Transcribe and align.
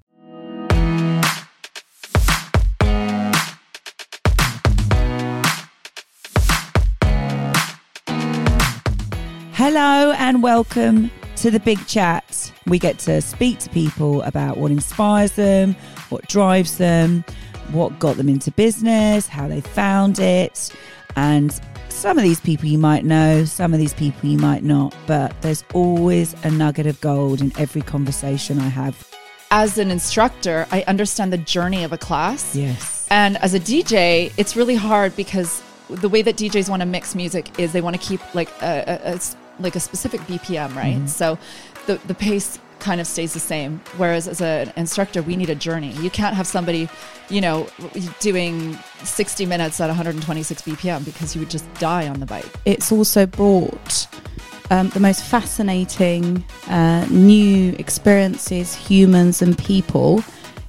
Hello 9.58 10.12
and 10.12 10.40
welcome 10.40 11.10
to 11.34 11.50
the 11.50 11.58
Big 11.58 11.84
Chat. 11.88 12.52
We 12.68 12.78
get 12.78 13.00
to 13.00 13.20
speak 13.20 13.58
to 13.58 13.70
people 13.70 14.22
about 14.22 14.56
what 14.56 14.70
inspires 14.70 15.32
them, 15.32 15.74
what 16.10 16.28
drives 16.28 16.78
them, 16.78 17.24
what 17.72 17.98
got 17.98 18.18
them 18.18 18.28
into 18.28 18.52
business, 18.52 19.26
how 19.26 19.48
they 19.48 19.60
found 19.60 20.20
it. 20.20 20.70
And 21.16 21.60
some 21.88 22.18
of 22.18 22.22
these 22.22 22.38
people 22.38 22.66
you 22.66 22.78
might 22.78 23.04
know, 23.04 23.44
some 23.46 23.74
of 23.74 23.80
these 23.80 23.94
people 23.94 24.28
you 24.28 24.38
might 24.38 24.62
not, 24.62 24.94
but 25.08 25.34
there's 25.42 25.64
always 25.74 26.36
a 26.44 26.52
nugget 26.52 26.86
of 26.86 27.00
gold 27.00 27.40
in 27.40 27.52
every 27.58 27.82
conversation 27.82 28.60
I 28.60 28.68
have. 28.68 29.12
as 29.50 29.76
an 29.76 29.90
instructor, 29.90 30.68
I 30.70 30.84
understand 30.86 31.32
the 31.32 31.38
journey 31.38 31.82
of 31.82 31.92
a 31.92 31.98
class. 31.98 32.54
Yes. 32.54 33.08
And 33.10 33.36
as 33.38 33.54
a 33.54 33.58
DJ, 33.60 34.32
it's 34.36 34.54
really 34.54 34.76
hard 34.76 35.16
because 35.16 35.60
the 35.88 36.08
way 36.08 36.22
that 36.22 36.36
DJs 36.36 36.68
want 36.68 36.78
to 36.82 36.86
mix 36.86 37.16
music 37.16 37.58
is 37.58 37.72
they 37.72 37.80
want 37.80 38.00
to 38.00 38.08
keep 38.08 38.20
like 38.36 38.50
a, 38.62 39.00
a- 39.04 39.14
a 39.14 39.20
like 39.58 39.76
a 39.76 39.80
specific 39.80 40.20
BPM, 40.22 40.74
right? 40.74 40.96
Mm-hmm. 40.96 41.06
So 41.06 41.38
the 41.86 41.96
the 42.06 42.14
pace 42.14 42.58
kind 42.78 43.00
of 43.00 43.06
stays 43.06 43.34
the 43.34 43.40
same. 43.40 43.80
Whereas 43.96 44.28
as 44.28 44.40
an 44.40 44.72
instructor, 44.76 45.22
we 45.22 45.36
need 45.36 45.50
a 45.50 45.54
journey. 45.54 45.92
You 45.92 46.10
can't 46.10 46.34
have 46.34 46.46
somebody, 46.46 46.88
you 47.28 47.40
know, 47.40 47.66
doing 48.20 48.78
60 49.02 49.46
minutes 49.46 49.80
at 49.80 49.88
126 49.88 50.62
BPM 50.62 51.04
because 51.04 51.34
you 51.34 51.40
would 51.40 51.50
just 51.50 51.72
die 51.74 52.08
on 52.08 52.20
the 52.20 52.26
bike. 52.26 52.46
it's 52.64 52.92
also 52.92 53.26
brought 53.26 54.06
um, 54.70 54.90
the 54.90 55.00
most 55.00 55.24
fascinating 55.24 56.44
uh, 56.68 57.06
new 57.10 57.74
experiences, 57.78 58.74
humans, 58.74 59.40
and 59.40 59.56
people 59.56 60.22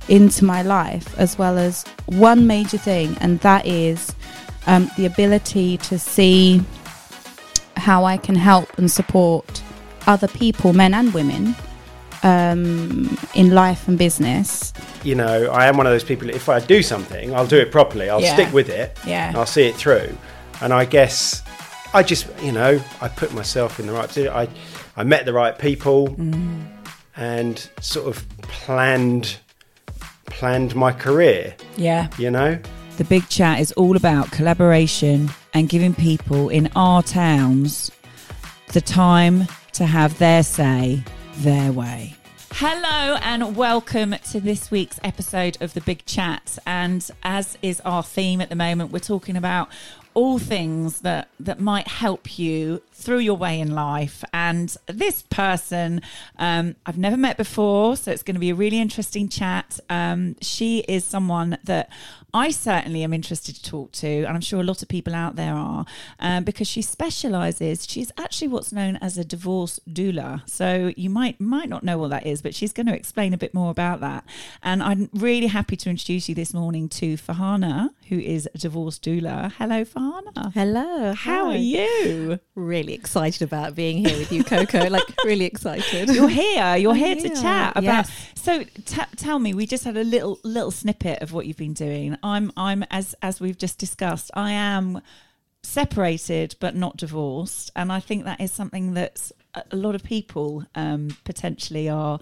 into 0.08 0.46
my 0.46 0.62
life, 0.62 1.18
as 1.20 1.38
well 1.38 1.58
as 1.58 1.84
one 2.08 2.48
major 2.48 2.78
thing, 2.78 3.16
and 3.20 3.40
that 3.42 3.66
is 3.66 4.16
um, 4.68 4.90
the 4.98 5.06
ability 5.06 5.78
to 5.78 6.00
see 6.00 6.62
how 7.78 8.06
I 8.06 8.18
can 8.18 8.36
help 8.36 8.78
and 8.78 8.90
support 8.92 9.62
other 10.08 10.28
people, 10.28 10.74
men 10.74 10.94
and 10.94 11.14
women, 11.14 11.56
um, 12.24 13.18
in 13.34 13.52
life 13.54 13.88
and 13.88 13.98
business. 13.98 14.74
you 15.04 15.16
know, 15.16 15.50
I 15.52 15.68
am 15.68 15.78
one 15.78 15.88
of 15.88 15.94
those 15.94 16.04
people. 16.04 16.30
If 16.30 16.50
I 16.50 16.60
do 16.60 16.84
something, 16.84 17.34
I'll 17.34 17.48
do 17.48 17.58
it 17.58 17.72
properly. 17.72 18.10
I'll 18.10 18.20
Yeah. 18.22 18.34
stick 18.34 18.52
with 18.52 18.68
it. 18.68 18.98
Yeah. 19.08 19.32
I'll 19.34 19.46
see 19.46 19.64
it 19.64 19.76
through. 19.78 20.18
And 20.62 20.74
I 20.74 20.84
guess 20.84 21.42
I 21.94 22.04
just, 22.04 22.28
you 22.44 22.52
know, 22.52 22.82
I 23.00 23.08
put 23.08 23.34
myself 23.34 23.80
in 23.80 23.88
the 23.88 23.94
right 23.94 24.08
position. 24.10 24.34
I, 24.34 24.50
I 24.98 25.04
met 25.04 25.24
the 25.26 25.32
right 25.32 25.58
people 25.58 26.10
Mm. 26.10 26.66
and 27.16 27.70
sort 27.80 28.08
of 28.08 28.26
planned, 28.42 29.38
planned 30.26 30.76
my 30.76 30.92
career. 30.92 31.56
Yeah. 31.78 32.08
You 32.18 32.30
know, 32.32 32.58
The 33.00 33.06
Big 33.06 33.30
Chat 33.30 33.62
is 33.62 33.72
all 33.72 33.96
about 33.96 34.30
collaboration 34.30 35.30
and 35.54 35.70
giving 35.70 35.94
people 35.94 36.50
in 36.50 36.70
our 36.76 37.02
towns 37.02 37.92
the 38.74 38.82
time 38.82 39.48
to 39.72 39.86
have 39.86 40.18
their 40.18 40.44
say, 40.44 41.02
their 41.38 41.72
way. 41.72 42.18
Hello 42.52 43.18
and 43.22 43.56
welcome 43.56 44.16
to 44.32 44.42
this 44.42 44.70
week's 44.70 45.00
episode 45.02 45.58
of 45.62 45.74
The 45.74 45.80
Big 45.80 46.06
Chat. 46.06 46.60
And 46.68 47.10
as 47.24 47.58
is 47.62 47.80
our 47.86 48.04
theme 48.04 48.42
at 48.42 48.50
the 48.50 48.58
moment, 48.58 48.92
we're 48.92 49.00
talking 49.00 49.38
about 49.38 49.70
all 50.14 50.38
things 50.38 51.00
that 51.02 51.30
that 51.40 51.62
might 51.62 51.88
help 51.88 52.38
you 52.38 52.82
through 52.92 53.20
your 53.20 53.38
way 53.38 53.60
in 53.60 53.74
life 53.74 54.24
and 54.34 54.76
this 54.88 55.22
person 55.22 56.02
um, 56.38 56.76
i've 56.86 56.98
never 56.98 57.16
met 57.16 57.38
before 57.38 57.96
so 57.96 58.12
it's 58.12 58.24
going 58.24 58.36
to 58.36 58.40
be 58.40 58.50
a 58.50 58.56
really 58.56 58.80
interesting 58.80 59.30
chat 59.30 59.80
um, 59.90 60.36
she 60.42 60.80
is 60.90 61.06
someone 61.06 61.58
that 61.64 61.90
i 62.34 62.50
certainly 62.52 63.04
am 63.04 63.14
interested 63.14 63.56
to 63.56 63.64
talk 63.64 63.92
to 63.92 64.08
and 64.08 64.28
i'm 64.28 64.42
sure 64.42 64.60
a 64.60 64.64
lot 64.64 64.82
of 64.82 64.88
people 64.88 65.14
out 65.16 65.36
there 65.36 65.54
are 65.54 65.86
um, 66.20 66.44
because 66.44 66.68
she 66.68 66.82
specializes 66.82 67.88
she's 67.88 68.12
actually 68.18 68.48
what's 68.48 68.72
known 68.72 68.98
as 68.98 69.18
a 69.18 69.26
divorce 69.26 69.80
doula 69.90 70.48
so 70.50 70.92
you 70.96 71.10
might 71.10 71.40
might 71.40 71.70
not 71.70 71.84
know 71.84 71.98
what 71.98 72.10
that 72.10 72.26
is 72.26 72.42
but 72.42 72.54
she's 72.54 72.74
going 72.74 72.88
to 72.88 72.96
explain 72.96 73.34
a 73.34 73.38
bit 73.38 73.54
more 73.54 73.72
about 73.72 74.00
that 74.00 74.24
and 74.64 74.82
i'm 74.84 75.10
really 75.14 75.48
happy 75.48 75.76
to 75.76 75.90
introduce 75.90 76.30
you 76.30 76.36
this 76.36 76.54
morning 76.54 76.88
to 76.90 77.16
Farhana 77.16 77.90
who 78.10 78.20
is 78.20 78.48
a 78.54 78.58
divorce 78.58 79.00
doula 79.00 79.52
hello 79.54 79.84
Farhana 79.84 80.52
Hello. 80.54 81.14
how 81.14 81.48
are 81.48 81.56
you? 81.56 82.40
Really 82.56 82.94
excited 82.94 83.42
about 83.42 83.76
being 83.76 84.06
here 84.06 84.18
with 84.18 84.32
you, 84.32 84.44
Coco. 84.44 84.90
like 84.90 85.04
really 85.26 85.46
excited. 85.46 86.10
You're 86.10 86.30
here. 86.30 86.76
You're 86.78 86.92
I'm 86.92 86.98
here, 86.98 87.16
to 87.16 87.30
chat 87.30 87.72
about. 87.72 87.84
Yes. 87.84 88.12
So 88.36 88.64
t- 88.64 89.02
tell 89.16 89.40
me, 89.40 89.54
we 89.54 89.66
just 89.66 89.84
had 89.84 89.98
a 89.98 90.04
little 90.04 90.40
little 90.44 90.72
snippet 90.72 91.22
of 91.22 91.34
what 91.34 91.46
you've 91.46 91.58
been 91.58 91.74
doing. 91.74 92.18
I'm 92.24 92.52
I'm 92.58 92.84
as 92.92 93.16
as 93.22 93.40
we've 93.40 93.58
just 93.58 93.78
discussed. 93.80 94.32
I 94.34 94.52
am 94.52 95.02
separated 95.64 96.56
but 96.60 96.76
not 96.76 96.98
divorced, 96.98 97.72
and 97.76 97.92
I 97.92 98.00
think 98.00 98.26
that 98.26 98.40
is 98.42 98.52
something 98.52 98.94
that 98.94 99.32
a 99.72 99.76
lot 99.76 99.96
of 99.96 100.04
people 100.04 100.64
um, 100.76 101.16
potentially 101.26 101.90
are 101.90 102.20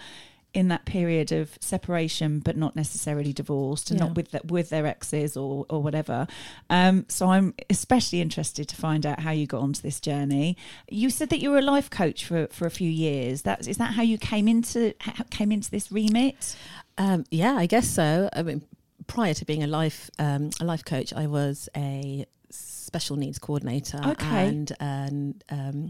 in 0.53 0.69
that 0.69 0.85
period 0.85 1.31
of 1.33 1.55
separation 1.59 2.39
but 2.39 2.55
not 2.57 2.75
necessarily 2.75 3.31
divorced 3.33 3.91
and 3.91 3.99
Yeah. 3.99 4.05
not 4.07 4.15
with 4.15 4.31
the, 4.31 4.41
with 4.45 4.69
their 4.69 4.87
exes 4.87 5.35
or 5.37 5.65
or 5.69 5.83
whatever 5.83 6.25
um 6.69 7.05
so 7.09 7.29
i'm 7.29 7.53
especially 7.69 8.21
interested 8.21 8.67
to 8.69 8.75
find 8.75 9.05
out 9.05 9.19
how 9.19 9.29
you 9.31 9.45
got 9.45 9.61
onto 9.61 9.81
this 9.81 9.99
journey 9.99 10.57
you 10.89 11.09
said 11.11 11.29
that 11.29 11.39
you 11.39 11.51
were 11.51 11.57
a 11.59 11.61
life 11.61 11.89
coach 11.91 12.25
for 12.25 12.47
for 12.47 12.65
a 12.65 12.71
few 12.71 12.89
years 12.89 13.41
that 13.43 13.67
is 13.67 13.77
that 13.77 13.91
how 13.93 14.01
you 14.01 14.17
came 14.17 14.47
into 14.47 14.93
came 15.29 15.51
into 15.51 15.69
this 15.69 15.91
remit 15.91 16.55
Um, 16.97 17.25
yeah, 17.29 17.53
I 17.53 17.67
guess 17.67 17.87
so. 17.87 18.27
I 18.33 18.41
mean, 18.41 18.63
prior 19.07 19.33
to 19.33 19.45
being 19.45 19.63
a 19.63 19.67
life 19.67 20.09
um, 20.19 20.49
a 20.59 20.65
life 20.65 20.85
coach, 20.85 21.13
I 21.13 21.27
was 21.27 21.69
a 21.75 22.25
special 22.49 23.15
needs 23.17 23.39
coordinator 23.39 23.99
Okay. 24.05 24.47
and 24.47 24.71
an 24.79 25.41
um, 25.49 25.89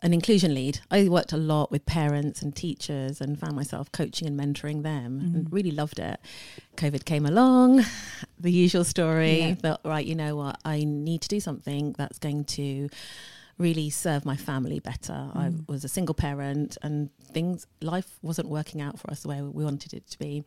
an 0.00 0.14
inclusion 0.14 0.54
lead. 0.54 0.78
I 0.92 1.08
worked 1.08 1.32
a 1.32 1.36
lot 1.36 1.72
with 1.72 1.84
parents 1.84 2.40
and 2.40 2.54
teachers 2.54 3.20
and 3.20 3.38
found 3.38 3.56
myself 3.56 3.90
coaching 3.90 4.28
and 4.28 4.38
mentoring 4.38 4.84
them 4.84 5.18
and 5.20 5.52
really 5.52 5.72
loved 5.72 5.98
it. 5.98 6.20
COVID 6.76 7.04
came 7.04 7.26
along, 7.26 7.84
the 8.38 8.52
usual 8.52 8.84
story. 8.84 9.40
Yeah. 9.40 9.54
Thought, 9.54 9.80
right, 9.84 10.06
you 10.06 10.14
know 10.14 10.36
what, 10.36 10.60
I 10.64 10.84
need 10.84 11.22
to 11.22 11.28
do 11.28 11.40
something 11.40 11.96
that's 11.98 12.20
going 12.20 12.44
to 12.44 12.88
really 13.58 13.90
serve 13.90 14.24
my 14.24 14.36
family 14.36 14.78
better. 14.78 15.30
I 15.34 15.48
Mm. 15.48 15.68
was 15.68 15.82
a 15.84 15.88
single 15.88 16.14
parent 16.14 16.78
and 16.82 17.10
things 17.32 17.66
life 17.80 18.18
wasn't 18.22 18.48
working 18.48 18.80
out 18.80 18.98
for 18.98 19.10
us 19.10 19.22
the 19.22 19.28
way 19.28 19.42
we 19.42 19.64
wanted 19.64 19.92
it 19.92 20.06
to 20.08 20.18
be. 20.18 20.44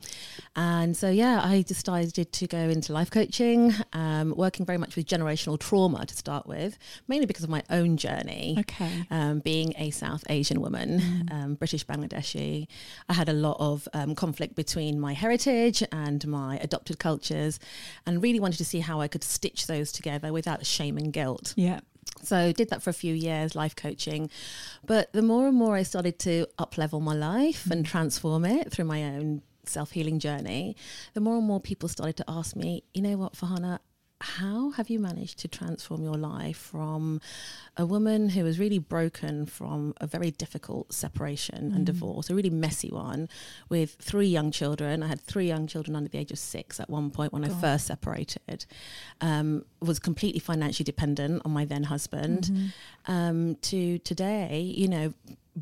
And 0.55 0.95
so 0.95 1.09
yeah, 1.09 1.41
I 1.43 1.61
decided 1.61 2.31
to 2.31 2.47
go 2.47 2.57
into 2.57 2.93
life 2.93 3.11
coaching, 3.11 3.73
um, 3.93 4.33
working 4.35 4.65
very 4.65 4.77
much 4.77 4.95
with 4.95 5.05
generational 5.07 5.59
trauma 5.59 6.05
to 6.05 6.15
start 6.15 6.47
with, 6.47 6.77
mainly 7.07 7.25
because 7.25 7.43
of 7.43 7.49
my 7.49 7.63
own 7.69 7.97
journey. 7.97 8.55
Okay. 8.59 9.05
Um, 9.11 9.39
being 9.39 9.73
a 9.77 9.89
South 9.91 10.23
Asian 10.29 10.61
woman, 10.61 10.99
Mm. 10.99 11.31
um, 11.33 11.53
British 11.55 11.85
Bangladeshi, 11.85 12.67
I 13.09 13.13
had 13.13 13.29
a 13.29 13.33
lot 13.33 13.57
of 13.59 13.87
um, 13.93 14.15
conflict 14.15 14.55
between 14.55 14.99
my 14.99 15.13
heritage 15.13 15.83
and 15.91 16.25
my 16.27 16.57
adopted 16.59 16.97
cultures, 16.99 17.59
and 18.05 18.21
really 18.23 18.39
wanted 18.39 18.57
to 18.57 18.65
see 18.65 18.79
how 18.79 19.01
I 19.01 19.07
could 19.07 19.23
stitch 19.23 19.67
those 19.67 19.91
together 19.91 20.31
without 20.33 20.65
shame 20.65 20.97
and 20.97 21.11
guilt. 21.11 21.53
Yeah. 21.57 21.81
So 22.23 22.51
did 22.51 22.69
that 22.69 22.83
for 22.83 22.89
a 22.89 22.93
few 22.93 23.13
years, 23.13 23.55
life 23.55 23.75
coaching. 23.75 24.29
But 24.85 25.11
the 25.13 25.21
more 25.21 25.47
and 25.47 25.57
more 25.57 25.75
I 25.75 25.83
started 25.83 26.19
to 26.19 26.47
up 26.57 26.77
level 26.77 26.99
my 26.99 27.13
life 27.15 27.65
and 27.65 27.83
mm-hmm. 27.83 27.91
transform 27.91 28.45
it 28.45 28.71
through 28.71 28.85
my 28.85 29.03
own 29.03 29.41
self 29.65 29.91
healing 29.91 30.19
journey, 30.19 30.75
the 31.13 31.21
more 31.21 31.37
and 31.37 31.45
more 31.45 31.59
people 31.59 31.89
started 31.89 32.17
to 32.17 32.25
ask 32.27 32.55
me, 32.55 32.83
you 32.93 33.01
know 33.01 33.17
what, 33.17 33.33
Farhana, 33.33 33.79
how 34.21 34.71
have 34.71 34.89
you 34.89 34.99
managed 34.99 35.39
to 35.39 35.47
transform 35.47 36.03
your 36.03 36.15
life 36.15 36.57
from 36.57 37.19
a 37.75 37.85
woman 37.85 38.29
who 38.29 38.43
was 38.43 38.59
really 38.59 38.77
broken 38.77 39.45
from 39.45 39.93
a 39.99 40.07
very 40.07 40.31
difficult 40.31 40.93
separation 40.93 41.71
and 41.73 41.85
divorce, 41.85 42.29
a 42.29 42.35
really 42.35 42.49
messy 42.49 42.89
one, 42.89 43.29
with 43.69 43.95
three 43.95 44.27
young 44.27 44.51
children? 44.51 45.01
I 45.03 45.07
had 45.07 45.19
three 45.21 45.47
young 45.47 45.67
children 45.67 45.95
under 45.95 46.09
the 46.09 46.19
age 46.19 46.31
of 46.31 46.39
six 46.39 46.79
at 46.79 46.89
one 46.89 47.09
point 47.09 47.33
when 47.33 47.43
I 47.43 47.49
first 47.49 47.87
separated. 47.87 48.65
Um, 49.21 49.65
was 49.79 49.97
completely 49.99 50.39
financially 50.39 50.83
dependent 50.83 51.41
on 51.43 51.51
my 51.51 51.65
then 51.65 51.83
husband. 51.83 52.51
Um, 53.07 53.55
to 53.63 53.97
today, 53.99 54.61
you 54.61 54.87
know, 54.87 55.13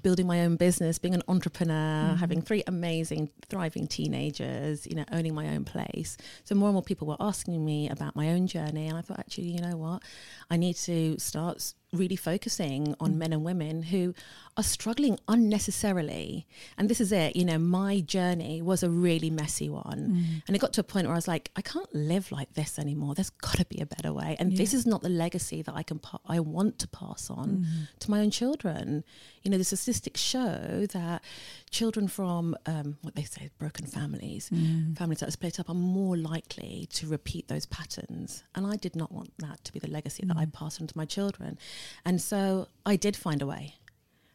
building 0.01 0.27
my 0.27 0.41
own 0.41 0.55
business, 0.55 0.99
being 0.99 1.15
an 1.15 1.23
entrepreneur, 1.27 2.09
mm-hmm. 2.09 2.15
having 2.15 2.41
three 2.41 2.63
amazing, 2.67 3.29
thriving 3.47 3.87
teenagers, 3.87 4.85
you 4.85 4.95
know, 4.95 5.05
owning 5.11 5.33
my 5.33 5.49
own 5.49 5.65
place. 5.65 6.17
So 6.43 6.55
more 6.55 6.69
and 6.69 6.73
more 6.73 6.83
people 6.83 7.07
were 7.07 7.17
asking 7.19 7.63
me 7.63 7.89
about 7.89 8.15
my 8.15 8.29
own 8.29 8.47
journey, 8.47 8.87
and 8.87 8.97
I 8.97 9.01
thought, 9.01 9.19
actually, 9.19 9.45
you 9.45 9.61
know 9.61 9.77
what, 9.77 10.03
I 10.49 10.57
need 10.57 10.75
to 10.77 11.17
start 11.17 11.73
really 11.91 12.15
focusing 12.15 12.95
on 12.99 13.13
mm. 13.13 13.17
men 13.17 13.33
and 13.33 13.43
women 13.43 13.83
who 13.83 14.13
are 14.57 14.63
struggling 14.63 15.17
unnecessarily. 15.27 16.45
And 16.77 16.89
this 16.89 17.01
is 17.01 17.11
it, 17.11 17.35
you 17.35 17.45
know, 17.45 17.57
my 17.57 18.01
journey 18.01 18.61
was 18.61 18.83
a 18.83 18.89
really 18.89 19.29
messy 19.29 19.69
one, 19.69 19.99
mm. 20.09 20.43
and 20.47 20.55
it 20.55 20.59
got 20.59 20.73
to 20.73 20.81
a 20.81 20.83
point 20.83 21.07
where 21.07 21.15
I 21.15 21.17
was 21.17 21.27
like, 21.27 21.51
I 21.55 21.61
can't 21.61 21.93
live 21.93 22.31
like 22.31 22.53
this 22.53 22.77
anymore. 22.77 23.15
There's 23.15 23.29
got 23.29 23.57
to 23.57 23.65
be 23.65 23.79
a 23.79 23.85
better 23.85 24.13
way, 24.13 24.35
and 24.39 24.55
this 24.55 24.73
is 24.73 24.85
not 24.85 25.01
the 25.01 25.09
legacy 25.09 25.61
that 25.61 25.73
I 25.75 25.83
can, 25.83 25.99
pa- 25.99 26.19
I 26.25 26.39
want 26.39 26.79
to 26.79 26.87
pass 26.87 27.29
on 27.29 27.49
mm-hmm. 27.49 27.83
to 27.99 28.11
my 28.11 28.19
own 28.19 28.31
children. 28.31 29.03
You 29.43 29.51
know, 29.51 29.57
the 29.57 29.63
statistics 29.63 30.19
show 30.21 30.85
that 30.91 31.23
children 31.71 32.07
from 32.07 32.55
um, 32.65 32.97
what 33.01 33.15
they 33.15 33.23
say 33.23 33.49
broken 33.57 33.85
families, 33.85 34.49
mm. 34.49 34.97
families 34.97 35.19
that 35.19 35.29
are 35.29 35.31
split 35.31 35.59
up, 35.59 35.69
are 35.69 35.75
more 35.75 36.17
likely 36.17 36.87
to 36.93 37.07
repeat 37.07 37.47
those 37.47 37.65
patterns. 37.65 38.43
And 38.55 38.67
I 38.67 38.75
did 38.75 38.95
not 38.95 39.11
want 39.11 39.31
that 39.39 39.63
to 39.63 39.73
be 39.73 39.79
the 39.79 39.89
legacy 39.89 40.25
that 40.25 40.37
I 40.37 40.45
pass 40.45 40.81
on 40.81 40.87
to 40.87 40.97
my 40.97 41.05
children. 41.05 41.57
And 42.05 42.21
so 42.21 42.67
I 42.85 42.95
did 42.95 43.15
find 43.15 43.41
a 43.41 43.45
way. 43.45 43.75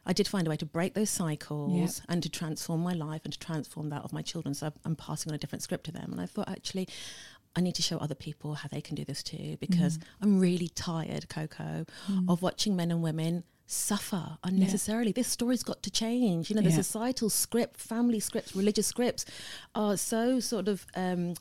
I 0.05 0.13
did 0.13 0.27
find 0.27 0.45
a 0.45 0.49
way 0.49 0.57
to 0.57 0.65
break 0.65 0.93
those 0.93 1.09
cycles 1.09 2.01
and 2.07 2.21
to 2.21 2.29
transform 2.29 2.81
my 2.81 2.93
life 2.93 3.21
and 3.23 3.33
to 3.33 3.39
transform 3.39 3.89
that 3.89 4.03
of 4.03 4.13
my 4.13 4.21
children. 4.21 4.53
So 4.53 4.71
I'm 4.85 4.95
passing 4.95 5.31
on 5.31 5.35
a 5.35 5.39
different 5.39 5.63
script 5.63 5.85
to 5.85 5.91
them. 5.91 6.11
And 6.11 6.21
I 6.21 6.27
thought, 6.27 6.47
actually, 6.47 6.87
I 7.55 7.61
need 7.61 7.75
to 7.75 7.81
show 7.81 7.97
other 7.97 8.15
people 8.15 8.55
how 8.55 8.69
they 8.71 8.81
can 8.81 8.95
do 8.95 9.03
this 9.03 9.23
too, 9.23 9.57
because 9.59 9.97
mm. 9.97 10.03
I'm 10.21 10.39
really 10.39 10.67
tired, 10.67 11.27
Coco, 11.29 11.85
mm. 12.07 12.29
of 12.29 12.41
watching 12.41 12.75
men 12.75 12.91
and 12.91 13.01
women 13.01 13.43
suffer 13.65 14.37
unnecessarily. 14.43 15.11
This 15.11 15.27
story's 15.27 15.63
got 15.63 15.81
to 15.83 15.89
change. 15.89 16.49
You 16.49 16.55
know, 16.55 16.61
the 16.61 16.69
Yeah. 16.69 16.75
societal 16.75 17.29
script, 17.29 17.77
family 17.77 18.19
scripts, 18.19 18.55
religious 18.55 18.87
scripts 18.87 19.25
are 19.73 19.97
so 19.97 20.39
sort 20.39 20.67
of 20.67 20.85
um, 20.95 21.33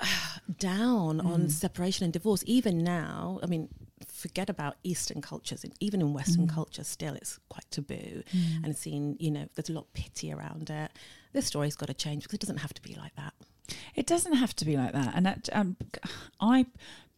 down 0.58 1.20
on 1.20 1.42
mm. 1.42 1.50
separation 1.50 2.04
and 2.04 2.12
divorce. 2.12 2.42
Even 2.46 2.82
now, 2.82 3.38
I 3.42 3.46
mean, 3.46 3.68
forget 4.16 4.48
about 4.48 4.76
Eastern 4.82 5.20
cultures. 5.20 5.64
and 5.64 5.72
Even 5.80 6.00
in 6.00 6.12
Western 6.12 6.46
culture, 6.48 6.84
still 6.84 7.14
it's 7.14 7.38
quite 7.48 7.70
taboo 7.70 8.22
and 8.32 8.66
it's 8.66 8.80
seen. 8.80 9.16
You 9.20 9.30
know, 9.30 9.48
there's 9.54 9.68
a 9.68 9.72
lot 9.72 9.82
of 9.82 9.92
pity 9.92 10.32
around 10.32 10.70
it. 10.70 10.90
This 11.32 11.46
story's 11.46 11.76
got 11.76 11.86
to 11.86 11.94
change 11.94 12.22
because 12.22 12.34
it 12.34 12.40
doesn't 12.40 12.58
have 12.58 12.74
to 12.74 12.82
be 12.82 12.94
like 12.94 13.14
that. 13.16 13.34
It 13.94 14.06
doesn't 14.06 14.34
have 14.34 14.54
to 14.56 14.64
be 14.64 14.76
like 14.76 14.92
that. 14.92 15.12
And 15.14 15.26
that, 15.26 15.48
um, 15.52 15.76
I 16.40 16.66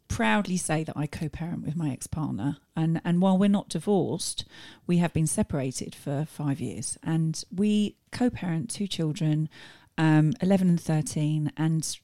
proudly 0.09 0.57
say 0.57 0.85
that 0.85 0.97
I 0.97 1.07
co-parent 1.07 1.65
with 1.65 1.77
my 1.77 1.91
ex-partner, 1.91 2.57
and 2.75 3.01
and 3.05 3.21
while 3.21 3.37
we're 3.39 3.49
not 3.49 3.69
divorced, 3.69 4.45
we 4.87 4.99
have 4.99 5.13
been 5.13 5.27
separated 5.27 5.95
for 5.95 6.25
five 6.25 6.61
years, 6.61 6.97
and 7.03 7.45
we 7.55 7.97
co-parent 8.11 8.71
two 8.71 8.87
children, 8.87 9.49
um, 9.99 10.33
eleven 10.41 10.69
and 10.69 10.81
thirteen, 10.81 11.53
and 11.57 11.99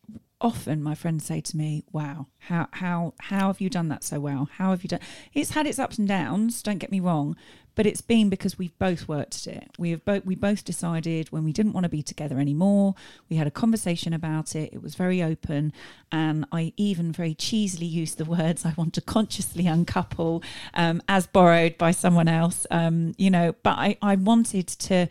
often 0.45 0.83
my 0.83 0.95
friends 0.95 1.25
say 1.25 1.41
to 1.41 1.57
me, 1.57 1.83
"Wow, 1.91 2.27
how 2.39 2.69
how 2.73 3.15
how 3.19 3.47
have 3.47 3.61
you 3.61 3.71
done 3.71 3.89
that 3.89 4.05
so 4.05 4.21
well? 4.21 4.49
How 4.59 4.71
have 4.71 4.85
you 4.85 4.89
done?" 4.89 5.01
It's 5.33 5.53
had 5.53 5.67
its 5.67 5.79
ups 5.79 5.99
and 5.99 6.07
downs. 6.07 6.63
Don't 6.63 6.79
get 6.79 6.93
me 6.93 7.01
wrong, 7.01 7.35
but 7.75 7.87
it's 7.87 8.03
been 8.03 8.29
because 8.29 8.59
we've 8.59 8.79
both 8.79 9.09
worked 9.09 9.47
at 9.47 9.55
it. 9.57 9.71
We 9.79 9.91
have 9.91 10.05
both 10.05 10.27
we 10.27 10.35
both 10.35 10.63
decided 10.63 11.33
when 11.33 11.45
we 11.45 11.53
didn't 11.53 11.73
want 11.73 11.85
to 11.85 11.89
be 11.89 12.03
together 12.03 12.39
anymore. 12.39 12.95
We 13.31 13.37
had 13.37 13.47
a 13.47 13.51
conversation 13.51 14.13
about 14.13 14.55
it. 14.55 14.75
It 14.75 14.83
was 14.83 14.95
very 14.95 15.23
open, 15.23 15.73
and 16.13 16.45
I 16.53 16.75
even 16.77 17.11
very 17.11 17.35
cheesily 17.35 17.87
used 17.87 18.19
the 18.19 18.25
words 18.37 18.67
"I 18.67 18.75
want 18.77 18.93
to 18.95 19.01
consciously 19.01 19.67
uncouple," 19.67 20.43
um, 20.75 21.03
as 21.09 21.27
borrowed 21.27 21.79
by 21.79 21.91
someone 21.91 22.29
else. 22.29 22.67
Um, 22.71 23.15
you 23.17 23.31
know, 23.31 23.55
but 23.63 23.79
I 23.79 23.97
I 24.03 24.17
wanted 24.17 24.69
to 24.69 25.09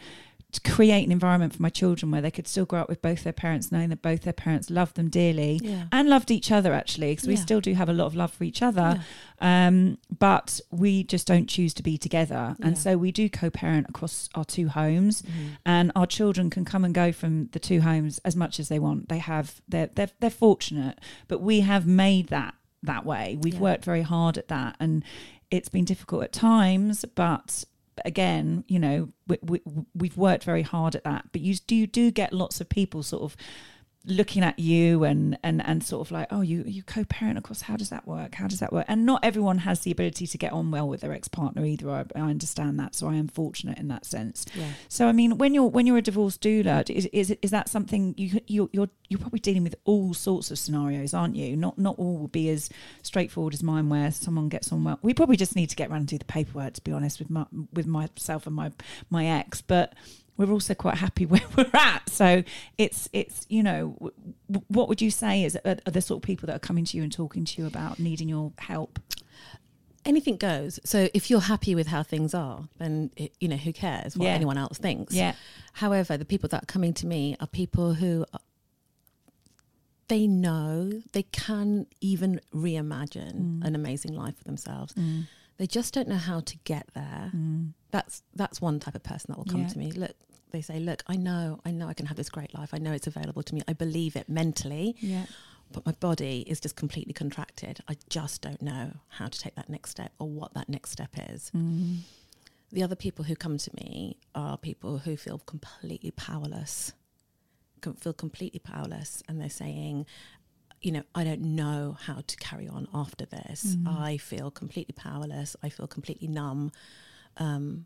to 0.53 0.61
create 0.61 1.03
an 1.05 1.11
environment 1.11 1.53
for 1.53 1.61
my 1.61 1.69
children 1.69 2.11
where 2.11 2.21
they 2.21 2.31
could 2.31 2.47
still 2.47 2.65
grow 2.65 2.81
up 2.81 2.89
with 2.89 3.01
both 3.01 3.23
their 3.23 3.33
parents, 3.33 3.71
knowing 3.71 3.89
that 3.89 4.01
both 4.01 4.21
their 4.21 4.33
parents 4.33 4.69
loved 4.69 4.95
them 4.95 5.09
dearly 5.09 5.59
Yeah. 5.63 5.85
and 5.91 6.07
loved 6.07 6.31
each 6.31 6.51
other 6.51 6.73
actually, 6.73 7.11
because 7.13 7.27
we 7.27 7.35
still 7.35 7.59
do 7.59 7.73
have 7.73 7.89
a 7.89 7.93
lot 7.93 8.05
of 8.05 8.15
love 8.15 8.31
for 8.31 8.43
each 8.43 8.61
other. 8.61 9.03
Um, 9.41 9.97
but 10.19 10.61
we 10.71 11.03
just 11.03 11.27
don't 11.27 11.47
choose 11.49 11.73
to 11.73 11.83
be 11.83 11.97
together, 11.97 12.55
and 12.61 12.75
Yeah. 12.75 12.81
so 12.81 12.97
we 12.97 13.11
do 13.11 13.27
co-parent 13.29 13.87
across 13.89 14.29
our 14.35 14.45
two 14.45 14.69
homes, 14.69 15.23
and 15.65 15.91
our 15.95 16.05
children 16.07 16.49
can 16.49 16.63
come 16.65 16.85
and 16.85 16.93
go 16.93 17.11
from 17.11 17.49
the 17.51 17.59
two 17.59 17.81
homes 17.81 18.19
as 18.23 18.35
much 18.35 18.59
as 18.59 18.69
they 18.69 18.79
want. 18.79 19.09
They 19.09 19.17
have 19.17 19.61
they're 19.67 19.89
they're, 19.95 20.09
they're 20.19 20.29
fortunate, 20.29 20.99
but 21.27 21.41
we 21.41 21.61
have 21.61 21.85
made 21.85 22.27
that 22.27 22.53
that 22.83 23.05
way. 23.05 23.37
We've 23.41 23.55
Yeah. 23.55 23.59
worked 23.59 23.85
very 23.85 24.01
hard 24.03 24.37
at 24.37 24.47
that, 24.49 24.75
and 24.79 25.03
it's 25.51 25.69
been 25.69 25.85
difficult 25.85 26.23
at 26.23 26.31
times, 26.33 27.05
but 27.15 27.63
again, 28.05 28.63
you 28.67 28.79
know, 28.79 29.09
we, 29.27 29.37
we, 29.41 29.61
we've 29.93 30.17
worked 30.17 30.43
very 30.43 30.61
hard 30.61 30.95
at 30.95 31.03
that. 31.03 31.25
But 31.31 31.41
you 31.41 31.55
do 31.55 31.75
you 31.75 31.87
do 31.87 32.11
get 32.11 32.33
lots 32.33 32.61
of 32.61 32.69
people 32.69 33.03
sort 33.03 33.23
of 33.23 33.35
looking 34.05 34.43
at 34.43 34.59
you 34.59 35.05
and 35.05 35.37
and 35.43 35.65
and 35.65 35.81
sort 35.81 36.05
of 36.05 36.11
like 36.11 36.27
oh 36.29 36.41
you 36.41 36.63
you 36.67 36.83
co-parent 36.83 37.37
of 37.37 37.43
course. 37.43 37.61
How 37.61 37.77
does 37.77 37.89
that 37.89 38.05
work? 38.05 38.35
How 38.35 38.47
does 38.47 38.59
that 38.59 38.73
work? 38.73 38.85
And 38.87 39.05
not 39.05 39.23
everyone 39.23 39.59
has 39.59 39.81
the 39.81 39.91
ability 39.91 40.27
to 40.27 40.37
get 40.37 40.51
on 40.51 40.71
well 40.71 40.87
with 40.87 41.01
their 41.01 41.13
ex-partner 41.13 41.63
either. 41.65 41.89
I, 41.89 42.05
I 42.15 42.21
understand 42.21 42.79
that 42.79 42.95
so 42.95 43.07
I 43.07 43.15
am 43.15 43.27
fortunate 43.27 43.77
in 43.77 43.87
that 43.87 44.05
sense. 44.05 44.45
Yeah. 44.55 44.67
so 44.89 45.07
I 45.07 45.13
mean 45.13 45.37
when 45.37 45.53
you're 45.53 45.67
when 45.67 45.87
you're 45.87 45.97
a 45.97 46.01
divorce 46.01 46.37
doula 46.37 46.89
is 46.89 47.05
is, 47.07 47.35
is 47.41 47.51
that 47.51 47.69
something 47.69 48.13
you 48.17 48.41
you 48.47 48.69
you're 48.73 48.89
you're 49.07 49.19
probably 49.19 49.39
dealing 49.39 49.63
with 49.63 49.75
all 49.85 50.13
sorts 50.13 50.51
of 50.51 50.59
scenarios 50.59 51.13
aren't 51.13 51.35
you? 51.35 51.55
Not 51.55 51.77
not 51.77 51.97
all 51.97 52.17
will 52.17 52.27
be 52.27 52.49
as 52.49 52.69
straightforward 53.03 53.53
as 53.53 53.63
mine 53.63 53.89
where 53.89 54.11
someone 54.11 54.49
gets 54.49 54.71
on 54.71 54.83
well. 54.83 54.99
We 55.01 55.13
probably 55.13 55.37
just 55.37 55.55
need 55.55 55.69
to 55.69 55.75
get 55.75 55.89
around 55.89 55.99
and 55.99 56.07
do 56.07 56.17
the 56.17 56.25
paperwork 56.25 56.73
to 56.73 56.81
be 56.81 56.91
honest 56.91 57.19
with 57.19 57.29
my 57.29 57.45
with 57.71 57.87
myself 57.87 58.47
and 58.47 58.55
my 58.55 58.71
my 59.09 59.25
ex. 59.25 59.61
But 59.61 59.93
we're 60.37 60.51
also 60.51 60.73
quite 60.73 60.95
happy 60.95 61.25
where 61.33 61.41
we're 61.55 61.69
at. 61.73 62.09
So 62.09 62.43
it's 62.77 63.09
it's 63.13 63.45
you 63.49 63.63
know 63.63 63.95
w- 64.49 64.65
what 64.67 64.87
would 64.89 65.01
you 65.01 65.11
say 65.11 65.43
is 65.43 65.57
are, 65.65 65.77
are 65.85 65.91
the 65.91 66.01
sort 66.01 66.19
of 66.19 66.23
people 66.23 66.47
that 66.47 66.55
are 66.55 66.59
coming 66.67 66.85
to 66.85 66.97
you 66.97 67.03
and 67.03 67.11
talking 67.11 67.45
to 67.45 67.61
you 67.61 67.67
about 67.67 67.99
needing 67.99 68.29
your 68.29 68.51
help? 68.57 68.99
anything 70.05 70.35
goes. 70.35 70.81
So 70.83 71.07
if 71.13 71.29
you're 71.29 71.39
happy 71.39 71.75
with 71.75 71.87
how 71.87 72.03
things 72.03 72.33
are, 72.33 72.67
then 72.77 73.09
it, 73.15 73.33
you 73.39 73.47
know 73.47 73.55
who 73.55 73.71
cares 73.71 74.17
what 74.17 74.25
Yeah. 74.25 74.33
anyone 74.33 74.57
else 74.57 74.77
thinks. 74.77 75.13
Yeah, 75.13 75.33
However, 75.73 76.17
the 76.17 76.25
people 76.25 76.49
that 76.49 76.63
are 76.63 76.65
coming 76.65 76.93
to 76.95 77.07
me 77.07 77.37
are 77.39 77.47
people 77.47 77.93
who 77.93 78.25
are, 78.33 78.39
they 80.09 80.27
know 80.27 81.01
they 81.13 81.23
can 81.23 81.87
even 82.01 82.41
reimagine 82.53 83.59
mm. 83.59 83.63
an 83.63 83.75
amazing 83.75 84.13
life 84.13 84.37
for 84.37 84.43
themselves. 84.43 84.93
Mm. 84.93 85.27
They 85.57 85.67
just 85.67 85.93
don't 85.93 86.07
know 86.07 86.17
how 86.17 86.39
to 86.41 86.57
get 86.63 86.87
there. 86.93 87.31
Mm. 87.35 87.73
That's 87.91 88.23
that's 88.35 88.59
one 88.61 88.79
type 88.79 88.95
of 88.95 89.03
person 89.03 89.27
that 89.29 89.37
will 89.37 89.45
come 89.45 89.61
Yeah. 89.61 89.67
to 89.67 89.77
me. 89.77 89.91
Look, 89.91 90.15
they 90.51 90.61
say, 90.61 90.79
"Look, 90.79 91.03
I 91.07 91.15
know, 91.15 91.59
I 91.65 91.71
know 91.71 91.87
I 91.87 91.93
can 91.93 92.07
have 92.07 92.17
this 92.17 92.29
great 92.29 92.53
life. 92.53 92.73
I 92.73 92.77
know 92.79 92.91
it's 92.91 93.07
available 93.07 93.43
to 93.43 93.55
me. 93.55 93.61
I 93.67 93.73
believe 93.73 94.15
it 94.15 94.27
mentally, 94.29 94.95
yeah, 94.99 95.25
but 95.71 95.85
my 95.85 95.91
body 95.93 96.41
is 96.47 96.59
just 96.59 96.75
completely 96.75 97.13
contracted. 97.13 97.79
I 97.87 97.97
just 98.09 98.41
don't 98.41 98.61
know 98.61 98.93
how 99.09 99.27
to 99.27 99.39
take 99.39 99.55
that 99.55 99.69
next 99.69 99.91
step 99.91 100.11
or 100.19 100.27
what 100.27 100.53
that 100.55 100.69
next 100.69 100.91
step 100.91 101.11
is." 101.29 101.51
Mm. 101.55 101.99
The 102.71 102.81
other 102.83 102.95
people 102.95 103.25
who 103.25 103.35
come 103.35 103.59
to 103.59 103.71
me 103.75 104.17
are 104.33 104.57
people 104.57 104.99
who 104.99 105.15
feel 105.17 105.37
completely 105.39 106.09
powerless, 106.11 106.93
feel 107.99 108.13
completely 108.13 108.59
powerless, 108.59 109.21
and 109.27 109.39
they're 109.39 109.49
saying, 109.49 110.07
you 110.83 110.91
know, 110.91 111.03
I 111.15 111.23
don't 111.23 111.41
know 111.41 111.97
how 112.07 112.21
to 112.27 112.35
carry 112.37 112.67
on 112.67 112.87
after 112.93 113.25
this. 113.25 113.75
I 113.87 114.17
feel 114.17 114.51
completely 114.51 114.93
powerless. 114.95 115.55
I 115.63 115.69
feel 115.69 115.87
completely 115.87 116.27
numb. 116.27 116.71
Um, 117.37 117.85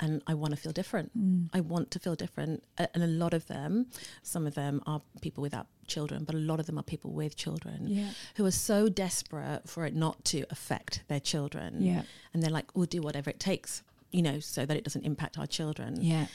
and 0.00 0.22
I 0.28 0.34
want 0.34 0.52
to 0.54 0.56
feel 0.60 0.70
different. 0.70 1.10
I 1.52 1.58
want 1.60 1.90
to 1.90 1.98
feel 1.98 2.14
different. 2.14 2.62
And 2.78 3.02
a 3.02 3.06
lot 3.08 3.34
of 3.34 3.48
them, 3.48 3.86
some 4.22 4.46
of 4.46 4.54
them 4.54 4.80
are 4.86 5.02
people 5.22 5.42
without 5.42 5.66
children, 5.88 6.22
but 6.22 6.36
a 6.36 6.38
lot 6.38 6.60
of 6.60 6.66
them 6.66 6.78
are 6.78 6.84
people 6.84 7.10
with 7.12 7.34
children 7.34 7.88
Yeah. 7.88 8.10
who 8.36 8.46
are 8.46 8.52
so 8.52 8.88
desperate 8.88 9.68
for 9.68 9.86
it 9.86 9.96
not 9.96 10.24
to 10.26 10.44
affect 10.50 11.02
their 11.08 11.18
children. 11.18 11.82
Yeah. 11.82 12.02
And 12.32 12.42
they're 12.42 12.50
like, 12.52 12.76
we'll 12.76 12.86
do 12.86 13.02
whatever 13.02 13.28
it 13.30 13.40
takes, 13.40 13.82
you 14.10 14.22
know, 14.22 14.40
so 14.40 14.64
that 14.66 14.76
it 14.76 14.84
doesn't 14.84 15.04
impact 15.04 15.38
our 15.38 15.46
children. 15.46 15.98
Yeah. 16.00 16.26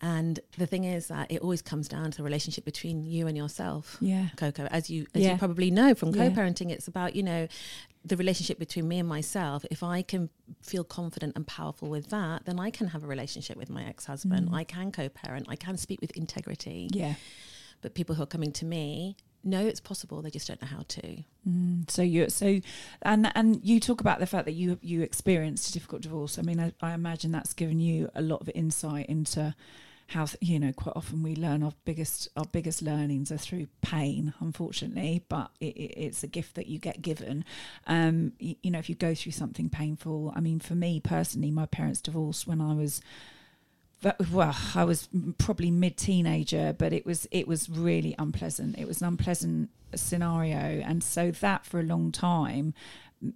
And 0.00 0.40
the 0.58 0.66
thing 0.66 0.82
is 0.84 1.06
that 1.08 1.30
it 1.30 1.42
always 1.42 1.62
comes 1.62 1.86
down 1.86 2.10
to 2.10 2.16
the 2.16 2.24
relationship 2.24 2.64
between 2.64 3.04
you 3.04 3.28
and 3.28 3.36
yourself. 3.36 3.98
Yeah. 4.00 4.28
Coco, 4.36 4.66
as 4.66 4.90
you 4.90 5.06
as 5.14 5.22
Yeah. 5.22 5.32
you 5.32 5.38
probably 5.38 5.70
know 5.70 5.94
from 5.94 6.12
co-parenting, 6.12 6.70
it's 6.70 6.88
about 6.88 7.14
you 7.14 7.22
know 7.22 7.46
the 8.04 8.16
relationship 8.16 8.58
between 8.58 8.88
me 8.88 8.98
and 8.98 9.08
myself. 9.08 9.64
If 9.70 9.84
I 9.84 10.02
can 10.02 10.28
feel 10.60 10.82
confident 10.82 11.34
and 11.36 11.46
powerful 11.46 11.88
with 11.88 12.08
that, 12.10 12.46
then 12.46 12.58
I 12.58 12.70
can 12.70 12.88
have 12.88 13.04
a 13.04 13.06
relationship 13.06 13.56
with 13.56 13.70
my 13.70 13.84
ex-husband. 13.84 14.48
Mm. 14.50 14.54
I 14.54 14.64
can 14.64 14.90
co-parent. 14.90 15.46
I 15.48 15.54
can 15.54 15.76
speak 15.76 16.00
with 16.00 16.10
integrity. 16.16 16.88
Yeah. 16.92 17.14
But 17.80 17.94
people 17.94 18.16
who 18.16 18.24
are 18.24 18.26
coming 18.26 18.50
to 18.52 18.64
me 18.64 19.16
know 19.44 19.64
it's 19.66 19.80
possible. 19.80 20.22
They 20.22 20.30
just 20.30 20.48
don't 20.48 20.60
know 20.60 20.68
how 20.68 20.84
to. 20.88 21.24
Mm, 21.48 21.90
so 21.90 22.02
you 22.02 22.28
so 22.28 22.60
and 23.02 23.30
and 23.34 23.60
you 23.64 23.80
talk 23.80 24.00
about 24.00 24.20
the 24.20 24.26
fact 24.26 24.44
that 24.46 24.52
you 24.52 24.78
you 24.82 25.02
experienced 25.02 25.68
a 25.70 25.72
difficult 25.72 26.02
divorce. 26.02 26.38
I 26.38 26.42
mean, 26.42 26.60
I, 26.60 26.72
I 26.80 26.94
imagine 26.94 27.32
that's 27.32 27.52
given 27.52 27.80
you 27.80 28.10
a 28.14 28.22
lot 28.22 28.40
of 28.40 28.50
insight 28.54 29.06
into 29.06 29.54
how 30.12 30.26
you 30.40 30.58
know 30.58 30.72
quite 30.72 30.94
often 30.94 31.22
we 31.22 31.34
learn 31.34 31.62
our 31.62 31.72
biggest 31.84 32.28
our 32.36 32.44
biggest 32.44 32.82
learnings 32.82 33.32
are 33.32 33.38
through 33.38 33.66
pain 33.80 34.34
unfortunately 34.40 35.24
but 35.28 35.50
it, 35.58 35.74
it, 35.76 35.94
it's 35.96 36.22
a 36.22 36.26
gift 36.26 36.54
that 36.54 36.66
you 36.66 36.78
get 36.78 37.00
given 37.00 37.44
um 37.86 38.32
you, 38.38 38.54
you 38.62 38.70
know 38.70 38.78
if 38.78 38.90
you 38.90 38.94
go 38.94 39.14
through 39.14 39.32
something 39.32 39.70
painful 39.70 40.32
i 40.36 40.40
mean 40.40 40.60
for 40.60 40.74
me 40.74 41.00
personally 41.00 41.50
my 41.50 41.64
parents 41.66 42.00
divorced 42.00 42.46
when 42.46 42.60
i 42.60 42.74
was 42.74 43.00
well 44.32 44.56
i 44.74 44.84
was 44.84 45.08
probably 45.38 45.70
mid 45.70 45.96
teenager 45.96 46.74
but 46.76 46.92
it 46.92 47.06
was 47.06 47.26
it 47.30 47.46
was 47.46 47.68
really 47.68 48.14
unpleasant 48.18 48.78
it 48.78 48.86
was 48.86 49.00
an 49.00 49.08
unpleasant 49.08 49.70
scenario 49.94 50.56
and 50.56 51.02
so 51.02 51.30
that 51.30 51.64
for 51.64 51.80
a 51.80 51.84
long 51.84 52.10
time 52.10 52.74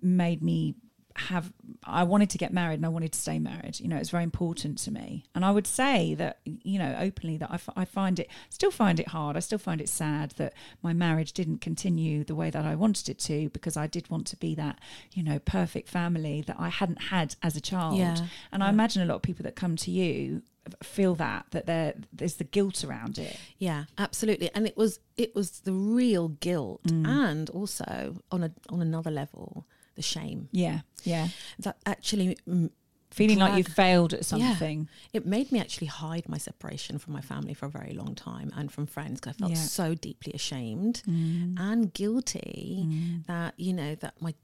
made 0.02 0.42
me 0.42 0.74
have 1.16 1.52
I 1.84 2.02
wanted 2.02 2.30
to 2.30 2.38
get 2.38 2.52
married 2.52 2.74
and 2.74 2.86
I 2.86 2.90
wanted 2.90 3.12
to 3.12 3.18
stay 3.18 3.38
married. 3.38 3.80
You 3.80 3.88
know, 3.88 3.96
it's 3.96 4.10
very 4.10 4.22
important 4.22 4.78
to 4.78 4.90
me. 4.90 5.24
And 5.34 5.44
I 5.44 5.50
would 5.50 5.66
say 5.66 6.14
that 6.14 6.38
you 6.44 6.78
know 6.78 6.94
openly 6.98 7.36
that 7.38 7.50
I, 7.50 7.54
f- 7.54 7.68
I 7.76 7.84
find 7.84 8.18
it 8.20 8.28
still 8.50 8.70
find 8.70 9.00
it 9.00 9.08
hard. 9.08 9.36
I 9.36 9.40
still 9.40 9.58
find 9.58 9.80
it 9.80 9.88
sad 9.88 10.32
that 10.32 10.52
my 10.82 10.92
marriage 10.92 11.32
didn't 11.32 11.60
continue 11.60 12.24
the 12.24 12.34
way 12.34 12.50
that 12.50 12.64
I 12.64 12.74
wanted 12.74 13.08
it 13.08 13.18
to 13.20 13.48
because 13.50 13.76
I 13.76 13.86
did 13.86 14.10
want 14.10 14.26
to 14.28 14.36
be 14.36 14.54
that 14.56 14.78
you 15.12 15.22
know 15.22 15.38
perfect 15.38 15.88
family 15.88 16.42
that 16.42 16.56
I 16.58 16.68
hadn't 16.68 17.02
had 17.04 17.34
as 17.42 17.56
a 17.56 17.60
child. 17.60 17.96
Yeah, 17.96 18.16
And 18.52 18.62
I 18.62 18.68
imagine 18.68 19.02
a 19.02 19.06
lot 19.06 19.16
of 19.16 19.22
people 19.22 19.44
that 19.44 19.56
come 19.56 19.76
to 19.76 19.90
you 19.90 20.42
feel 20.82 21.14
that 21.16 21.46
that 21.50 21.66
there 21.66 21.94
there's 22.12 22.34
the 22.36 22.44
guilt 22.44 22.84
around 22.84 23.18
it. 23.18 23.36
Yeah, 23.58 23.84
absolutely. 23.98 24.50
And 24.54 24.66
it 24.66 24.76
was 24.76 25.00
it 25.16 25.34
was 25.34 25.60
the 25.60 25.72
real 25.72 26.28
guilt, 26.28 26.80
and 26.90 27.48
also 27.50 28.16
on 28.30 28.42
a 28.44 28.50
on 28.68 28.80
another 28.82 29.10
level, 29.10 29.66
the 29.94 30.02
shame 30.02 30.48
Yeah, 30.52 30.80
yeah. 31.04 31.28
that 31.60 31.76
actually 31.86 32.36
mm, 32.48 32.70
Feeling 33.10 33.38
like 33.38 33.56
you 33.56 33.64
failed 33.64 34.12
at 34.12 34.20
Yeah. 34.20 34.50
something. 34.50 34.88
it 35.12 35.24
made 35.24 35.50
me 35.52 35.58
actually 35.60 35.86
hide 35.86 36.28
my 36.28 36.36
separation 36.38 36.98
from 36.98 37.12
my 37.14 37.20
family 37.22 37.54
for 37.54 37.64
a 37.66 37.70
very 37.70 37.94
long 37.94 38.14
time 38.14 38.52
and 38.56 38.70
from 38.70 38.84
friends 38.86 39.20
'cause 39.20 39.34
I 39.36 39.38
felt 39.38 39.50
Yeah. 39.52 39.62
so 39.62 39.94
deeply 39.94 40.32
ashamed 40.34 41.02
and 41.06 41.92
guilty 41.94 43.22
that 43.26 43.54
you 43.58 43.72
know 43.72 43.94
that 43.96 44.20
my 44.20 44.34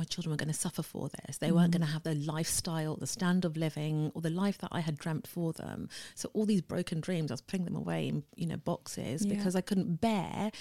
my 0.00 0.04
children 0.04 0.30
were 0.30 0.36
going 0.38 0.48
to 0.48 0.54
suffer 0.58 0.82
for 0.82 1.10
this. 1.10 1.36
They 1.36 1.52
weren't 1.52 1.72
mm-hmm. 1.72 1.82
going 1.82 1.86
to 1.88 1.92
have 1.92 2.04
the 2.04 2.14
lifestyle, 2.14 2.96
the 2.96 3.06
standard 3.06 3.44
of 3.44 3.54
living, 3.58 4.10
or 4.14 4.22
the 4.22 4.30
life 4.30 4.56
that 4.58 4.70
I 4.72 4.80
had 4.80 4.96
dreamt 4.96 5.26
for 5.26 5.52
them. 5.52 5.90
So 6.14 6.30
all 6.32 6.46
these 6.46 6.62
broken 6.62 7.00
dreams, 7.00 7.30
I 7.30 7.34
was 7.34 7.42
putting 7.42 7.66
them 7.66 7.76
away 7.76 8.08
in 8.08 8.22
you 8.34 8.46
know 8.46 8.56
boxes 8.56 9.26
Yeah. 9.26 9.34
because 9.34 9.54
I 9.54 9.60
couldn't 9.60 10.00
bear. 10.00 10.52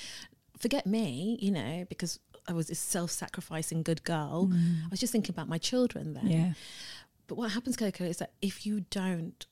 Forget 0.58 0.86
me, 0.86 1.38
you 1.41 1.51
know, 1.51 1.86
because 1.88 2.19
I 2.50 2.51
was 2.51 2.67
this 2.67 2.79
self-sacrificing 2.79 3.84
good 3.84 4.03
girl. 4.03 4.50
Mm. 4.51 4.84
I 4.86 4.88
was 4.91 5.00
just 5.00 5.13
thinking 5.13 5.34
about 5.34 5.48
my 5.48 5.58
children 5.58 6.15
then. 6.15 6.27
Yeah. 6.27 6.53
But 7.27 7.38
what 7.38 7.51
happens, 7.51 7.77
Coco, 7.77 8.03
is 8.03 8.17
that 8.17 8.34
if 8.41 8.65
you 8.65 8.81
don't 8.89 9.46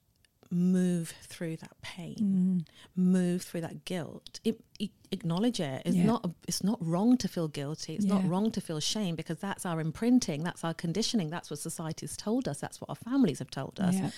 move 0.52 1.14
through 1.24 1.58
that 1.58 1.80
pain, 1.82 2.66
Mm. 2.66 2.66
move 2.96 3.42
through 3.44 3.62
that 3.62 3.86
guilt, 3.86 4.40
it, 4.44 4.60
it- 4.80 4.92
acknowledge 5.12 5.60
it. 5.60 5.82
It's 5.86 5.96
Yeah. 5.96 6.06
not 6.06 6.30
it's 6.48 6.64
not 6.64 6.78
wrong 6.86 7.18
to 7.18 7.28
feel 7.28 7.48
guilty. 7.48 7.96
It's 7.96 8.06
not 8.06 8.28
wrong 8.28 8.52
to 8.52 8.60
feel 8.62 8.80
shame 8.82 9.16
because 9.16 9.40
that's 9.40 9.66
our 9.66 9.80
imprinting, 9.80 10.44
that's 10.44 10.64
our 10.64 10.74
conditioning, 10.74 11.30
that's 11.30 11.50
what 11.50 11.60
society's 11.60 12.18
told 12.18 12.48
us, 12.48 12.60
that's 12.60 12.82
what 12.82 12.90
our 12.90 12.96
families 12.96 13.40
have 13.40 13.50
told 13.52 13.80
us. 13.80 13.96
Yeah. 13.96 14.12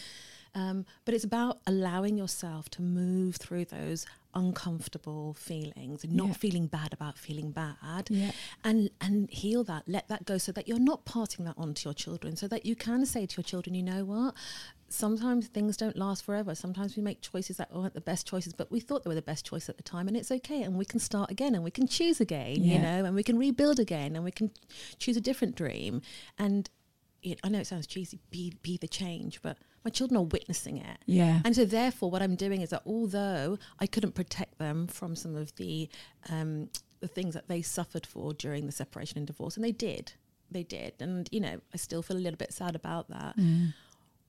Um, 0.56 0.86
but 1.06 1.14
it's 1.14 1.24
about 1.24 1.60
allowing 1.68 2.18
yourself 2.18 2.70
to 2.72 2.82
move 2.82 3.36
through 3.38 3.66
those 3.66 4.06
uncomfortable 4.34 5.34
feelings, 5.34 6.04
and 6.04 6.14
not 6.14 6.28
Yeah. 6.28 6.34
feeling 6.34 6.68
bad 6.68 6.94
about 6.94 7.18
feeling 7.18 7.52
bad, 7.52 8.08
Yeah. 8.10 8.32
and 8.64 8.90
and 9.02 9.30
heal 9.32 9.64
that. 9.66 9.84
Let 9.88 10.08
that 10.08 10.26
go, 10.26 10.38
so 10.38 10.52
that 10.52 10.68
you're 10.68 10.80
not 10.80 11.06
passing 11.06 11.46
that 11.46 11.58
on 11.58 11.74
to 11.76 11.86
your 11.86 11.94
children. 11.94 12.36
So 12.36 12.48
that 12.48 12.66
you 12.66 12.76
can 12.76 13.06
say 13.06 13.26
to 13.26 13.38
your 13.38 13.44
children, 13.44 13.74
you 13.76 13.84
know 13.84 14.06
what? 14.06 14.36
Sometimes 14.92 15.48
things 15.48 15.78
don't 15.78 15.96
last 15.96 16.24
forever. 16.24 16.56
Sometimes 16.56 16.96
we 16.96 17.04
make 17.04 17.22
choices 17.22 17.58
that 17.58 17.70
aren't 17.72 17.94
the 17.94 18.02
best 18.02 18.26
choices, 18.26 18.54
but 18.54 18.72
we 18.72 18.80
thought 18.80 19.04
they 19.04 19.10
were 19.10 19.16
the 19.16 19.22
best 19.22 19.46
choice 19.46 19.70
at 19.70 19.78
the 19.78 19.84
time, 19.84 20.08
and 20.08 20.18
it's 20.18 20.32
okay. 20.32 20.64
And 20.64 20.76
we 20.78 20.86
can 20.86 21.00
start 21.00 21.30
again, 21.32 21.54
and 21.56 21.64
we 21.64 21.72
can 21.72 21.88
choose 21.88 22.20
again, 22.20 22.64
Yeah. 22.64 22.74
you 22.76 22.80
know, 22.82 23.06
and 23.06 23.16
we 23.16 23.24
can 23.24 23.38
rebuild 23.38 23.80
again, 23.80 24.16
and 24.16 24.24
we 24.26 24.32
can 24.32 24.52
choose 24.98 25.16
a 25.18 25.22
different 25.22 25.56
dream. 25.56 26.02
And 26.38 26.70
it, 27.22 27.40
I 27.44 27.50
know 27.50 27.60
it 27.60 27.68
sounds 27.68 27.88
cheesy, 27.88 28.20
be 28.30 28.54
be 28.62 28.78
the 28.78 28.88
change, 28.88 29.42
but 29.42 29.58
my 29.84 29.92
children 29.92 30.18
are 30.18 30.24
witnessing 30.24 30.78
it. 30.78 30.98
Yeah. 31.06 31.42
And 31.46 31.56
so, 31.56 31.66
therefore, 31.66 32.12
what 32.12 32.22
I'm 32.22 32.36
doing 32.36 32.62
is 32.62 32.70
that 32.70 32.82
although 32.86 33.58
I 33.80 33.88
couldn't 33.88 34.16
protect 34.16 34.58
them 34.58 34.88
from 34.88 35.16
some 35.16 35.36
of 35.36 35.56
the 35.56 35.90
um, 36.30 36.70
the 37.00 37.08
things 37.08 37.34
that 37.34 37.48
they 37.48 37.62
suffered 37.62 38.06
for 38.06 38.34
during 38.34 38.66
the 38.66 38.72
separation 38.72 39.18
and 39.18 39.28
divorce, 39.28 39.56
and 39.56 39.64
they 39.64 39.72
did, 39.72 40.14
they 40.52 40.64
did, 40.64 40.94
and 41.00 41.28
you 41.32 41.40
know, 41.40 41.60
I 41.74 41.78
still 41.78 42.02
feel 42.02 42.18
a 42.18 42.20
little 42.20 42.38
bit 42.38 42.54
sad 42.54 42.76
about 42.76 43.10
that. 43.10 43.38
Mm. 43.38 43.74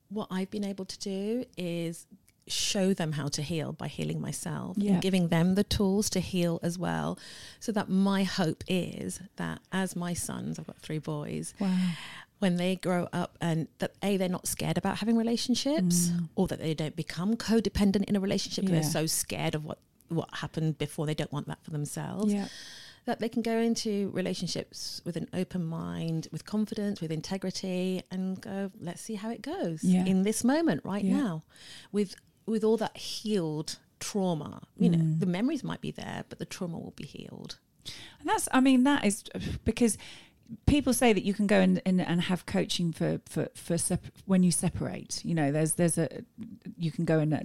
What 0.09 0.27
I've 0.29 0.51
been 0.51 0.65
able 0.65 0.85
to 0.85 0.99
do 0.99 1.45
is 1.57 2.07
show 2.51 2.93
them 2.93 3.13
how 3.13 3.27
to 3.29 3.41
heal 3.41 3.71
by 3.73 3.87
healing 3.87 4.19
myself 4.21 4.77
Yeah. 4.77 4.93
and 4.93 5.01
giving 5.01 5.29
them 5.29 5.55
the 5.55 5.63
tools 5.63 6.09
to 6.11 6.19
heal 6.19 6.59
as 6.61 6.77
well 6.77 7.17
so 7.59 7.71
that 7.71 7.89
my 7.89 8.23
hope 8.23 8.63
is 8.67 9.19
that 9.37 9.59
as 9.71 9.95
my 9.95 10.13
sons 10.13 10.59
i've 10.59 10.67
got 10.67 10.77
three 10.79 10.99
boys 10.99 11.53
Wow. 11.59 11.77
when 12.39 12.57
they 12.57 12.75
grow 12.75 13.07
up 13.13 13.37
and 13.41 13.67
that 13.79 13.93
a 14.03 14.17
they're 14.17 14.29
not 14.29 14.47
scared 14.47 14.77
about 14.77 14.97
having 14.97 15.15
relationships 15.17 16.11
or 16.35 16.47
that 16.47 16.59
they 16.59 16.73
don't 16.73 16.95
become 16.95 17.35
codependent 17.35 18.05
in 18.05 18.15
a 18.15 18.19
relationship. 18.19 18.65
Mm. 18.65 18.69
Yeah. 18.69 18.73
they're 18.81 18.89
so 18.89 19.05
scared 19.05 19.55
of 19.55 19.63
what 19.65 19.79
what 20.09 20.27
happened 20.33 20.77
before 20.77 21.05
they 21.05 21.13
don't 21.13 21.31
want 21.31 21.47
that 21.47 21.63
for 21.63 21.71
themselves 21.71 22.33
Yeah. 22.33 22.47
that 23.05 23.19
they 23.19 23.29
can 23.29 23.41
go 23.41 23.57
into 23.57 24.09
relationships 24.13 25.01
with 25.05 25.15
an 25.15 25.27
open 25.33 25.63
mind 25.65 26.27
with 26.33 26.43
confidence 26.45 26.99
with 26.99 27.11
integrity 27.11 28.03
and 28.11 28.41
go 28.41 28.71
let's 28.81 29.01
see 29.01 29.15
how 29.15 29.29
it 29.29 29.41
goes 29.41 29.83
Yeah. 29.83 30.05
in 30.05 30.23
this 30.23 30.43
moment 30.43 30.81
right 30.83 31.03
Yeah. 31.05 31.15
now 31.17 31.43
with 31.93 32.15
with 32.45 32.63
all 32.63 32.77
that 32.77 32.95
healed 32.97 33.77
trauma 33.99 34.61
you 34.77 34.89
know 34.89 34.97
Mm. 34.97 35.19
the 35.19 35.25
memories 35.25 35.63
might 35.63 35.81
be 35.81 35.91
there 35.91 36.23
but 36.29 36.39
the 36.39 36.45
trauma 36.45 36.77
will 36.79 36.93
be 36.95 37.05
healed 37.05 37.57
And 38.19 38.29
that's, 38.29 38.47
I 38.51 38.59
mean, 38.61 38.83
that 38.83 39.03
is 39.05 39.23
because 39.65 39.97
people 40.65 40.93
say 40.93 41.13
that 41.13 41.23
you 41.23 41.33
can 41.33 41.47
go 41.47 41.59
and, 41.59 41.81
and, 41.85 42.01
and 42.01 42.21
have 42.21 42.45
coaching 42.45 42.91
for, 42.91 43.21
for, 43.27 43.49
for 43.55 43.77
sep- 43.77 44.05
when 44.25 44.43
you 44.43 44.51
separate, 44.51 45.23
you 45.23 45.33
know, 45.33 45.51
there's, 45.51 45.73
there's 45.73 45.97
a, 45.97 46.09
you 46.77 46.91
can 46.91 47.05
go 47.05 47.19
and, 47.19 47.33
uh, 47.33 47.39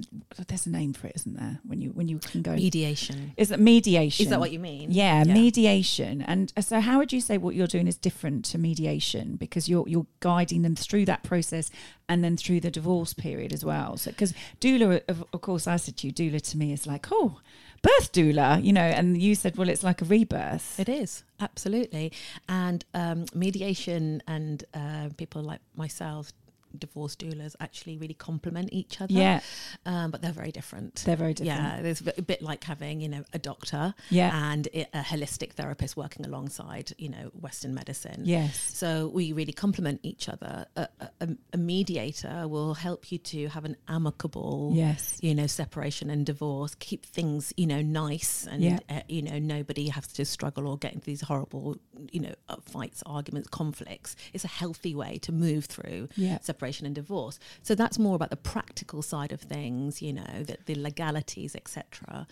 there's 0.47 0.67
a 0.67 0.71
name 0.71 0.93
for 0.93 1.07
it, 1.07 1.13
isn't 1.17 1.37
there? 1.37 1.61
When 1.65 1.81
you, 1.81 1.91
when 1.91 2.09
you 2.09 2.19
can 2.19 2.43
go, 2.43 2.55
mediation 2.55 3.33
is 3.37 3.51
it 3.51 3.61
mediation? 3.61 4.25
is 4.25 4.31
that 4.31 4.41
what 4.41 4.53
you 4.53 4.59
mean 4.59 4.91
Yeah, 4.91 5.25
mediation. 5.25 6.23
And 6.23 6.53
uh, 6.57 6.61
so, 6.61 6.81
how 6.81 6.99
would 6.99 7.13
you 7.13 7.21
say 7.21 7.39
what 7.39 7.55
you're 7.55 7.67
doing 7.67 7.87
is 7.87 7.97
different 7.97 8.45
to 8.47 8.59
mediation 8.59 9.37
because 9.37 9.69
you're 9.69 9.89
you're 9.89 10.07
guiding 10.21 10.63
them 10.63 10.77
through 10.77 11.05
that 11.07 11.23
process 11.23 11.71
and 12.09 12.23
then 12.23 12.37
through 12.37 12.61
the 12.61 12.71
divorce 12.71 13.13
period 13.15 13.53
as 13.53 13.65
well. 13.65 13.97
So, 13.97 14.11
because 14.11 14.35
doula, 14.61 15.03
of, 15.09 15.25
of 15.33 15.41
course, 15.41 15.67
I 15.67 15.77
said 15.77 15.97
to 15.99 16.07
you, 16.07 16.13
doula 16.13 16.41
to 16.51 16.59
me 16.59 16.73
is 16.73 16.87
like, 16.87 17.07
oh, 17.11 17.41
birth 17.87 18.13
doula, 18.13 18.63
you 18.63 18.73
know, 18.73 18.81
and 18.99 19.21
you 19.21 19.35
said, 19.35 19.57
well, 19.57 19.69
it's 19.69 19.85
like 19.85 20.03
a 20.03 20.05
rebirth. 20.05 20.79
It 20.81 20.89
is 20.89 21.25
absolutely, 21.41 22.13
and 22.49 22.85
um, 22.95 23.27
mediation 23.35 24.23
and 24.27 24.65
uh, 24.75 25.09
people 25.17 25.43
like 25.43 25.61
myself 25.77 26.33
divorce 26.79 27.17
doulas 27.17 27.55
actually 27.61 27.97
really 27.99 28.15
complement 28.15 28.69
each 28.73 29.01
other. 29.01 29.13
Yeah. 29.13 29.41
Um, 29.85 30.11
but 30.11 30.23
they're 30.23 30.33
very 30.33 30.53
different. 30.53 30.97
They're 31.05 31.17
very 31.17 31.35
different. 31.35 31.61
Yeah, 31.63 31.83
there's 31.83 32.01
a 32.01 32.23
bit 32.23 32.43
like 32.43 32.65
having 32.65 33.01
you 33.01 33.09
know 33.09 33.25
a 33.33 33.39
doctor 33.39 33.95
Yeah. 34.11 34.51
and 34.53 34.67
a 34.75 35.03
holistic 35.03 35.53
therapist 35.53 35.97
working 35.97 36.25
alongside 36.27 36.93
you 36.99 37.09
know 37.09 37.31
Western 37.41 37.75
medicine. 37.75 38.23
Yes. 38.25 38.59
So 38.59 39.09
we 39.09 39.33
really 39.33 39.53
complement 39.53 40.01
each 40.03 40.29
other. 40.29 40.67
A, 40.77 40.89
a, 41.21 41.29
a 41.53 41.57
mediator 41.57 42.49
will 42.49 42.75
help 42.75 43.11
you 43.13 43.19
to 43.19 43.49
have 43.49 43.65
an 43.65 43.77
amicable, 43.89 44.73
Yes. 44.75 45.19
you 45.23 45.35
know, 45.35 45.47
separation 45.47 46.11
and 46.11 46.25
divorce. 46.27 46.75
Keep 46.77 47.07
things, 47.07 47.53
you 47.57 47.67
know, 47.67 47.83
nice, 47.83 48.47
and 48.51 48.63
Yeah. 48.63 48.79
uh, 48.89 49.01
you 49.09 49.23
know, 49.23 49.39
nobody 49.39 49.89
has 49.89 50.07
to 50.09 50.25
struggle 50.25 50.67
or 50.67 50.77
get 50.79 50.93
into 50.95 51.07
these 51.07 51.21
horrible, 51.23 51.77
you 52.13 52.21
know, 52.21 52.35
uh, 52.49 52.57
fights, 52.65 53.03
arguments, 53.07 53.49
conflicts. 53.49 54.17
It's 54.33 54.45
a 54.45 54.49
healthy 54.49 54.95
way 54.95 55.19
to 55.19 55.33
move 55.33 55.65
through 55.67 56.09
Yeah. 56.17 56.39
separation 56.41 56.66
and 56.87 56.95
divorce. 56.95 57.39
So 57.63 57.75
that's 57.75 57.99
more 57.99 58.17
about 58.17 58.31
the 58.31 58.37
practical 58.37 59.03
side 59.03 59.31
of 59.33 59.41
things, 59.41 60.03
you 60.03 60.13
know, 60.13 60.43
that 60.43 60.67
the 60.67 60.75
legalities, 60.75 61.55
etc., 61.55 62.27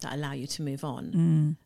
that 0.00 0.12
allow 0.12 0.32
you 0.32 0.46
to 0.46 0.62
move 0.62 0.84
on 0.84 1.12
Mm. 1.12 1.56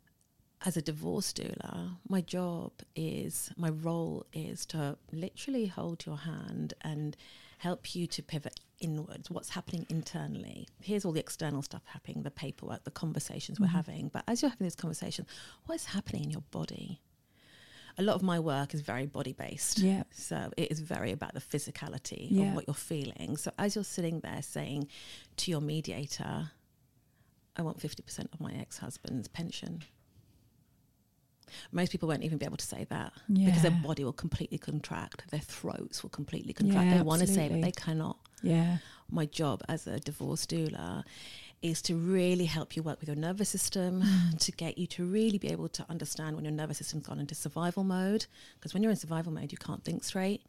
as 0.67 0.77
a 0.77 0.83
divorce 0.83 1.33
doula, 1.33 1.97
my 2.09 2.21
job 2.21 2.73
is, 2.97 3.51
my 3.57 3.69
role 3.69 4.27
is 4.33 4.67
to 4.67 4.97
literally 5.13 5.67
hold 5.67 6.05
your 6.07 6.19
hand 6.19 6.75
and 6.81 7.17
help 7.59 7.95
you 7.95 8.07
to 8.07 8.23
pivot 8.23 8.61
inwards. 8.81 9.31
What's 9.31 9.51
happening 9.51 9.87
internally? 9.89 10.69
Here's 10.81 11.05
all 11.05 11.11
the 11.13 11.21
external 11.21 11.63
stuff 11.63 11.83
happening, 11.87 12.23
the 12.23 12.31
paperwork, 12.31 12.85
the 12.85 12.91
conversations 12.93 13.59
we're 13.59 13.67
having. 13.67 14.09
But 14.09 14.23
as 14.29 14.41
you're 14.43 14.51
having 14.51 14.67
this 14.67 14.77
conversation, 14.77 15.27
what's 15.67 15.87
happening 15.87 16.25
in 16.25 16.31
your 16.31 16.45
body? 16.53 17.01
A 17.99 18.03
lot 18.03 18.15
of 18.15 18.23
my 18.23 18.39
work 18.39 18.75
is 18.75 18.81
very 18.81 19.07
body 19.07 19.33
based. 19.33 19.79
Yeah. 19.81 20.05
So 20.13 20.51
it 20.57 20.71
is 20.71 20.79
very 20.81 21.11
about 21.13 21.35
the 21.35 21.41
physicality 21.41 22.29
Yeah. 22.31 22.45
of 22.51 22.55
what 22.55 22.67
you're 22.69 22.75
feeling. 22.75 23.37
So 23.37 23.51
as 23.59 23.75
you're 23.75 23.85
sitting 23.85 24.21
there 24.21 24.41
saying 24.41 24.89
to 25.39 25.51
your 25.51 25.61
mediator, 25.61 26.51
I 27.57 27.63
want 27.63 27.81
50% 27.81 28.33
of 28.33 28.41
my 28.41 28.53
ex 28.55 28.79
husband's 28.79 29.27
pension. 29.27 29.83
Most 31.73 31.91
people 31.93 32.09
won't 32.09 32.23
even 32.23 32.39
be 32.39 32.45
able 32.45 32.59
to 32.59 32.67
say 32.67 32.87
that 32.91 33.13
because 33.33 33.63
their 33.63 33.71
body 33.71 34.05
will 34.05 34.13
completely 34.13 34.59
contract, 34.59 35.29
their 35.31 35.41
throats 35.41 36.03
will 36.03 36.11
completely 36.11 36.53
contract. 36.53 36.87
Yeah, 36.91 36.99
they 36.99 37.03
want 37.03 37.23
to 37.23 37.27
say 37.27 37.47
it, 37.47 37.53
but 37.53 37.63
they 37.63 37.73
cannot. 37.73 38.19
Yeah. 38.43 38.79
My 39.11 39.25
job 39.27 39.63
as 39.69 39.87
a 39.87 39.99
divorce 39.99 40.45
doula 40.47 41.05
is 41.61 41.83
to 41.83 41.97
really 41.97 42.45
help 42.45 42.77
you 42.77 42.83
work 42.85 43.01
with 43.01 43.09
your 43.09 43.17
nervous 43.17 43.49
system 43.49 44.03
Mm. 44.03 44.39
to 44.39 44.53
get 44.53 44.79
you 44.79 44.87
to 44.87 45.05
really 45.05 45.39
be 45.39 45.49
able 45.49 45.69
to 45.69 45.85
understand 45.91 46.37
when 46.37 46.45
your 46.45 46.53
nervous 46.55 46.79
system's 46.79 47.07
gone 47.07 47.19
into 47.19 47.35
survival 47.35 47.83
mode. 47.83 48.27
Because 48.55 48.73
when 48.75 48.83
you're 48.83 48.91
in 48.93 48.97
survival 48.97 49.33
mode, 49.33 49.51
you 49.51 49.59
can't 49.59 49.83
think 49.83 50.05
straight. 50.05 50.43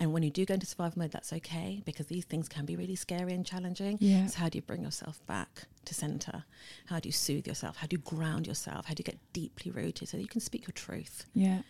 And 0.00 0.12
when 0.14 0.22
you 0.22 0.30
do 0.30 0.46
go 0.46 0.54
into 0.54 0.66
survival 0.66 1.00
mode, 1.00 1.10
that's 1.10 1.32
okay 1.34 1.82
because 1.84 2.06
these 2.06 2.24
things 2.24 2.48
can 2.48 2.64
be 2.64 2.76
really 2.76 2.96
scary 2.96 3.34
and 3.34 3.44
challenging. 3.44 3.98
Yeah. 4.00 4.26
So, 4.26 4.38
how 4.38 4.48
do 4.48 4.56
you 4.56 4.62
bring 4.62 4.82
yourself 4.82 5.20
back 5.26 5.64
to 5.84 5.92
center? 5.94 6.44
How 6.86 6.98
do 6.98 7.08
you 7.08 7.12
soothe 7.12 7.46
yourself? 7.46 7.76
How 7.76 7.86
do 7.86 7.96
you 7.96 8.02
ground 8.02 8.46
yourself? 8.46 8.86
How 8.86 8.94
do 8.94 9.00
you 9.00 9.04
get 9.04 9.18
deeply 9.34 9.70
rooted 9.70 10.08
so 10.08 10.16
that 10.16 10.22
you 10.22 10.28
can 10.28 10.40
speak 10.40 10.66
your 10.66 10.72
truth? 10.72 11.26
Yeah. 11.34 11.60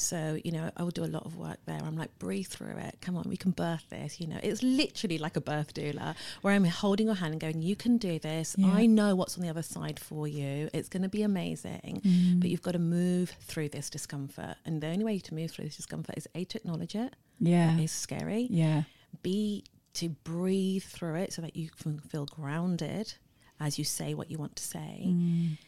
So, 0.00 0.38
you 0.44 0.50
know, 0.50 0.70
I 0.76 0.82
will 0.82 0.90
do 0.90 1.04
a 1.04 1.06
lot 1.06 1.26
of 1.26 1.36
work 1.36 1.58
there. 1.66 1.78
I'm 1.84 1.96
like, 1.96 2.18
breathe 2.18 2.46
through 2.46 2.76
it. 2.78 2.96
Come 3.00 3.16
on, 3.16 3.24
we 3.28 3.36
can 3.36 3.50
birth 3.50 3.84
this. 3.90 4.18
You 4.18 4.28
know, 4.28 4.40
it's 4.42 4.62
literally 4.62 5.18
like 5.18 5.36
a 5.36 5.40
birth 5.40 5.74
doula 5.74 6.14
where 6.40 6.54
I'm 6.54 6.64
holding 6.64 7.06
your 7.06 7.16
hand 7.16 7.32
and 7.32 7.40
going, 7.40 7.60
you 7.60 7.76
can 7.76 7.98
do 7.98 8.18
this. 8.18 8.56
Yeah. 8.58 8.72
I 8.72 8.86
know 8.86 9.14
what's 9.14 9.36
on 9.36 9.42
the 9.42 9.50
other 9.50 9.62
side 9.62 10.00
for 10.00 10.26
you. 10.26 10.70
It's 10.72 10.88
going 10.88 11.02
to 11.02 11.08
be 11.08 11.22
amazing. 11.22 12.00
Mm. 12.04 12.40
But 12.40 12.48
you've 12.48 12.62
got 12.62 12.72
to 12.72 12.78
move 12.78 13.34
through 13.42 13.68
this 13.68 13.90
discomfort. 13.90 14.56
And 14.64 14.80
the 14.80 14.86
only 14.86 15.04
way 15.04 15.18
to 15.18 15.34
move 15.34 15.50
through 15.50 15.66
this 15.66 15.76
discomfort 15.76 16.16
is 16.16 16.26
A, 16.34 16.44
to 16.44 16.58
acknowledge 16.58 16.94
it. 16.94 17.14
Yeah. 17.38 17.76
It's 17.78 17.92
scary. 17.92 18.46
Yeah. 18.50 18.84
B, 19.22 19.64
to 19.94 20.08
breathe 20.08 20.84
through 20.84 21.16
it 21.16 21.32
so 21.32 21.42
that 21.42 21.56
you 21.56 21.68
can 21.68 21.98
feel 21.98 22.24
grounded 22.24 23.14
as 23.58 23.78
you 23.78 23.84
say 23.84 24.14
what 24.14 24.30
you 24.30 24.38
want 24.38 24.56
to 24.56 24.62
say. 24.62 25.04
Mm. 25.06 25.58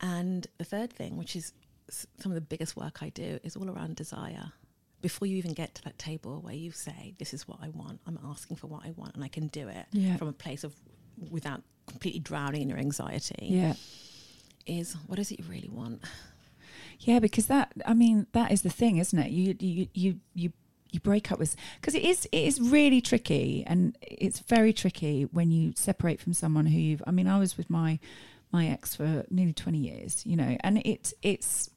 And 0.00 0.46
the 0.58 0.64
third 0.64 0.92
thing, 0.92 1.16
which 1.16 1.34
is 1.34 1.52
some 2.18 2.32
of 2.32 2.34
the 2.34 2.40
biggest 2.40 2.76
work 2.76 3.02
I 3.02 3.08
do, 3.10 3.38
is 3.42 3.56
all 3.56 3.68
around 3.70 3.96
desire. 3.96 4.52
Before 5.02 5.26
you 5.26 5.36
even 5.36 5.52
get 5.54 5.74
to 5.76 5.82
that 5.84 5.98
table 5.98 6.40
where 6.42 6.54
you 6.54 6.72
say, 6.72 7.14
This 7.18 7.32
is 7.32 7.48
what 7.48 7.58
I 7.62 7.68
want, 7.70 8.00
I'm 8.06 8.18
asking 8.24 8.56
for 8.58 8.66
what 8.66 8.84
I 8.84 8.90
want, 8.90 9.14
and 9.14 9.24
I 9.24 9.28
can 9.28 9.46
do 9.48 9.68
it 9.68 9.86
Yeah. 9.92 10.16
from 10.16 10.28
a 10.28 10.32
place 10.32 10.62
of 10.64 10.74
without 11.30 11.62
completely 11.86 12.20
drowning 12.20 12.62
in 12.62 12.68
your 12.68 12.78
anxiety, 12.78 13.46
Yeah. 13.46 13.74
is 14.66 14.94
what 15.06 15.18
is 15.18 15.30
it 15.32 15.38
you 15.40 15.44
really 15.48 15.68
want? 15.70 16.02
Yeah, 17.00 17.18
because 17.18 17.46
that 17.46 17.72
I 17.86 17.94
mean 17.94 18.26
that 18.32 18.52
is 18.52 18.62
the 18.62 18.70
thing, 18.70 18.98
isn't 18.98 19.18
it? 19.18 19.30
You 19.30 19.56
you 19.58 19.88
you 19.94 20.20
you 20.34 20.52
you 20.92 21.00
break 21.00 21.32
up 21.32 21.38
with 21.38 21.56
because 21.80 21.94
it 21.94 22.02
is 22.04 22.26
it 22.26 22.44
is 22.44 22.60
really 22.60 23.00
tricky 23.00 23.64
and 23.66 23.96
it's 24.02 24.40
very 24.40 24.72
tricky 24.72 25.22
when 25.24 25.50
you 25.50 25.72
separate 25.76 26.20
from 26.20 26.32
someone 26.34 26.66
who 26.66 26.78
you've 26.78 27.02
I 27.06 27.10
mean 27.12 27.26
I 27.26 27.38
was 27.38 27.56
with 27.56 27.70
my 27.70 27.98
my 28.52 28.66
ex 28.68 28.96
for 28.96 29.24
nearly 29.30 29.52
20 29.52 29.78
years, 29.78 30.26
you 30.26 30.36
know, 30.36 30.56
and 30.60 30.82
it's 30.84 31.14
it's 31.22 31.70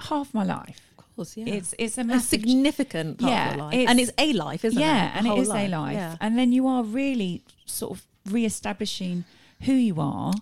half 0.00 0.32
my 0.34 0.44
life. 0.44 0.80
Of 0.98 1.04
course, 1.16 1.36
yeah. 1.36 1.54
It's 1.54 1.74
it's 1.78 1.98
a 1.98 2.02
a 2.02 2.20
significant 2.20 3.18
part 3.18 3.32
Yeah, 3.32 3.50
of 3.50 3.56
your 3.56 3.64
life. 3.66 3.74
it's- 3.74 3.90
and 3.90 4.00
it's 4.00 4.12
a 4.18 4.32
life, 4.32 4.64
isn't 4.64 4.78
it? 4.80 4.84
yeah, 4.84 5.12
and 5.18 5.26
it 5.26 5.38
is 5.38 5.48
a 5.50 5.68
life. 5.68 5.94
Yeah. 5.94 6.16
And 6.20 6.38
then 6.38 6.52
you 6.52 6.66
are 6.66 6.82
really 6.84 7.42
sort 7.66 7.90
of 7.98 8.06
re-establishing 8.32 9.24
who 9.62 9.72
you 9.72 10.00
are, 10.00 10.32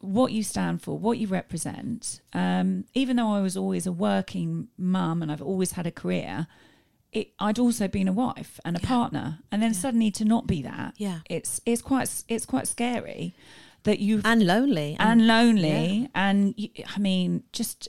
what 0.00 0.32
you 0.32 0.42
stand 0.42 0.82
for, 0.82 0.98
what 0.98 1.18
you 1.18 1.26
represent. 1.28 2.20
Um, 2.32 2.84
even 2.94 3.16
though 3.16 3.32
I 3.32 3.40
was 3.40 3.56
always 3.56 3.86
a 3.86 3.92
working 3.92 4.68
mum 4.76 5.22
and 5.22 5.30
I've 5.30 5.42
always 5.42 5.72
had 5.72 5.86
a 5.86 5.90
career, 5.92 6.46
it, 7.12 7.32
I'd 7.38 7.58
also 7.58 7.86
been 7.88 8.08
a 8.08 8.12
wife 8.12 8.58
and 8.64 8.76
a 8.76 8.80
Yeah. 8.80 8.88
partner, 8.88 9.38
and 9.52 9.62
then 9.62 9.72
Yeah. 9.72 9.78
suddenly 9.78 10.10
to 10.12 10.24
not 10.24 10.46
be 10.46 10.62
that, 10.62 10.94
Yeah. 10.96 11.18
it's 11.28 11.60
it's 11.66 11.82
quite 11.82 12.08
it's 12.28 12.46
quite 12.46 12.66
scary 12.66 13.34
that 13.84 13.98
you've 13.98 14.24
And 14.24 14.46
lonely. 14.46 14.96
and 14.98 15.26
lonely 15.26 16.08
and 16.14 16.54
you, 16.56 16.68
i 16.94 16.98
mean 17.00 17.42
just 17.52 17.88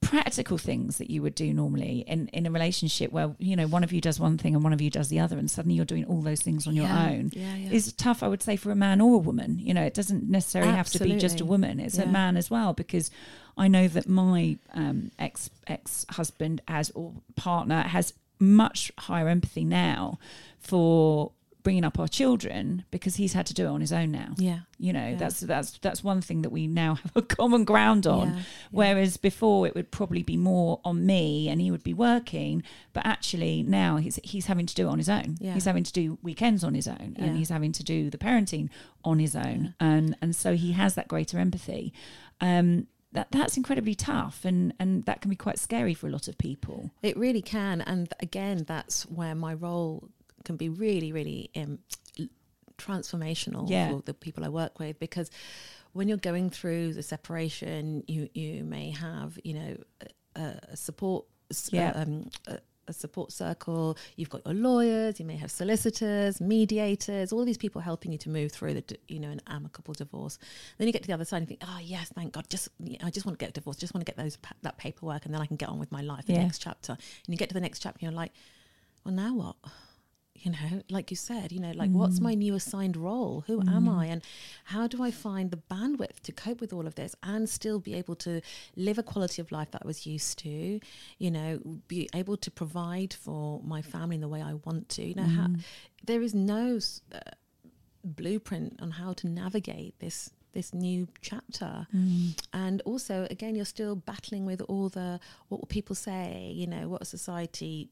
practical 0.00 0.56
things 0.58 0.98
that 0.98 1.10
you 1.10 1.22
would 1.22 1.34
do 1.34 1.52
normally 1.52 2.04
in 2.06 2.28
in 2.28 2.46
a 2.46 2.50
relationship 2.50 3.12
where 3.12 3.34
you 3.38 3.54
know 3.54 3.66
one 3.66 3.84
of 3.84 3.92
you 3.92 4.00
does 4.00 4.18
one 4.18 4.38
thing 4.38 4.54
and 4.54 4.64
one 4.64 4.72
of 4.72 4.80
you 4.80 4.90
does 4.90 5.08
the 5.08 5.20
other 5.20 5.36
and 5.38 5.50
suddenly 5.50 5.74
you're 5.76 5.84
doing 5.84 6.04
all 6.06 6.22
those 6.22 6.40
things 6.40 6.66
on 6.66 6.74
your 6.74 6.86
Yeah, 6.86 7.08
own 7.10 7.30
yeah, 7.34 7.54
yeah. 7.56 7.70
is 7.70 7.92
tough 7.92 8.22
i 8.22 8.28
would 8.28 8.42
say 8.42 8.56
for 8.56 8.70
a 8.70 8.76
man 8.76 9.00
or 9.00 9.14
a 9.16 9.18
woman. 9.18 9.58
You 9.58 9.74
know 9.74 9.82
it 9.82 9.94
doesn't 9.94 10.28
necessarily 10.28 10.72
have 10.72 10.88
to 10.90 10.98
be 11.02 11.16
just 11.16 11.40
a 11.40 11.44
woman. 11.44 11.80
It's 11.80 11.98
a 11.98 12.06
man 12.06 12.36
as 12.36 12.50
well 12.50 12.72
because 12.72 13.10
i 13.58 13.68
know 13.68 13.88
that 13.88 14.08
my 14.08 14.56
um, 14.74 15.10
ex 15.18 15.50
ex 15.66 16.06
husband 16.10 16.62
as 16.68 16.90
or 16.92 17.12
partner 17.36 17.82
has 17.82 18.14
much 18.38 18.90
higher 18.98 19.28
empathy 19.28 19.64
now 19.64 20.18
for 20.58 21.32
bringing 21.62 21.84
up 21.84 21.98
our 21.98 22.08
children 22.08 22.84
because 22.90 23.16
he's 23.16 23.32
had 23.32 23.46
to 23.46 23.54
do 23.54 23.64
it 23.66 23.68
on 23.68 23.80
his 23.80 23.92
own 23.92 24.10
now. 24.10 24.34
Yeah. 24.38 24.60
you 24.78 24.92
know 24.92 25.08
Yeah. 25.10 25.16
that's 25.16 25.40
that's 25.40 25.78
that's 25.78 26.02
one 26.04 26.20
thing 26.20 26.42
that 26.42 26.50
we 26.50 26.66
now 26.66 26.94
have 26.96 27.12
a 27.16 27.22
common 27.36 27.64
ground 27.64 28.06
on. 28.06 28.28
Yeah, 28.34 28.40
whereas 28.70 29.16
before 29.16 29.66
it 29.66 29.74
would 29.74 29.90
probably 29.90 30.22
be 30.22 30.36
more 30.36 30.80
on 30.84 31.04
me 31.06 31.48
and 31.48 31.60
he 31.60 31.70
would 31.70 31.82
be 31.84 31.94
working 31.94 32.62
but 32.92 33.04
actually 33.06 33.62
now 33.62 33.96
he's 33.96 34.18
he's 34.24 34.46
having 34.46 34.66
to 34.66 34.74
do 34.74 34.86
it 34.88 34.90
on 34.90 34.98
his 34.98 35.08
own. 35.08 35.36
Yeah. 35.40 35.54
he's 35.54 35.64
having 35.66 35.84
to 35.84 35.92
do 35.92 36.18
weekends 36.22 36.64
on 36.64 36.74
his 36.74 36.88
own 36.88 37.16
and 37.18 37.36
he's 37.36 37.48
having 37.50 37.72
to 37.72 37.82
do 37.84 38.10
the 38.10 38.18
parenting 38.18 38.68
on 39.04 39.18
his 39.18 39.34
own. 39.36 39.74
And 39.80 40.16
and 40.22 40.34
so 40.34 40.54
he 40.54 40.72
has 40.72 40.94
that 40.94 41.08
greater 41.08 41.38
empathy. 41.38 41.92
Um 42.40 42.86
that 43.12 43.26
that's 43.32 43.56
incredibly 43.56 43.96
tough 43.96 44.44
and 44.44 44.72
and 44.78 45.04
that 45.06 45.20
can 45.20 45.30
be 45.30 45.36
quite 45.36 45.58
scary 45.58 45.94
for 45.94 46.06
a 46.06 46.10
lot 46.10 46.28
of 46.28 46.38
people. 46.38 46.90
It 47.02 47.16
really 47.16 47.42
can. 47.42 47.80
And 47.80 48.08
again, 48.20 48.64
that's 48.68 49.02
where 49.08 49.34
my 49.34 49.52
role 49.52 50.08
can 50.44 50.56
be 50.56 50.68
really, 50.68 51.12
really 51.12 51.50
um, 51.56 51.78
transformational 52.78 53.68
Yeah. 53.68 53.90
for 53.90 54.02
the 54.04 54.14
people 54.14 54.44
I 54.44 54.48
work 54.48 54.78
with 54.78 54.98
because 54.98 55.30
when 55.92 56.08
you're 56.08 56.16
going 56.18 56.50
through 56.50 56.94
the 56.94 57.02
separation, 57.02 58.04
you, 58.06 58.28
you 58.34 58.64
may 58.64 58.90
have, 58.90 59.38
you 59.44 59.54
know, 59.54 59.76
a, 60.36 60.40
a 60.70 60.76
support. 60.76 61.26
Yeah. 61.72 61.90
Um, 61.96 62.30
a, 62.46 62.58
a 62.88 62.92
support 62.92 63.30
circle 63.30 63.96
you've 64.16 64.30
got 64.30 64.44
your 64.44 64.54
lawyers 64.54 65.20
you 65.20 65.26
may 65.26 65.36
have 65.36 65.50
solicitors 65.50 66.40
mediators 66.40 67.32
all 67.32 67.44
these 67.44 67.58
people 67.58 67.80
helping 67.80 68.10
you 68.10 68.18
to 68.18 68.28
move 68.28 68.50
through 68.50 68.74
the 68.74 68.82
you 69.06 69.20
know 69.20 69.28
an 69.30 69.40
amicable 69.46 69.94
divorce 69.94 70.38
then 70.78 70.88
you 70.88 70.92
get 70.92 71.02
to 71.02 71.06
the 71.06 71.14
other 71.14 71.24
side 71.24 71.36
and 71.38 71.46
think 71.46 71.60
oh 71.62 71.78
yes 71.80 72.10
thank 72.16 72.32
god 72.32 72.44
just 72.48 72.68
i 73.04 73.10
just 73.10 73.24
want 73.26 73.38
to 73.38 73.44
get 73.44 73.50
a 73.50 73.52
divorce 73.52 73.76
just 73.76 73.94
want 73.94 74.04
to 74.04 74.10
get 74.10 74.16
those 74.16 74.38
that 74.62 74.76
paperwork 74.76 75.24
and 75.24 75.32
then 75.32 75.40
i 75.40 75.46
can 75.46 75.56
get 75.56 75.68
on 75.68 75.78
with 75.78 75.92
my 75.92 76.00
life 76.00 76.26
the 76.26 76.32
Yeah. 76.32 76.42
next 76.42 76.58
chapter 76.60 76.92
and 76.94 76.98
you 77.28 77.36
get 77.36 77.48
to 77.50 77.54
the 77.54 77.60
next 77.60 77.78
chapter 77.80 77.98
and 78.04 78.12
you're 78.12 78.16
like 78.20 78.32
well 79.04 79.14
now 79.14 79.34
what 79.34 79.56
you 80.40 80.50
know 80.52 80.82
like 80.88 81.10
you 81.10 81.16
said 81.16 81.52
you 81.52 81.60
know 81.60 81.72
like 81.72 81.90
what's 81.90 82.18
mm. 82.18 82.24
my 82.24 82.34
new 82.34 82.54
assigned 82.54 82.96
role? 82.96 83.44
Who 83.46 83.60
am 83.60 83.86
mm. 83.86 83.98
i? 83.98 84.06
And 84.06 84.22
how 84.64 84.86
do 84.86 85.02
i 85.02 85.10
find 85.10 85.50
the 85.50 85.56
bandwidth 85.70 86.20
to 86.22 86.32
cope 86.32 86.60
with 86.60 86.72
all 86.72 86.86
of 86.86 86.94
this 86.94 87.14
and 87.22 87.48
still 87.48 87.78
be 87.78 87.94
able 87.94 88.16
to 88.16 88.40
live 88.76 88.98
a 88.98 89.02
quality 89.02 89.42
of 89.42 89.52
life 89.52 89.70
that 89.72 89.82
i 89.84 89.86
was 89.86 90.06
used 90.06 90.38
to 90.40 90.80
you 91.18 91.30
know 91.30 91.60
be 91.88 92.08
able 92.14 92.36
to 92.36 92.50
provide 92.50 93.12
for 93.12 93.60
my 93.64 93.82
family 93.82 94.16
in 94.16 94.20
the 94.20 94.28
way 94.28 94.42
i 94.42 94.54
want 94.64 94.88
to? 94.90 95.04
You 95.04 95.14
know 95.14 95.22
how, 95.22 95.46
mm. 95.48 95.62
there 96.04 96.22
is 96.22 96.34
no 96.34 96.78
uh, 97.14 97.18
blueprint 98.04 98.78
on 98.80 98.92
how 98.92 99.12
to 99.14 99.28
navigate 99.28 99.98
this 100.00 100.30
this 100.52 100.74
new 100.74 101.06
chapter. 101.22 101.86
And 102.52 102.82
also 102.82 103.26
again 103.30 103.54
you're 103.54 103.64
still 103.64 103.94
battling 103.96 104.46
with 104.46 104.60
all 104.62 104.88
the 104.88 105.20
what 105.48 105.60
will 105.60 105.68
people 105.68 105.94
say 105.94 106.52
you 106.54 106.66
know 106.66 106.88
what 106.88 107.06
society 107.06 107.88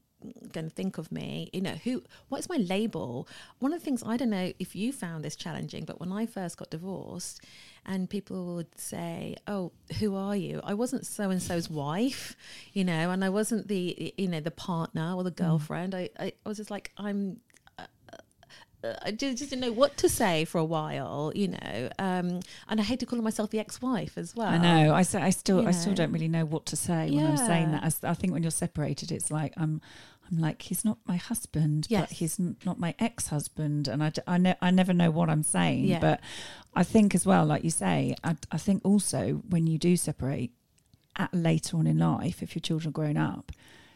going 0.51 0.69
to 0.69 0.75
think 0.75 0.97
of 0.97 1.11
me? 1.11 1.49
You 1.53 1.61
know, 1.61 1.75
who? 1.83 2.03
What 2.29 2.39
is 2.39 2.49
my 2.49 2.57
label? 2.57 3.27
One 3.59 3.73
of 3.73 3.79
the 3.79 3.85
things 3.85 4.03
I 4.05 4.17
don't 4.17 4.29
know 4.29 4.51
if 4.59 4.75
you 4.75 4.91
found 4.91 5.23
this 5.23 5.35
challenging, 5.35 5.85
but 5.85 5.99
when 5.99 6.11
I 6.11 6.25
first 6.25 6.57
got 6.57 6.69
divorced, 6.69 7.43
and 7.85 8.09
people 8.09 8.55
would 8.55 8.79
say, 8.79 9.35
"Oh, 9.47 9.71
who 9.99 10.15
are 10.15 10.35
you?" 10.35 10.61
I 10.63 10.73
wasn't 10.73 11.05
so 11.05 11.29
and 11.29 11.41
so's 11.41 11.69
wife, 11.69 12.35
you 12.73 12.83
know, 12.83 13.11
and 13.11 13.23
I 13.23 13.29
wasn't 13.29 13.67
the 13.67 14.13
you 14.17 14.27
know 14.27 14.39
the 14.39 14.51
partner 14.51 15.13
or 15.15 15.23
the 15.23 15.31
girlfriend. 15.31 15.95
I, 15.95 16.09
I 16.19 16.33
I 16.45 16.49
was 16.49 16.57
just 16.57 16.71
like 16.71 16.91
I'm 16.97 17.39
uh, 18.81 18.93
I 19.03 19.11
just, 19.11 19.37
didn't 19.37 19.59
know 19.59 19.73
what 19.73 19.97
to 19.97 20.07
say 20.07 20.45
for 20.45 20.57
a 20.57 20.63
while, 20.63 21.33
you 21.35 21.49
know. 21.49 21.89
Um, 21.99 22.39
and 22.69 22.79
I 22.79 22.83
hate 22.83 22.99
to 23.01 23.05
call 23.05 23.19
myself 23.21 23.49
the 23.49 23.59
ex-wife 23.59 24.17
as 24.17 24.35
well. 24.35 24.47
I 24.47 24.57
know. 24.57 24.93
I, 24.93 24.99
I 24.99 25.29
still, 25.31 25.61
You 25.61 25.67
I 25.67 25.71
still 25.71 25.93
don't 25.93 26.13
really 26.13 26.29
know 26.29 26.45
what 26.45 26.65
to 26.67 26.77
say 26.77 27.11
when 27.11 27.25
I'm 27.25 27.37
saying 27.37 27.71
Yeah. 27.71 27.81
that. 27.81 28.09
I, 28.09 28.13
think 28.13 28.31
when 28.31 28.41
you're 28.41 28.51
separated, 28.51 29.11
it's 29.11 29.31
like 29.31 29.53
I'm, 29.57 29.81
I'm 30.31 30.39
like 30.39 30.61
he's 30.63 30.83
not 30.85 30.97
my 31.05 31.15
husband, 31.17 31.87
Yes. 31.89 32.01
but 32.01 32.11
he's 32.17 32.39
n- 32.39 32.55
not 32.65 32.79
my 32.79 32.93
ex-husband, 32.99 33.87
and 33.87 34.03
I, 34.03 34.09
d- 34.11 34.21
I, 34.27 34.37
ne- 34.37 34.57
I 34.61 34.71
never 34.71 34.93
know 34.93 35.11
what 35.11 35.29
I'm 35.29 35.43
saying. 35.43 35.85
Yeah. 35.85 35.99
But 35.99 36.19
I 36.75 36.83
think 36.83 37.15
as 37.15 37.25
well, 37.25 37.45
like 37.45 37.63
you 37.63 37.71
say, 37.71 38.15
I, 38.23 38.35
I 38.51 38.57
think 38.57 38.81
also 38.85 39.41
when 39.49 39.65
you 39.67 39.77
do 39.77 39.97
separate 39.97 40.51
at 41.15 41.33
later 41.33 41.77
on 41.77 41.87
in 41.87 41.97
life, 41.97 42.41
if 42.43 42.55
your 42.55 42.61
children 42.61 42.89
are 42.89 42.91
grown 42.91 43.17
up, 43.17 43.51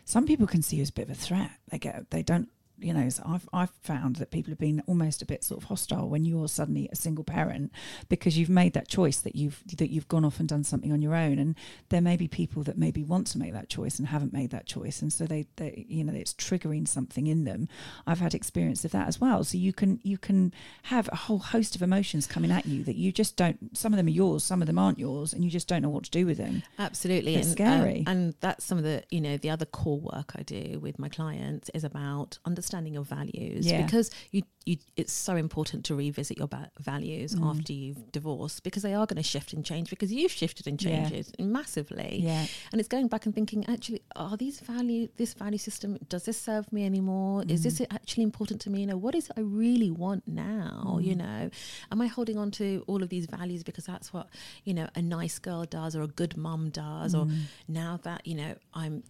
some 0.05 0.25
people 0.25 0.47
can 0.47 0.61
see 0.61 0.77
you 0.77 0.81
as 0.81 0.89
a 0.89 0.93
bit 0.93 1.03
of 1.09 1.11
a 1.11 1.15
threat. 1.15 1.51
They 1.69 1.77
get, 1.79 2.09
they 2.09 2.23
don't. 2.23 2.49
You 2.83 2.93
know, 2.93 3.09
so 3.09 3.23
I've 3.25 3.47
I've 3.53 3.71
found 3.81 4.17
that 4.17 4.31
people 4.31 4.51
have 4.51 4.59
been 4.59 4.83
almost 4.87 5.21
a 5.21 5.25
bit 5.25 5.43
sort 5.43 5.61
of 5.61 5.69
hostile 5.69 6.09
when 6.09 6.25
you're 6.25 6.47
suddenly 6.47 6.89
a 6.91 6.95
single 6.95 7.23
parent 7.23 7.71
because 8.09 8.37
you've 8.37 8.49
made 8.49 8.73
that 8.73 8.87
choice 8.87 9.17
that 9.21 9.35
you've 9.35 9.63
that 9.77 9.89
you've 9.89 10.07
gone 10.07 10.25
off 10.25 10.39
and 10.39 10.49
done 10.49 10.63
something 10.63 10.91
on 10.91 11.01
your 11.01 11.15
own. 11.15 11.39
And 11.39 11.55
there 11.89 12.01
may 12.01 12.17
be 12.17 12.27
people 12.27 12.63
that 12.63 12.77
maybe 12.77 13.03
want 13.03 13.27
to 13.27 13.37
make 13.37 13.53
that 13.53 13.69
choice 13.69 13.99
and 13.99 14.07
haven't 14.09 14.33
made 14.33 14.51
that 14.51 14.65
choice. 14.65 15.01
And 15.01 15.11
so 15.13 15.25
they, 15.25 15.47
they 15.55 15.85
you 15.87 16.03
know 16.03 16.13
it's 16.13 16.33
triggering 16.33 16.87
something 16.87 17.27
in 17.27 17.45
them. 17.45 17.67
I've 18.05 18.19
had 18.19 18.33
experience 18.33 18.83
of 18.85 18.91
that 18.91 19.07
as 19.07 19.21
well. 19.21 19.43
So 19.43 19.57
you 19.57 19.73
can 19.73 19.99
you 20.03 20.17
can 20.17 20.53
have 20.83 21.09
a 21.11 21.15
whole 21.15 21.39
host 21.39 21.75
of 21.75 21.81
emotions 21.81 22.27
coming 22.27 22.51
at 22.51 22.65
you 22.65 22.83
that 22.83 22.95
you 22.95 23.11
just 23.11 23.37
don't 23.37 23.75
some 23.77 23.93
of 23.93 23.97
them 23.97 24.07
are 24.07 24.09
yours 24.09 24.43
some 24.43 24.61
of 24.61 24.67
them 24.67 24.77
aren't 24.77 24.99
yours 24.99 25.33
and 25.33 25.43
you 25.43 25.49
just 25.49 25.67
don't 25.67 25.81
know 25.81 25.89
what 25.89 26.03
to 26.03 26.11
do 26.11 26.25
with 26.25 26.37
them. 26.37 26.63
Absolutely, 26.77 27.35
It's 27.35 27.47
and, 27.47 27.55
scary. 27.55 27.99
um, 27.99 28.13
and 28.13 28.35
that's 28.41 28.65
some 28.65 28.77
of 28.77 28.83
the 28.83 29.03
you 29.09 29.21
know 29.21 29.37
the 29.37 29.49
other 29.49 29.65
core 29.65 29.99
work 29.99 30.33
I 30.35 30.43
do 30.43 30.79
with 30.81 30.99
my 30.99 31.09
clients 31.09 31.69
is 31.73 31.83
about 31.83 32.37
understanding 32.45 32.72
your 32.73 33.03
values 33.03 33.65
Yeah. 33.65 33.85
because 33.85 34.09
you 34.31 34.41
you 34.65 34.77
it's 34.95 35.11
so 35.11 35.35
important 35.35 35.83
to 35.83 35.93
revisit 35.93 36.37
your 36.37 36.47
ba- 36.47 36.71
values 36.79 37.35
Mm. 37.35 37.49
after 37.49 37.73
you've 37.73 38.11
divorced 38.13 38.63
because 38.63 38.81
they 38.83 38.93
are 38.93 39.05
going 39.05 39.17
to 39.17 39.23
shift 39.23 39.51
and 39.51 39.65
change 39.65 39.89
because 39.89 40.11
you've 40.13 40.31
shifted 40.31 40.67
and 40.67 40.81
Yeah. 40.81 41.09
changed 41.09 41.35
massively. 41.39 42.21
yeah 42.23 42.47
And 42.71 42.79
it's 42.79 42.87
going 42.87 43.07
back 43.09 43.25
and 43.25 43.35
thinking, 43.35 43.65
actually, 43.67 44.01
are 44.15 44.37
these 44.37 44.61
value, 44.61 45.09
this 45.17 45.33
value 45.33 45.57
system, 45.57 45.97
does 46.07 46.23
this 46.23 46.39
serve 46.39 46.71
me 46.71 46.85
anymore? 46.85 47.43
Is 47.49 47.59
mm. 47.59 47.63
this 47.63 47.81
actually 47.91 48.23
important 48.23 48.61
to 48.61 48.69
me? 48.69 48.79
You 48.81 48.87
know, 48.87 48.97
what 48.97 49.15
is 49.15 49.25
it 49.29 49.33
I 49.35 49.41
really 49.41 49.91
want 49.91 50.27
now? 50.27 50.95
Mm. 50.97 51.03
You 51.07 51.15
know, 51.15 51.49
am 51.91 52.01
I 52.01 52.07
holding 52.07 52.37
on 52.37 52.49
to 52.51 52.85
all 52.87 53.03
of 53.03 53.09
these 53.09 53.25
values 53.25 53.63
because 53.63 53.85
that's 53.85 54.13
what, 54.13 54.27
you 54.63 54.73
know, 54.73 54.87
a 54.95 55.01
nice 55.01 55.39
girl 55.39 55.65
does 55.65 55.93
or 55.95 56.03
a 56.03 56.07
good 56.07 56.37
mum 56.37 56.69
does? 56.69 57.13
Or 57.13 57.25
mm. 57.25 57.41
now 57.67 57.99
that, 58.03 58.25
you 58.25 58.35
know, 58.35 58.55
I'm 58.73 59.03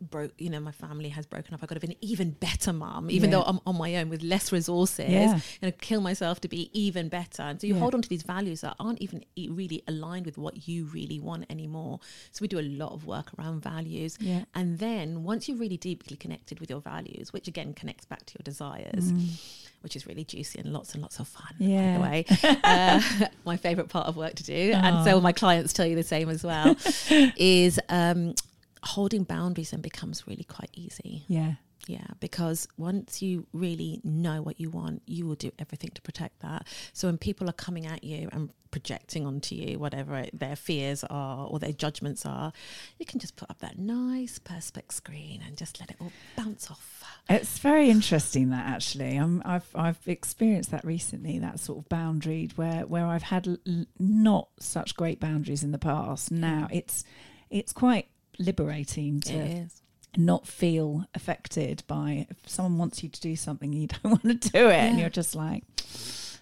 broke 0.00 0.32
you 0.38 0.50
know 0.50 0.60
my 0.60 0.70
family 0.72 1.08
has 1.08 1.26
broken 1.26 1.54
up 1.54 1.60
i 1.62 1.66
could 1.66 1.76
have 1.76 1.80
got 1.82 1.86
to 1.86 1.86
be 1.88 1.92
an 1.94 1.98
even 2.12 2.30
better 2.30 2.72
mom 2.72 3.10
even 3.10 3.30
Yeah. 3.30 3.36
though 3.38 3.42
i'm 3.44 3.60
on 3.66 3.76
my 3.78 3.96
own 3.96 4.08
with 4.08 4.22
less 4.22 4.52
resources 4.52 5.08
Yeah. 5.08 5.40
and 5.62 5.78
kill 5.78 6.00
myself 6.00 6.40
to 6.42 6.48
be 6.48 6.70
even 6.78 7.08
better 7.08 7.42
and 7.42 7.60
so 7.60 7.66
you 7.66 7.74
Yeah. 7.74 7.80
hold 7.80 7.94
on 7.94 8.02
to 8.02 8.08
these 8.08 8.22
values 8.22 8.60
that 8.62 8.76
aren't 8.80 9.00
even 9.00 9.24
really 9.48 9.82
aligned 9.88 10.26
with 10.26 10.38
what 10.38 10.68
you 10.68 10.84
really 10.86 11.20
want 11.20 11.46
anymore 11.50 12.00
so 12.32 12.38
we 12.42 12.48
do 12.48 12.58
a 12.58 12.62
lot 12.82 12.92
of 12.92 13.06
work 13.06 13.30
around 13.38 13.62
values 13.62 14.16
yeah 14.20 14.44
and 14.54 14.78
then 14.78 15.22
once 15.24 15.48
you're 15.48 15.58
really 15.58 15.76
deeply 15.76 16.16
connected 16.16 16.60
with 16.60 16.70
your 16.70 16.80
values 16.80 17.32
which 17.32 17.46
again 17.48 17.74
connects 17.74 18.04
back 18.06 18.24
to 18.26 18.34
your 18.38 18.42
desires 18.44 19.12
which 19.82 19.96
is 19.96 20.06
really 20.06 20.24
juicy 20.24 20.58
and 20.58 20.72
lots 20.72 20.92
and 20.94 21.02
lots 21.02 21.18
of 21.20 21.26
fun 21.28 21.54
Mm. 21.60 21.68
Yeah. 21.68 21.98
by 21.98 21.98
the 21.98 22.00
way 22.10 22.58
uh, 22.64 23.02
my 23.44 23.56
favorite 23.56 23.88
part 23.88 24.06
of 24.06 24.16
work 24.16 24.34
to 24.34 24.44
do 24.44 24.72
and 24.74 25.04
so 25.04 25.20
my 25.20 25.32
clients 25.32 25.72
tell 25.72 25.86
you 25.86 25.96
the 25.96 26.02
same 26.02 26.28
as 26.28 26.42
well 26.44 26.76
is 27.36 27.78
um, 27.88 28.34
holding 28.82 29.24
boundaries 29.24 29.70
then 29.70 29.80
becomes 29.80 30.26
really 30.26 30.44
quite 30.44 30.70
easy. 30.72 31.24
Yeah. 31.28 31.54
Yeah 31.86 32.06
because 32.20 32.68
once 32.76 33.22
you 33.22 33.46
really 33.52 34.00
know 34.04 34.42
what 34.42 34.60
you 34.60 34.68
want 34.70 35.02
you 35.06 35.26
will 35.26 35.34
do 35.34 35.50
everything 35.58 35.90
to 35.94 36.02
protect 36.02 36.40
that. 36.40 36.66
So 36.92 37.08
when 37.08 37.18
people 37.18 37.48
are 37.48 37.54
coming 37.54 37.86
at 37.86 38.04
you 38.04 38.28
and 38.32 38.50
projecting 38.70 39.26
onto 39.26 39.54
you 39.54 39.78
whatever 39.78 40.26
their 40.32 40.54
fears 40.54 41.02
are 41.04 41.46
or 41.46 41.58
their 41.58 41.72
judgments 41.72 42.24
are 42.24 42.52
you 42.98 43.06
can 43.06 43.18
just 43.18 43.34
put 43.34 43.50
up 43.50 43.58
that 43.58 43.78
nice 43.78 44.38
perspex 44.38 44.92
screen 44.92 45.42
and 45.44 45.56
just 45.56 45.80
let 45.80 45.90
it 45.90 45.96
all 46.00 46.12
bounce 46.36 46.70
off. 46.70 47.02
It's 47.28 47.58
very 47.58 47.90
interesting 47.90 48.50
that 48.50 48.66
actually. 48.66 49.16
I'm, 49.16 49.42
I've 49.44 49.68
I've 49.74 49.98
experienced 50.06 50.70
that 50.72 50.84
recently. 50.84 51.38
That 51.38 51.60
sort 51.60 51.78
of 51.78 51.88
boundary 51.88 52.50
where 52.56 52.86
where 52.86 53.06
I've 53.06 53.22
had 53.22 53.46
l- 53.46 53.56
l- 53.66 53.86
not 53.98 54.48
such 54.58 54.96
great 54.96 55.20
boundaries 55.20 55.62
in 55.62 55.70
the 55.70 55.78
past. 55.78 56.30
Now 56.30 56.66
mm. 56.70 56.76
it's 56.76 57.04
it's 57.48 57.72
quite 57.72 58.08
liberating 58.40 59.20
to 59.20 59.66
not 60.16 60.46
feel 60.46 61.04
affected 61.14 61.84
by 61.86 62.26
if 62.28 62.48
someone 62.48 62.78
wants 62.78 63.02
you 63.02 63.08
to 63.08 63.20
do 63.20 63.36
something 63.36 63.72
you 63.72 63.86
don't 64.02 64.10
want 64.24 64.42
to 64.42 64.50
do 64.50 64.68
it 64.68 64.74
and 64.74 64.98
you're 64.98 65.08
just 65.08 65.36
like 65.36 65.62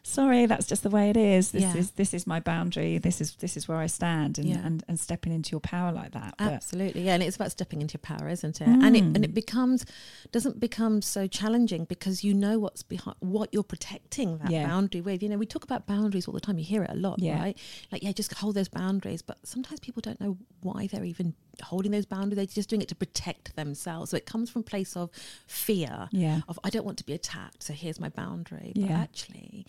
sorry 0.02 0.46
that's 0.46 0.66
just 0.66 0.82
the 0.82 0.88
way 0.88 1.10
it 1.10 1.18
is 1.18 1.50
this 1.50 1.60
Yeah. 1.62 1.76
is 1.76 1.90
this 1.92 2.14
is 2.14 2.26
my 2.26 2.40
boundary 2.40 2.96
this 2.96 3.20
is 3.20 3.34
this 3.36 3.58
is 3.58 3.68
where 3.68 3.76
i 3.76 3.86
stand 3.86 4.38
and 4.38 4.48
Yeah. 4.48 4.64
and, 4.64 4.82
and 4.88 4.98
stepping 4.98 5.34
into 5.34 5.50
your 5.50 5.60
power 5.60 5.92
like 5.92 6.12
that 6.12 6.34
but 6.38 6.52
Absolutely, 6.54 7.02
yeah, 7.02 7.12
and 7.14 7.22
it's 7.22 7.36
about 7.36 7.50
stepping 7.50 7.82
into 7.82 7.94
your 7.94 8.00
power, 8.16 8.28
isn't 8.28 8.60
it? 8.60 8.66
And 8.68 8.96
it 8.96 9.02
and 9.02 9.16
Mm. 9.18 9.24
it 9.24 9.34
becomes 9.34 9.84
doesn't 10.32 10.58
become 10.60 11.02
so 11.02 11.26
challenging 11.26 11.84
because 11.84 12.24
you 12.24 12.32
know 12.32 12.58
what's 12.58 12.82
behind 12.82 13.16
what 13.20 13.50
you're 13.52 13.62
protecting 13.74 14.38
that 14.38 14.50
Yeah. 14.50 14.66
boundary 14.66 15.00
with. 15.02 15.22
You 15.22 15.28
know, 15.28 15.36
we 15.36 15.46
talk 15.46 15.64
about 15.64 15.86
boundaries 15.86 16.26
all 16.26 16.34
the 16.34 16.40
time. 16.40 16.58
You 16.58 16.64
hear 16.64 16.82
it 16.84 16.90
a 16.90 16.94
lot, 16.96 17.18
Yeah. 17.18 17.38
right? 17.38 17.58
Like, 17.92 18.02
yeah, 18.02 18.12
just 18.12 18.32
hold 18.34 18.54
those 18.54 18.68
boundaries. 18.68 19.20
But 19.22 19.38
sometimes 19.46 19.80
people 19.80 20.00
don't 20.00 20.20
know 20.20 20.38
why 20.62 20.86
they're 20.86 21.04
even 21.04 21.34
holding 21.62 21.92
those 21.92 22.06
boundaries. 22.06 22.36
They're 22.36 22.46
just 22.46 22.68
doing 22.68 22.82
it 22.82 22.88
to 22.88 22.94
protect 22.94 23.56
themselves. 23.56 24.10
So 24.10 24.16
it 24.16 24.26
comes 24.26 24.50
from 24.50 24.62
place 24.62 24.96
of 24.96 25.10
fear 25.46 26.08
yeah 26.12 26.40
of 26.48 26.58
I 26.64 26.70
don't 26.70 26.84
want 26.84 26.98
to 26.98 27.04
be 27.06 27.12
attacked, 27.12 27.62
so 27.62 27.72
here's 27.72 28.00
my 28.00 28.08
boundary. 28.08 28.72
But 28.74 28.82
Yeah. 28.84 29.00
actually, 29.00 29.66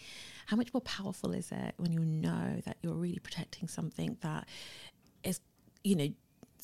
how 0.48 0.58
much 0.58 0.74
more 0.74 0.82
powerful 0.82 1.32
is 1.32 1.52
it 1.52 1.74
when 1.78 1.92
you 1.92 2.00
know 2.00 2.62
that 2.66 2.78
you're 2.82 2.94
really 2.94 3.20
protecting 3.20 3.68
something 3.68 4.18
that 4.22 4.48
is, 5.24 5.40
you 5.84 5.96
know, 5.96 6.10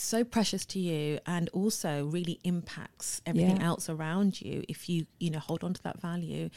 so 0.04 0.24
precious 0.24 0.66
to 0.66 0.80
you 0.80 1.20
and 1.26 1.50
also 1.50 2.06
really 2.06 2.40
impacts 2.44 3.22
everything 3.26 3.58
Yeah. 3.58 3.68
else 3.68 3.90
around 3.90 4.42
you 4.42 4.64
if 4.68 4.90
you 4.90 5.06
you 5.20 5.30
know 5.30 5.40
hold 5.40 5.64
on 5.64 5.74
to 5.74 5.84
that 5.84 6.02
value 6.02 6.50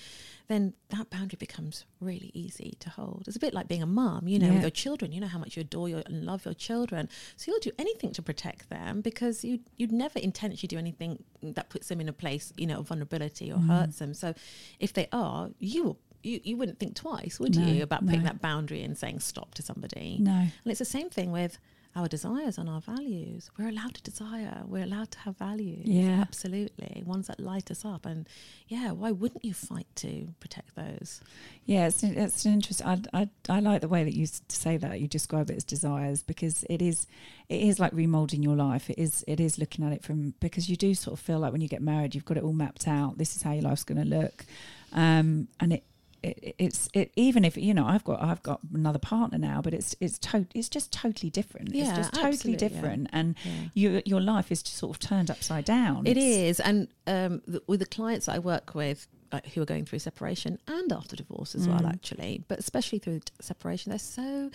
then 0.48 0.74
that 0.88 1.10
boundary 1.10 1.36
becomes 1.38 1.84
really 2.00 2.30
easy 2.34 2.74
to 2.80 2.90
hold 2.90 3.24
it's 3.26 3.36
a 3.36 3.40
bit 3.40 3.54
like 3.54 3.68
being 3.68 3.82
a 3.82 3.86
mom 3.86 4.26
you 4.28 4.38
know 4.38 4.46
Yeah. 4.48 4.52
with 4.54 4.62
your 4.62 4.70
children 4.70 5.12
you 5.12 5.20
know 5.20 5.26
how 5.28 5.38
much 5.38 5.56
you 5.56 5.60
adore 5.60 5.88
your, 5.88 6.02
and 6.06 6.24
love 6.24 6.44
your 6.44 6.54
children 6.54 7.08
so 7.36 7.50
you'll 7.50 7.60
do 7.60 7.70
anything 7.78 8.12
to 8.12 8.22
protect 8.22 8.68
them 8.70 9.00
because 9.02 9.44
you 9.44 9.60
you'd 9.76 9.92
never 9.92 10.18
intentionally 10.18 10.66
do 10.68 10.78
anything 10.78 11.22
that 11.42 11.68
puts 11.70 11.88
them 11.88 12.00
in 12.00 12.08
a 12.08 12.12
place 12.12 12.52
you 12.56 12.66
know 12.66 12.78
of 12.80 12.88
vulnerability 12.88 13.52
or 13.52 13.58
Mm. 13.58 13.66
hurts 13.66 13.98
them 13.98 14.14
so 14.14 14.34
if 14.80 14.92
they 14.92 15.06
are 15.12 15.50
you 15.58 15.84
will 15.84 15.98
you, 16.24 16.40
you 16.42 16.56
wouldn't 16.56 16.80
think 16.80 16.96
twice 16.96 17.38
would 17.38 17.54
No, 17.56 17.64
you 17.64 17.82
about 17.84 18.04
putting 18.04 18.22
no. 18.24 18.26
that 18.30 18.40
boundary 18.42 18.82
and 18.82 18.98
saying 18.98 19.20
stop 19.20 19.54
to 19.54 19.62
somebody 19.62 20.16
no 20.20 20.32
and 20.32 20.50
it's 20.66 20.80
the 20.80 20.84
same 20.84 21.08
thing 21.10 21.30
with 21.30 21.58
our 21.96 22.06
desires 22.06 22.58
and 22.58 22.68
our 22.68 22.80
values. 22.80 23.50
We're 23.58 23.68
allowed 23.68 23.94
to 23.94 24.02
desire. 24.02 24.62
We're 24.66 24.84
allowed 24.84 25.10
to 25.12 25.18
have 25.20 25.36
values. 25.36 25.84
Yeah. 25.84 26.20
Absolutely. 26.20 27.02
Ones 27.04 27.26
that 27.26 27.40
light 27.40 27.70
us 27.70 27.84
up. 27.84 28.06
And 28.06 28.28
yeah, 28.68 28.92
why 28.92 29.10
wouldn't 29.10 29.44
you 29.44 29.54
fight 29.54 29.86
to 29.96 30.28
protect 30.38 30.76
those? 30.76 31.20
Yeah, 31.64 31.86
it's 31.88 32.02
it's 32.02 32.44
an 32.44 32.54
interesting. 32.54 32.86
I, 32.86 33.00
I 33.12 33.28
I 33.48 33.60
like 33.60 33.80
the 33.80 33.88
way 33.88 34.04
that 34.04 34.14
you 34.14 34.26
say 34.48 34.76
that. 34.76 35.00
You 35.00 35.08
describe 35.08 35.50
it 35.50 35.56
as 35.56 35.64
desires 35.64 36.22
because 36.22 36.64
it 36.70 36.80
is 36.82 37.06
it 37.48 37.60
is 37.60 37.80
like 37.80 37.92
remolding 37.92 38.44
your 38.44 38.56
life. 38.56 38.90
It 38.90 38.98
is 38.98 39.24
it 39.26 39.40
is 39.40 39.58
looking 39.58 39.84
at 39.84 39.92
it 39.92 40.04
from 40.04 40.34
because 40.40 40.68
you 40.68 40.76
do 40.76 40.94
sort 40.94 41.18
of 41.18 41.20
feel 41.20 41.38
like 41.40 41.52
when 41.52 41.60
you 41.60 41.68
get 41.68 41.82
married, 41.82 42.14
you've 42.14 42.24
got 42.24 42.36
it 42.36 42.44
all 42.44 42.52
mapped 42.52 42.86
out. 42.86 43.18
This 43.18 43.34
is 43.34 43.42
how 43.42 43.52
your 43.52 43.62
life's 43.62 43.84
going 43.84 44.02
to 44.02 44.08
look, 44.08 44.44
um, 44.92 45.48
and 45.58 45.72
it. 45.74 45.84
It, 46.22 46.54
it's 46.58 46.88
it 46.94 47.12
even 47.16 47.44
if 47.44 47.56
you 47.56 47.72
know 47.74 47.86
I've 47.86 48.02
got 48.04 48.20
I've 48.22 48.42
got 48.42 48.60
another 48.74 48.98
partner 48.98 49.38
now, 49.38 49.60
but 49.62 49.72
it's 49.72 49.94
it's 50.00 50.18
to, 50.18 50.46
it's 50.54 50.68
just 50.68 50.92
totally 50.92 51.30
different. 51.30 51.72
Yeah, 51.74 51.84
it's 51.88 51.96
just 51.98 52.14
totally 52.14 52.32
absolutely, 52.34 52.66
yeah. 52.66 52.68
different, 52.68 53.08
and 53.12 53.34
Yeah. 53.44 53.52
your 53.74 54.02
your 54.04 54.20
life 54.20 54.50
is 54.50 54.62
just 54.62 54.76
sort 54.76 54.96
of 54.96 55.00
turned 55.00 55.30
upside 55.30 55.64
down. 55.64 56.06
It 56.06 56.16
It's- 56.16 56.24
is. 56.58 56.60
And 56.60 56.88
um, 57.06 57.42
th- 57.46 57.62
with 57.66 57.80
the 57.80 57.86
clients 57.86 58.26
that 58.26 58.34
I 58.34 58.38
work 58.40 58.74
with, 58.74 59.06
uh, 59.30 59.40
who 59.54 59.62
are 59.62 59.66
going 59.66 59.84
through 59.84 60.00
separation 60.00 60.58
and 60.66 60.92
after 60.92 61.14
divorce 61.16 61.54
as 61.54 61.68
well, 61.68 61.80
Mm. 61.80 61.90
actually, 61.92 62.44
but 62.48 62.58
especially 62.58 62.98
through 62.98 63.20
separation, 63.40 63.90
they're 63.90 63.98
so 63.98 64.50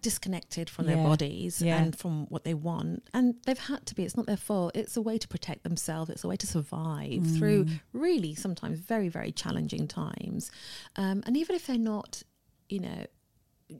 disconnected 0.00 0.68
from 0.70 0.86
their 0.86 0.96
bodies 0.96 1.60
Yeah. 1.62 1.78
and 1.82 1.96
from 1.96 2.26
what 2.26 2.44
they 2.44 2.54
want. 2.54 3.02
And 3.14 3.34
they've 3.46 3.58
had 3.58 3.86
to 3.86 3.94
be 3.94 4.04
it's 4.04 4.16
not 4.16 4.26
their 4.26 4.36
fault. 4.36 4.72
It's 4.74 4.96
a 4.96 5.02
way 5.02 5.18
to 5.18 5.28
protect 5.28 5.62
themselves. 5.62 6.10
It's 6.10 6.24
a 6.24 6.28
way 6.28 6.36
to 6.36 6.46
survive 6.46 7.26
through 7.36 7.64
Mm. 7.64 7.80
really 7.92 8.34
sometimes 8.34 8.78
very 8.80 9.08
very 9.08 9.32
challenging 9.32 9.88
times. 9.88 10.50
Um, 10.96 11.22
and 11.26 11.36
even 11.36 11.56
if 11.56 11.66
they're 11.66 11.78
not 11.78 12.22
you 12.68 12.80
know 12.80 13.06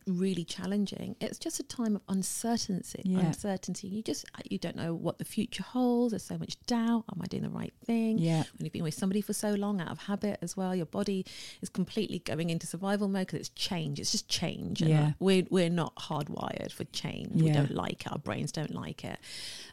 really 0.07 0.44
challenging. 0.44 1.14
It's 1.20 1.38
just 1.38 1.61
a 1.61 1.62
time 1.62 1.96
of 1.96 2.03
uncertainty. 2.09 3.03
Yeah. 3.05 3.20
Uncertainty. 3.27 3.87
You 3.88 4.03
just 4.03 4.25
you 4.51 4.59
don't 4.59 4.77
know 4.77 4.94
what 4.94 5.18
the 5.18 5.25
future 5.25 5.62
holds. 5.62 6.12
There's 6.12 6.25
so 6.25 6.38
much 6.38 6.59
doubt. 6.66 7.05
Am 7.12 7.20
I 7.22 7.27
doing 7.27 7.44
the 7.44 7.51
right 7.51 7.72
thing? 7.85 8.18
Yeah. 8.18 8.42
When 8.57 8.64
you've 8.64 8.72
been 8.72 8.83
with 8.83 8.94
somebody 8.94 9.20
for 9.20 9.33
so 9.33 9.53
long, 9.55 9.81
out 9.81 9.90
of 9.90 9.99
habit 9.99 10.38
as 10.42 10.57
well, 10.57 10.75
your 10.75 10.87
body 10.87 11.25
is 11.62 11.68
completely 11.68 12.18
going 12.18 12.51
into 12.51 12.66
survival 12.66 13.09
mode 13.09 13.27
because 13.29 13.40
it's 13.40 13.49
change. 13.51 14.01
It's 14.01 14.11
just 14.12 14.29
change. 14.29 14.81
And 14.81 14.90
Yeah. 14.90 15.12
we're 15.20 15.46
we're 15.51 15.70
not 15.70 15.94
hardwired 15.96 16.72
for 16.72 16.85
change. 16.87 17.40
We 17.40 17.51
don't 17.51 17.75
like 17.75 18.07
it. 18.07 18.12
Our 18.12 18.18
brains 18.18 18.51
don't 18.53 18.75
like 18.75 19.05
it. 19.05 19.18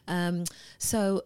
Um, 0.06 0.44
so 0.78 1.22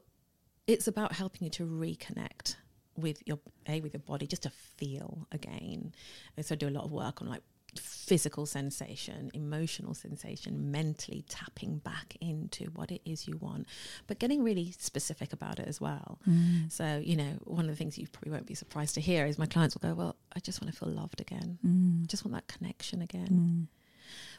it's 0.67 0.87
about 0.89 1.13
helping 1.13 1.45
you 1.45 1.51
to 1.51 1.65
reconnect 1.67 2.57
with 2.97 3.23
your 3.27 3.39
a 3.69 3.81
with 3.81 3.93
your 3.95 4.01
body 4.01 4.27
just 4.27 4.43
to 4.43 4.51
feel 4.51 5.29
again 5.31 5.93
and 6.37 6.45
so 6.45 6.55
i 6.55 6.57
do 6.57 6.67
a 6.67 6.71
lot 6.71 6.83
of 6.85 6.91
work 6.91 7.23
on 7.23 7.29
like 7.29 7.43
physical 7.77 8.47
sensation 8.47 9.31
emotional 9.35 9.93
sensation 9.95 10.71
mentally 10.71 11.25
tapping 11.29 11.79
back 11.79 12.17
into 12.21 12.65
what 12.75 12.91
it 12.91 13.03
is 13.05 13.29
you 13.29 13.37
want 13.37 13.67
but 14.07 14.19
getting 14.19 14.43
really 14.43 14.73
specific 14.79 15.33
about 15.33 15.59
it 15.59 15.69
as 15.69 15.81
well 15.81 16.19
Mm. 16.27 16.73
so 16.73 17.01
you 17.05 17.17
know 17.17 17.33
one 17.45 17.65
of 17.67 17.71
the 17.71 17.77
things 17.77 17.99
you 17.99 18.07
probably 18.09 18.33
won't 18.33 18.47
be 18.47 18.55
surprised 18.55 18.95
to 18.95 19.01
hear 19.01 19.27
is 19.27 19.39
my 19.39 19.47
clients 19.47 19.75
will 19.77 19.89
go 19.89 19.95
well 19.95 20.17
i 20.35 20.41
just 20.41 20.61
want 20.63 20.73
to 20.73 20.79
feel 20.79 20.89
loved 20.89 21.21
again 21.21 21.59
Mm. 21.65 22.05
I 22.05 22.07
just 22.07 22.25
want 22.25 22.35
that 22.35 22.49
connection 22.49 23.03
again 23.03 23.29
Mm. 23.31 23.78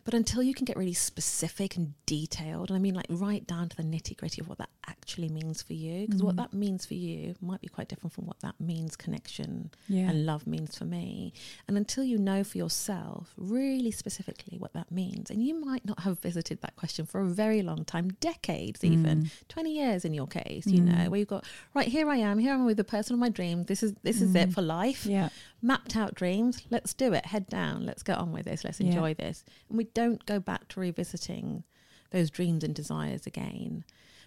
But 0.04 0.14
until 0.14 0.42
you 0.44 0.54
can 0.54 0.66
get 0.66 0.78
really 0.78 0.94
specific 0.94 1.76
and 1.76 1.94
detailed, 2.06 2.70
and 2.70 2.78
I 2.78 2.80
mean 2.80 2.96
like 2.96 3.06
right 3.10 3.46
down 3.46 3.70
to 3.70 3.78
the 3.78 3.84
nitty 3.84 4.18
gritty 4.18 4.42
of 4.42 4.48
what 4.50 4.58
that 4.58 4.70
actually 4.88 5.30
means 5.30 5.62
for 5.62 5.74
you, 5.74 6.08
because 6.08 6.24
what 6.24 6.36
Mhm. 6.36 6.38
that 6.38 6.54
means 6.54 6.86
for 6.86 6.96
you 6.96 7.36
might 7.42 7.62
be 7.62 7.68
quite 7.68 7.88
different 7.90 8.14
from 8.14 8.26
what 8.26 8.40
that 8.42 8.60
means 8.60 8.96
connection 8.96 9.70
Yeah. 9.88 10.10
and 10.10 10.26
love 10.26 10.48
means 10.48 10.76
for 10.78 10.86
me. 10.86 11.34
And 11.68 11.78
until 11.78 12.04
you 12.04 12.18
know 12.18 12.44
for 12.44 12.58
yourself 12.58 13.34
really 13.38 13.92
specifically 13.92 14.58
what 14.58 14.74
that 14.74 14.92
means, 14.92 15.30
and 15.30 15.44
you 15.44 15.54
might 15.60 15.86
not 15.86 16.00
have 16.02 16.20
visited 16.20 16.62
that 16.62 16.76
question 16.76 17.06
for 17.06 17.22
a 17.22 17.28
very 17.28 17.62
long 17.62 17.86
time, 17.86 18.10
decades 18.20 18.84
even, 18.84 19.24
Mm. 19.24 19.30
20 19.48 19.76
years 19.76 20.06
in 20.06 20.14
your 20.14 20.28
case, 20.28 20.66
you 20.68 20.82
Mm. 20.82 20.86
know, 20.86 21.10
where 21.10 21.20
you've 21.20 21.28
got, 21.28 21.46
right, 21.74 21.88
here 21.88 22.10
I 22.10 22.18
am, 22.18 22.40
here 22.40 22.54
I'm 22.54 22.66
with 22.66 22.78
the 22.78 22.84
person 22.84 23.14
of 23.14 23.20
my 23.20 23.30
dreams, 23.30 23.68
this 23.68 23.84
is, 23.84 23.94
this 24.04 24.22
is 24.22 24.34
it 24.36 24.50
Mm. 24.50 24.54
for 24.54 24.62
life 24.62 25.06
Yeah. 25.06 25.30
Mapped 25.62 25.96
out 25.96 26.16
dreams. 26.16 26.62
Let's 26.70 26.94
do 26.94 27.14
it. 27.14 27.26
Head 27.28 27.48
down. 27.48 27.86
Let's 27.86 28.04
get 28.04 28.18
on 28.18 28.32
with 28.32 28.46
this. 28.46 28.64
Let's 28.64 28.80
Yeah. 28.80 28.88
enjoy 28.88 29.14
this. 29.14 29.44
And 29.68 29.78
we 29.78 29.86
don't 29.86 30.26
go 30.26 30.40
back 30.40 30.68
to 30.70 30.80
revisiting 30.80 31.64
those 32.12 32.30
dreams 32.30 32.64
and 32.64 32.74
desires 32.74 33.28
again 33.28 33.84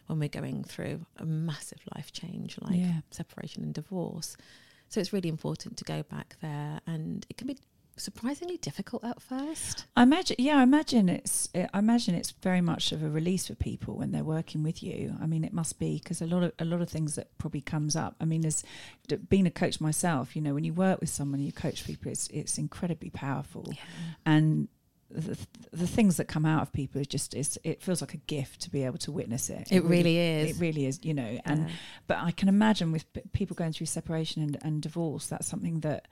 when 0.07 0.18
we're 0.18 0.29
going 0.29 0.62
through 0.64 1.07
a 1.16 1.25
massive 1.25 1.81
life 1.97 2.12
change 2.12 2.59
like 2.61 2.79
Yeah. 2.79 3.01
separation 3.11 3.62
and 3.62 3.73
divorce. 3.75 4.37
So 4.88 5.01
it's 5.01 5.12
really 5.12 5.29
important 5.31 5.79
to 5.79 5.85
go 5.85 6.03
back 6.03 6.37
there, 6.40 6.81
and 6.87 7.25
it 7.31 7.38
can 7.38 7.47
be 7.47 7.57
surprisingly 8.03 8.57
difficult 8.57 9.05
at 9.05 9.21
first. 9.23 9.87
I 9.97 10.03
imagine, 10.03 10.37
yeah, 10.38 10.59
I 10.59 10.62
imagine 10.62 11.09
it's, 11.09 11.49
I 11.55 11.79
imagine 11.79 12.15
it's 12.15 12.31
very 12.31 12.61
much 12.61 12.93
of 12.93 13.03
a 13.03 13.09
release 13.09 13.47
for 13.47 13.55
people 13.55 13.97
when 13.97 14.12
they're 14.12 14.25
working 14.25 14.62
with 14.62 14.83
you. 14.83 15.17
I 15.23 15.27
mean, 15.27 15.45
it 15.45 15.53
must 15.53 15.79
be 15.79 15.99
because 16.03 16.21
a 16.21 16.27
lot 16.27 16.43
of 16.43 16.53
a 16.59 16.65
lot 16.65 16.81
of 16.83 16.88
things 16.88 17.15
that 17.15 17.37
probably 17.38 17.61
comes 17.61 17.97
up. 17.97 18.17
I 18.21 18.25
mean, 18.25 18.45
as 18.45 18.65
d- 19.09 19.17
being 19.17 19.47
a 19.47 19.51
coach 19.51 19.81
myself, 19.81 20.35
you 20.37 20.43
know, 20.43 20.55
when 20.55 20.65
you 20.65 20.73
work 20.75 21.01
with 21.01 21.11
someone, 21.11 21.41
you 21.41 21.53
coach 21.53 21.85
people, 21.87 22.11
it's 22.11 22.29
it's 22.29 22.59
incredibly 22.59 23.11
powerful, 23.11 23.73
and 24.27 24.69
the, 25.11 25.37
the 25.73 25.87
things 25.87 26.17
that 26.17 26.27
come 26.27 26.47
out 26.47 26.62
of 26.62 26.73
people 26.73 26.99
is 27.01 27.07
just 27.07 27.35
it's, 27.35 27.59
it 27.65 27.83
feels 27.83 28.01
like 28.01 28.15
a 28.15 28.19
gift 28.19 28.62
to 28.62 28.71
be 28.71 28.83
able 28.83 28.97
to 28.99 29.12
witness 29.12 29.51
it. 29.51 29.69
It 29.71 29.85
really 29.85 30.17
is. 30.17 30.57
It 30.57 30.61
really 30.61 30.87
is, 30.87 31.01
you 31.03 31.12
know, 31.12 31.38
and 31.45 31.69
Yeah. 31.69 31.75
but 32.07 32.19
I 32.19 32.31
can 32.31 32.49
imagine 32.49 32.93
with 32.93 33.12
p- 33.12 33.21
people 33.35 33.55
going 33.55 33.73
through 33.73 33.87
separation 33.87 34.43
and, 34.43 34.59
and 34.62 34.81
divorce, 34.81 35.27
that's 35.27 35.47
something 35.47 35.81
that 35.81 36.09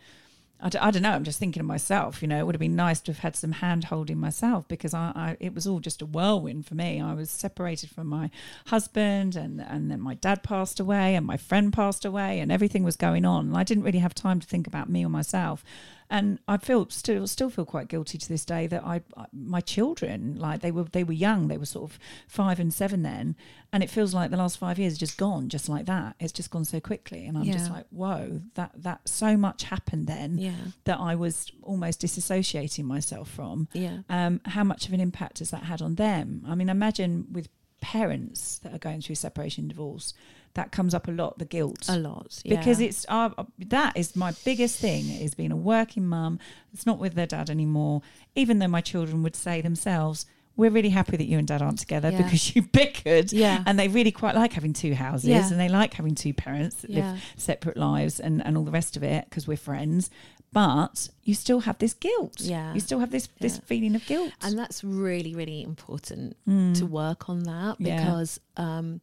I, 0.63 0.69
d- 0.69 0.79
I 0.79 0.91
don't 0.91 1.03
know. 1.03 1.13
I'm 1.13 1.25
just 1.25 1.39
thinking 1.39 1.61
of 1.61 1.67
myself. 1.67 2.23
You 2.23 2.29
know, 2.29 2.39
it 2.39 2.47
would 2.47 2.55
have 2.55 2.61
been 2.61 2.77
nice 2.77 3.01
to 3.03 3.13
have 3.13 3.21
had 3.21 3.37
some 3.37 3.53
hand 3.53 3.85
holding 3.85 4.19
myself 4.19 4.69
because 4.69 4.93
I, 4.95 5.13
I 5.15 5.37
it 5.41 5.55
was 5.55 5.67
all 5.67 5.81
just 5.81 6.03
a 6.03 6.07
whirlwind 6.07 6.67
for 6.67 6.75
me. 6.75 7.01
I 7.01 7.15
was 7.15 7.31
separated 7.31 7.91
from 7.91 8.09
my 8.09 8.31
husband, 8.67 9.37
and 9.37 9.61
and 9.61 9.91
then 9.91 10.01
my 10.01 10.15
dad 10.15 10.43
passed 10.43 10.79
away, 10.81 11.15
and 11.15 11.27
my 11.27 11.37
friend 11.37 11.73
passed 11.73 12.05
away, 12.05 12.41
and 12.41 12.53
everything 12.53 12.85
was 12.85 12.97
going 12.97 13.25
on. 13.25 13.47
And 13.49 13.57
I 13.57 13.65
didn't 13.65 13.85
really 13.85 13.99
have 13.99 14.15
time 14.15 14.41
to 14.41 14.47
think 14.47 14.67
about 14.67 14.89
me 14.89 15.05
or 15.05 15.09
myself. 15.09 15.65
And 16.13 16.41
I 16.49 16.57
feel 16.57 16.91
still 16.91 17.27
still 17.29 17.51
feel 17.51 17.65
quite 17.65 17.87
guilty 17.87 18.19
to 18.19 18.29
this 18.29 18.45
day 18.45 18.67
that 18.67 18.85
I, 18.85 19.03
I 19.17 19.27
my 19.33 19.61
children 19.61 20.37
like 20.37 20.61
they 20.61 20.73
were 20.73 20.85
they 20.85 21.05
were 21.05 21.13
young 21.13 21.47
they 21.47 21.57
were 21.57 21.65
sort 21.67 21.89
of 21.91 21.99
five 22.27 22.59
and 22.59 22.75
seven 22.75 23.03
then 23.05 23.37
and 23.73 23.81
it 23.85 23.91
feels 23.91 24.13
like 24.13 24.33
the 24.33 24.37
last 24.37 24.59
five 24.59 24.77
years 24.77 24.99
just 24.99 25.17
gone 25.17 25.49
just 25.49 25.69
like 25.69 25.87
that 25.87 26.17
it's 26.19 26.33
just 26.33 26.51
gone 26.51 26.65
so 26.65 26.81
quickly 26.81 27.27
and 27.27 27.39
I'm 27.39 27.45
just 27.45 27.71
like 27.71 27.87
whoa 27.91 28.41
that 28.55 28.73
that 28.83 29.09
so 29.09 29.37
much 29.37 29.63
happened 29.63 30.09
then 30.09 30.37
Yeah. 30.37 30.57
that 30.85 30.99
I 30.99 31.15
was 31.15 31.53
almost 31.63 32.01
disassociating 32.03 32.85
myself 32.85 33.31
from 33.31 33.69
Yeah. 33.73 33.99
um, 34.09 34.41
how 34.47 34.65
much 34.65 34.89
of 34.89 34.93
an 34.93 35.01
impact 35.01 35.39
has 35.39 35.51
that 35.53 35.63
had 35.63 35.81
on 35.81 35.95
them? 35.95 36.45
I 36.49 36.57
mean, 36.57 36.69
imagine 36.69 37.27
with 37.31 37.49
parents 37.81 38.59
that 38.59 38.75
are 38.75 38.79
going 38.79 39.01
through 39.01 39.15
separation 39.15 39.63
and 39.65 39.71
divorce, 39.71 40.13
that 40.55 40.73
comes 40.73 40.95
up 40.95 41.07
a 41.07 41.13
lot, 41.13 41.39
the 41.39 41.45
guilt. 41.45 41.87
A 41.89 41.97
lot. 41.99 42.43
Because 42.45 42.81
it's 42.81 43.07
uh, 43.09 43.31
that 43.59 43.97
is 43.97 44.17
my 44.17 44.33
biggest 44.45 44.79
thing 44.81 45.09
is 45.09 45.35
being 45.35 45.53
a 45.53 45.57
working 45.57 46.07
mum 46.07 46.39
it's 46.73 46.87
not 46.87 46.99
with 46.99 47.15
their 47.15 47.27
dad 47.27 47.51
anymore. 47.51 48.03
Even 48.35 48.59
though 48.59 48.69
my 48.69 48.81
children 48.81 49.23
would 49.23 49.37
say 49.37 49.61
themselves, 49.61 50.27
"We're 50.57 50.71
really 50.71 50.91
happy 50.91 51.17
that 51.17 51.27
you 51.27 51.39
and 51.39 51.47
dad 51.49 51.63
aren't 51.63 51.79
together 51.79 52.11
Yeah. 52.11 52.23
because 52.23 52.55
you 52.57 52.63
bickered." 52.63 53.33
Yeah. 53.33 53.63
and 53.67 53.79
they 53.79 53.89
really 53.89 54.13
quite 54.13 54.35
like 54.35 54.53
having 54.53 54.73
two 54.73 54.95
houses, 54.95 55.29
Yeah. 55.29 55.49
and 55.51 55.59
they 55.61 55.69
like 55.69 55.95
having 55.95 56.15
two 56.15 56.35
parents 56.35 56.77
that 56.83 56.91
Yeah. 56.91 57.13
live 57.13 57.23
separate 57.37 57.77
lives 57.77 58.19
and 58.21 58.45
and 58.45 58.57
all 58.57 58.65
the 58.65 58.71
rest 58.73 58.97
of 58.97 59.03
it 59.03 59.27
because 59.29 59.47
we're 59.49 59.57
friends. 59.57 60.11
But 60.53 61.11
you 61.23 61.35
still 61.35 61.61
have 61.61 61.79
this 61.79 61.95
guilt. 61.95 62.41
Yeah. 62.41 62.75
you 62.75 62.81
still 62.81 62.99
have 62.99 63.13
this 63.13 63.29
this 63.39 63.59
feeling 63.59 63.95
of 63.95 64.05
guilt. 64.07 64.33
And 64.43 64.59
that's 64.59 64.83
really, 64.83 65.33
really 65.35 65.63
important 65.63 66.37
Mm. 66.49 66.77
to 66.79 66.87
work 66.87 67.29
on 67.29 67.45
that 67.45 67.77
Yeah. 67.79 67.99
because, 68.05 68.41
um, 68.57 69.01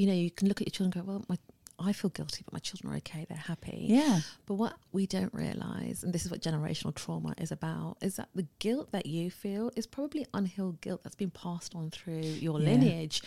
you 0.00 0.06
know, 0.06 0.14
you 0.14 0.30
can 0.30 0.48
look 0.48 0.60
at 0.60 0.66
your 0.66 0.72
children 0.72 0.92
and 0.98 1.06
go, 1.06 1.12
well, 1.12 1.24
my, 1.28 1.36
I 1.78 1.92
feel 1.92 2.10
guilty, 2.10 2.40
but 2.44 2.52
my 2.52 2.58
children 2.58 2.92
are 2.92 2.96
okay, 2.98 3.26
they're 3.28 3.36
happy. 3.52 3.78
yeah, 3.88 4.20
But 4.46 4.54
what 4.54 4.74
we 4.92 5.06
don't 5.06 5.32
realize, 5.34 6.02
and 6.04 6.12
this 6.14 6.24
is 6.24 6.30
what 6.30 6.40
generational 6.42 6.94
trauma 6.94 7.34
is 7.38 7.50
about, 7.52 7.96
is 8.00 8.16
that 8.16 8.28
the 8.34 8.46
guilt 8.58 8.92
that 8.92 9.06
you 9.06 9.30
feel 9.30 9.70
is 9.76 9.86
probably 9.86 10.24
unhealed 10.32 10.80
guilt 10.80 11.00
that's 11.02 11.16
been 11.16 11.30
passed 11.30 11.74
on 11.74 11.90
through 11.90 12.20
your 12.46 12.58
Yeah. 12.60 12.70
lineage 12.70 13.22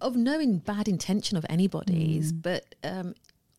of 0.00 0.16
knowing 0.16 0.58
bad 0.58 0.86
intention 0.88 1.36
of 1.36 1.44
anybody's. 1.48 2.32
Mm. 2.32 2.42
But 2.42 2.74
um, 2.84 3.14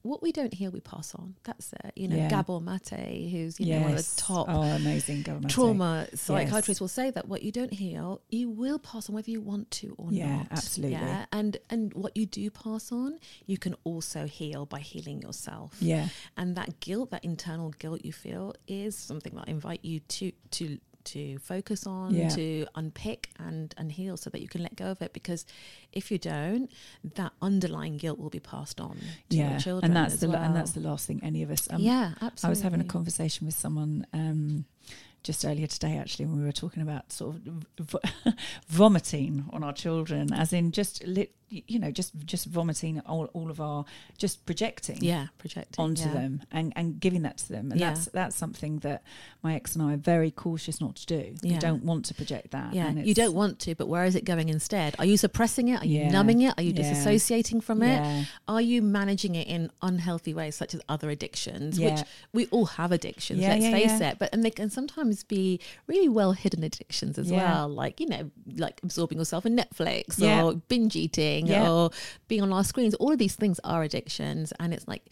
what 0.05 0.21
we 0.21 0.31
don't 0.31 0.53
heal, 0.53 0.71
we 0.71 0.79
pass 0.81 1.15
on. 1.15 1.35
That's 1.43 1.73
it. 1.73 1.91
You 1.95 2.07
know, 2.07 2.15
Yeah. 2.15 2.29
Gabor 2.29 2.61
Mate, 2.61 3.29
who's 3.31 3.59
you 3.59 3.65
know 3.73 3.81
one 3.81 3.91
of 3.91 3.97
the 3.97 4.21
top 4.21 4.47
Oh, 4.49 4.61
amazing 4.61 5.23
government. 5.23 5.51
trauma 5.51 6.07
psychiatrists 6.13 6.79
will 6.79 6.87
say 6.87 7.09
that 7.11 7.27
what 7.27 7.41
you 7.43 7.51
don't 7.51 7.73
heal, 7.73 8.21
you 8.29 8.49
will 8.49 8.79
pass 8.79 9.09
on 9.09 9.15
whether 9.15 9.31
you 9.31 9.41
want 9.41 9.71
to 9.71 9.95
or 9.97 10.09
Yeah, 10.11 10.37
not. 10.37 10.47
absolutely. 10.51 10.97
Yeah, 10.97 11.25
and 11.31 11.57
and 11.69 11.93
what 11.93 12.15
you 12.15 12.25
do 12.25 12.49
pass 12.51 12.91
on, 12.91 13.17
you 13.47 13.57
can 13.57 13.75
also 13.83 14.25
heal 14.27 14.65
by 14.65 14.79
healing 14.79 15.21
yourself. 15.21 15.75
Yeah, 15.81 16.09
And 16.37 16.55
that 16.55 16.79
guilt, 16.79 17.09
that 17.11 17.23
internal 17.25 17.71
guilt 17.71 18.05
you 18.05 18.13
feel, 18.13 18.53
is 18.67 18.95
something 18.95 19.33
that 19.35 19.45
I 19.47 19.51
invite 19.51 19.83
you 19.83 19.99
to 20.01 20.31
to 20.51 20.77
to 21.05 21.37
focus 21.39 21.85
on, 21.87 22.13
Yeah. 22.13 22.29
to 22.29 22.65
unpick 22.75 23.29
and 23.39 23.73
and 23.77 23.91
heal, 23.91 24.17
so 24.17 24.29
that 24.29 24.41
you 24.41 24.47
can 24.47 24.61
let 24.63 24.75
go 24.75 24.85
of 24.91 25.01
it. 25.01 25.13
Because 25.13 25.45
if 25.93 26.11
you 26.11 26.17
don't, 26.17 26.69
that 27.15 27.31
underlying 27.41 27.97
guilt 27.97 28.19
will 28.19 28.29
be 28.29 28.39
passed 28.39 28.79
on 28.81 28.97
to 29.29 29.37
yeah, 29.37 29.51
your 29.51 29.59
children. 29.59 29.85
and 29.91 29.95
that's 29.95 30.17
the 30.19 30.29
well. 30.29 30.41
and 30.43 30.55
that's 30.55 30.71
the 30.71 30.81
last 30.81 31.05
thing 31.07 31.19
any 31.23 31.41
of 31.43 31.49
us. 31.51 31.67
Um, 31.71 31.79
yeah, 31.81 32.13
absolutely. 32.21 32.47
I 32.47 32.49
was 32.49 32.61
having 32.61 32.81
a 32.81 32.85
conversation 32.85 33.45
with 33.45 33.55
someone 33.55 34.05
um, 34.13 34.65
just 35.23 35.43
earlier 35.45 35.65
today, 35.67 35.97
actually, 35.97 36.25
when 36.25 36.37
we 36.39 36.45
were 36.45 36.51
talking 36.51 36.83
about 36.83 37.11
sort 37.11 37.35
of 37.35 37.65
v- 37.79 38.31
vomiting 38.69 39.45
on 39.51 39.63
our 39.63 39.73
children, 39.73 40.31
as 40.33 40.53
in 40.53 40.71
just 40.71 41.03
lit, 41.05 41.33
you 41.67 41.79
know, 41.79 41.91
just 41.91 42.13
just 42.25 42.45
vomiting 42.45 42.99
all, 43.01 43.25
all 43.33 43.49
of 43.49 43.59
our 43.61 43.85
just 44.17 44.45
projecting. 44.45 44.97
Yeah, 45.01 45.27
projecting 45.37 45.83
onto 45.83 46.03
yeah. 46.07 46.13
them 46.13 46.41
and, 46.51 46.73
and 46.75 46.99
giving 46.99 47.21
that 47.23 47.37
to 47.39 47.49
them 47.49 47.71
and 47.71 47.79
Yeah. 47.79 47.93
that's 47.93 48.05
that's 48.07 48.35
something 48.35 48.79
that 48.79 49.03
my 49.43 49.55
ex 49.55 49.75
and 49.75 49.83
I 49.83 49.93
are 49.93 49.97
very 49.97 50.31
cautious 50.31 50.81
not 50.81 50.95
to 50.97 51.05
do. 51.05 51.35
We 51.43 51.51
Yeah. 51.51 51.59
don't 51.59 51.83
want 51.83 52.05
to 52.05 52.13
project 52.13 52.51
that. 52.51 52.73
Yeah, 52.73 52.91
you 52.91 53.13
don't 53.13 53.33
want 53.33 53.59
to, 53.59 53.75
but 53.75 53.87
where 53.87 54.05
is 54.05 54.15
it 54.15 54.25
going 54.25 54.49
instead? 54.49 54.95
Are 54.99 55.05
you 55.05 55.17
suppressing 55.17 55.67
it? 55.69 55.81
Are 55.81 55.85
you 55.85 56.05
numbing 56.09 56.41
it? 56.41 56.53
Are 56.57 56.63
you 56.63 56.73
disassociating 56.73 57.63
from 57.63 57.81
it? 57.83 58.27
Are 58.47 58.61
you 58.61 58.81
managing 58.81 59.35
it 59.35 59.47
in 59.47 59.71
unhealthy 59.81 60.33
ways, 60.33 60.55
such 60.55 60.73
as 60.73 60.81
other 60.89 61.09
addictions? 61.09 61.79
Yeah. 61.79 61.91
Which 61.95 62.03
we 62.33 62.45
all 62.47 62.65
have 62.65 62.91
addictions. 62.91 63.39
Yeah, 63.39 63.49
let's 63.49 63.63
yeah, 63.63 63.71
face 63.71 64.01
it. 64.01 64.19
But 64.19 64.29
and 64.33 64.43
they 64.43 64.51
can 64.51 64.69
sometimes 64.69 65.23
be 65.23 65.59
really 65.87 66.09
well 66.09 66.33
hidden 66.33 66.63
addictions 66.63 67.17
as 67.17 67.31
well, 67.31 67.67
like 67.67 67.99
you 67.99 68.07
know, 68.07 68.31
like 68.55 68.79
absorbing 68.83 69.17
yourself 69.17 69.45
in 69.45 69.55
Netflix 69.55 70.21
or 70.21 70.55
binge 70.67 70.95
eating 70.95 71.44
Yeah. 71.49 71.69
or 71.69 71.91
being 72.27 72.41
on 72.41 72.51
our 72.53 72.63
screens. 72.63 72.95
All 72.95 73.11
of 73.11 73.19
these 73.19 73.35
things 73.35 73.59
are 73.63 73.83
addictions, 73.83 74.53
and 74.59 74.73
it's 74.73 74.87
like 74.87 75.09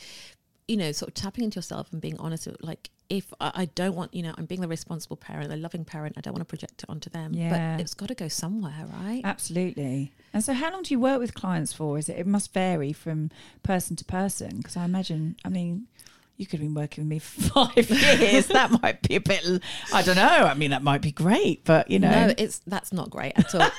you 0.67 0.77
know, 0.77 0.91
sort 0.91 1.09
of 1.09 1.13
tapping 1.13 1.43
into 1.43 1.57
yourself 1.57 1.91
and 1.91 2.01
being 2.01 2.17
honest. 2.19 2.47
with, 2.47 2.57
Like, 2.61 2.89
if 3.09 3.33
I, 3.39 3.51
I 3.53 3.65
don't 3.65 3.95
want, 3.95 4.13
you 4.13 4.23
know, 4.23 4.33
I'm 4.37 4.45
being 4.45 4.61
the 4.61 4.67
responsible 4.67 5.17
parent, 5.17 5.49
the 5.49 5.57
loving 5.57 5.83
parent. 5.83 6.17
I 6.17 6.21
don't 6.21 6.33
want 6.33 6.41
to 6.41 6.45
project 6.45 6.83
it 6.83 6.89
onto 6.89 7.09
them. 7.09 7.33
Yeah. 7.33 7.75
But 7.75 7.81
it's 7.81 7.93
got 7.93 8.07
to 8.07 8.15
go 8.15 8.27
somewhere, 8.27 8.87
right? 8.93 9.21
Absolutely. 9.23 10.13
And 10.33 10.43
so, 10.43 10.53
how 10.53 10.71
long 10.71 10.83
do 10.83 10.93
you 10.93 10.99
work 10.99 11.19
with 11.19 11.33
clients 11.33 11.73
for? 11.73 11.97
Is 11.97 12.07
it? 12.09 12.17
It 12.17 12.27
must 12.27 12.53
vary 12.53 12.93
from 12.93 13.29
person 13.61 13.95
to 13.97 14.05
person 14.05 14.57
because 14.57 14.77
I 14.77 14.85
imagine. 14.85 15.35
I 15.43 15.49
mean, 15.49 15.87
you 16.37 16.47
could 16.47 16.59
have 16.59 16.67
been 16.67 16.73
working 16.73 17.03
with 17.03 17.09
me 17.09 17.19
for 17.19 17.41
five 17.67 17.89
years. 17.89 18.47
that 18.47 18.71
might 18.81 19.01
be 19.07 19.15
a 19.15 19.19
bit. 19.21 19.45
I 19.93 20.01
don't 20.01 20.15
know. 20.15 20.23
I 20.23 20.55
mean, 20.55 20.71
that 20.71 20.81
might 20.81 21.01
be 21.01 21.11
great, 21.11 21.63
but 21.63 21.89
you 21.91 21.99
know, 21.99 22.09
No, 22.09 22.33
it's 22.37 22.59
that's 22.65 22.91
not 22.91 23.09
great 23.11 23.33
at 23.35 23.53
all. 23.53 23.69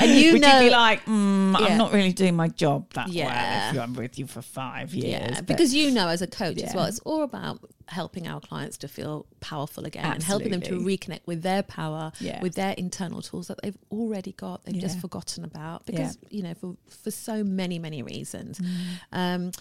and 0.00 0.10
you 0.10 0.32
would 0.32 0.42
know, 0.42 0.58
you 0.60 0.68
be 0.68 0.70
like, 0.70 1.04
mm, 1.04 1.58
Yeah. 1.58 1.66
I'm 1.66 1.78
not 1.78 1.92
really 1.92 2.12
doing 2.12 2.34
my 2.34 2.48
job 2.48 2.92
that 2.94 3.08
Yeah. 3.08 3.26
well 3.72 3.74
if 3.76 3.80
I'm 3.88 3.94
with 3.94 4.18
you 4.18 4.26
for 4.26 4.42
five 4.42 4.92
years? 4.92 5.06
yeah, 5.34 5.40
because 5.42 5.72
you 5.74 5.90
know, 5.92 6.08
as 6.08 6.20
a 6.20 6.26
coach 6.26 6.60
as 6.62 6.74
well, 6.74 6.86
it's 6.86 6.98
all 7.00 7.22
about 7.22 7.60
helping 7.86 8.26
our 8.28 8.40
clients 8.40 8.76
to 8.78 8.86
feel 8.88 9.26
powerful 9.40 9.84
again 9.84 10.04
and 10.04 10.22
helping 10.22 10.50
them 10.50 10.60
to 10.62 10.78
reconnect 10.78 11.22
with 11.26 11.42
their 11.42 11.62
power, 11.62 12.12
Yeah. 12.20 12.40
with 12.40 12.54
their 12.54 12.72
internal 12.72 13.20
tools 13.22 13.48
that 13.48 13.60
they've 13.62 13.78
already 13.90 14.32
got, 14.32 14.64
they've 14.64 14.78
just 14.80 15.00
forgotten 15.00 15.44
about 15.44 15.82
Yeah. 15.86 15.92
because 15.96 16.18
you 16.28 16.42
know 16.42 16.54
for 16.54 16.76
for 17.02 17.10
so 17.12 17.42
many 17.44 17.78
many 17.78 18.02
reasons. 18.02 18.58
Mm. 18.60 18.74
Um, 19.12 19.52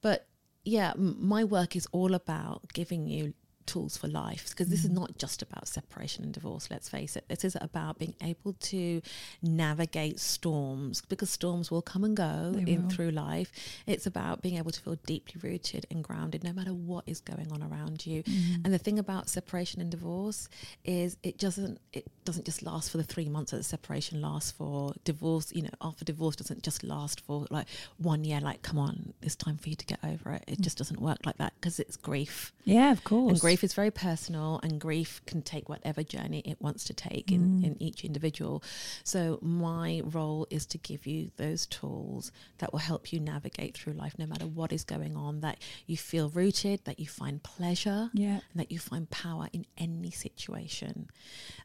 but 0.00 0.26
yeah, 0.64 0.92
my 0.96 1.44
work 1.44 1.74
is 1.76 1.86
all 1.92 2.14
about 2.14 2.72
giving 2.72 3.06
you 3.06 3.34
tools 3.66 3.96
for 3.96 4.08
life 4.08 4.50
because 4.50 4.68
this 4.68 4.84
is 4.84 4.90
Mm. 4.90 4.94
not 4.94 5.18
just 5.18 5.42
about 5.42 5.68
separation 5.68 6.24
and 6.24 6.32
divorce 6.32 6.68
let's 6.70 6.88
face 6.88 7.16
it 7.16 7.24
this 7.28 7.44
is 7.44 7.56
about 7.60 7.98
being 7.98 8.14
able 8.22 8.52
to 8.54 9.00
navigate 9.42 10.20
storms 10.20 11.02
because 11.08 11.30
storms 11.30 11.70
will 11.70 11.82
come 11.82 12.04
and 12.04 12.16
go 12.16 12.52
They 12.54 12.72
in 12.72 12.82
will. 12.84 12.90
through 12.90 13.10
life 13.10 13.52
it's 13.86 14.06
about 14.06 14.42
being 14.42 14.56
able 14.56 14.70
to 14.70 14.80
feel 14.80 14.96
deeply 15.06 15.40
rooted 15.42 15.86
and 15.90 16.02
grounded 16.04 16.44
no 16.44 16.52
matter 16.52 16.72
what 16.74 17.04
is 17.06 17.20
going 17.20 17.50
on 17.52 17.62
around 17.62 18.06
you 18.06 18.22
Mm. 18.22 18.64
and 18.64 18.72
the 18.74 18.78
thing 18.78 18.98
about 18.98 19.28
separation 19.28 19.80
and 19.80 19.90
divorce 19.90 20.48
is 20.84 21.16
it 21.22 21.38
doesn't 21.38 21.80
it 21.92 22.06
doesn't 22.24 22.44
just 22.46 22.62
last 22.62 22.90
for 22.90 22.98
the 22.98 23.04
three 23.04 23.28
months 23.28 23.50
that 23.50 23.56
the 23.58 23.62
separation 23.64 24.20
lasts 24.20 24.50
for 24.52 24.94
divorce 25.04 25.52
you 25.52 25.62
know 25.62 25.70
after 25.80 26.04
divorce 26.04 26.36
doesn't 26.36 26.62
just 26.62 26.84
last 26.84 27.20
for 27.20 27.46
like 27.50 27.66
one 27.98 28.24
year 28.24 28.40
like 28.40 28.62
come 28.62 28.78
on 28.78 29.12
it's 29.22 29.34
time 29.36 29.56
for 29.56 29.68
you 29.68 29.74
to 29.74 29.84
get 29.86 29.98
over 30.04 30.32
it 30.32 30.44
it 30.46 30.60
just 30.60 30.78
doesn't 30.78 31.00
work 31.00 31.18
like 31.26 31.36
that 31.38 31.52
because 31.60 31.80
it's 31.80 31.96
grief 31.96 32.52
yeah, 32.64 32.92
of 32.92 33.02
course. 33.02 33.32
Grief 33.52 33.62
is 33.64 33.74
very 33.74 33.90
personal, 33.90 34.58
and 34.62 34.80
grief 34.80 35.20
can 35.26 35.42
take 35.42 35.68
whatever 35.68 36.02
journey 36.02 36.40
it 36.46 36.58
wants 36.62 36.84
to 36.84 36.94
take 36.94 37.30
in, 37.30 37.42
Mm. 37.60 37.64
in 37.66 37.82
each 37.82 38.02
individual. 38.02 38.62
So, 39.04 39.38
my 39.42 40.00
role 40.06 40.46
is 40.48 40.64
to 40.66 40.78
give 40.78 41.06
you 41.06 41.30
those 41.36 41.66
tools 41.66 42.32
that 42.58 42.72
will 42.72 42.78
help 42.80 43.12
you 43.12 43.20
navigate 43.20 43.76
through 43.76 43.92
life 43.92 44.14
no 44.18 44.24
matter 44.24 44.46
what 44.46 44.72
is 44.72 44.84
going 44.84 45.16
on, 45.16 45.40
that 45.42 45.58
you 45.86 45.98
feel 45.98 46.30
rooted, 46.30 46.80
that 46.84 46.98
you 46.98 47.06
find 47.06 47.42
pleasure, 47.42 48.10
Yeah. 48.14 48.40
and 48.50 48.56
that 48.60 48.72
you 48.72 48.78
find 48.78 49.10
power 49.10 49.48
in 49.52 49.66
any 49.76 50.10
situation. 50.10 51.08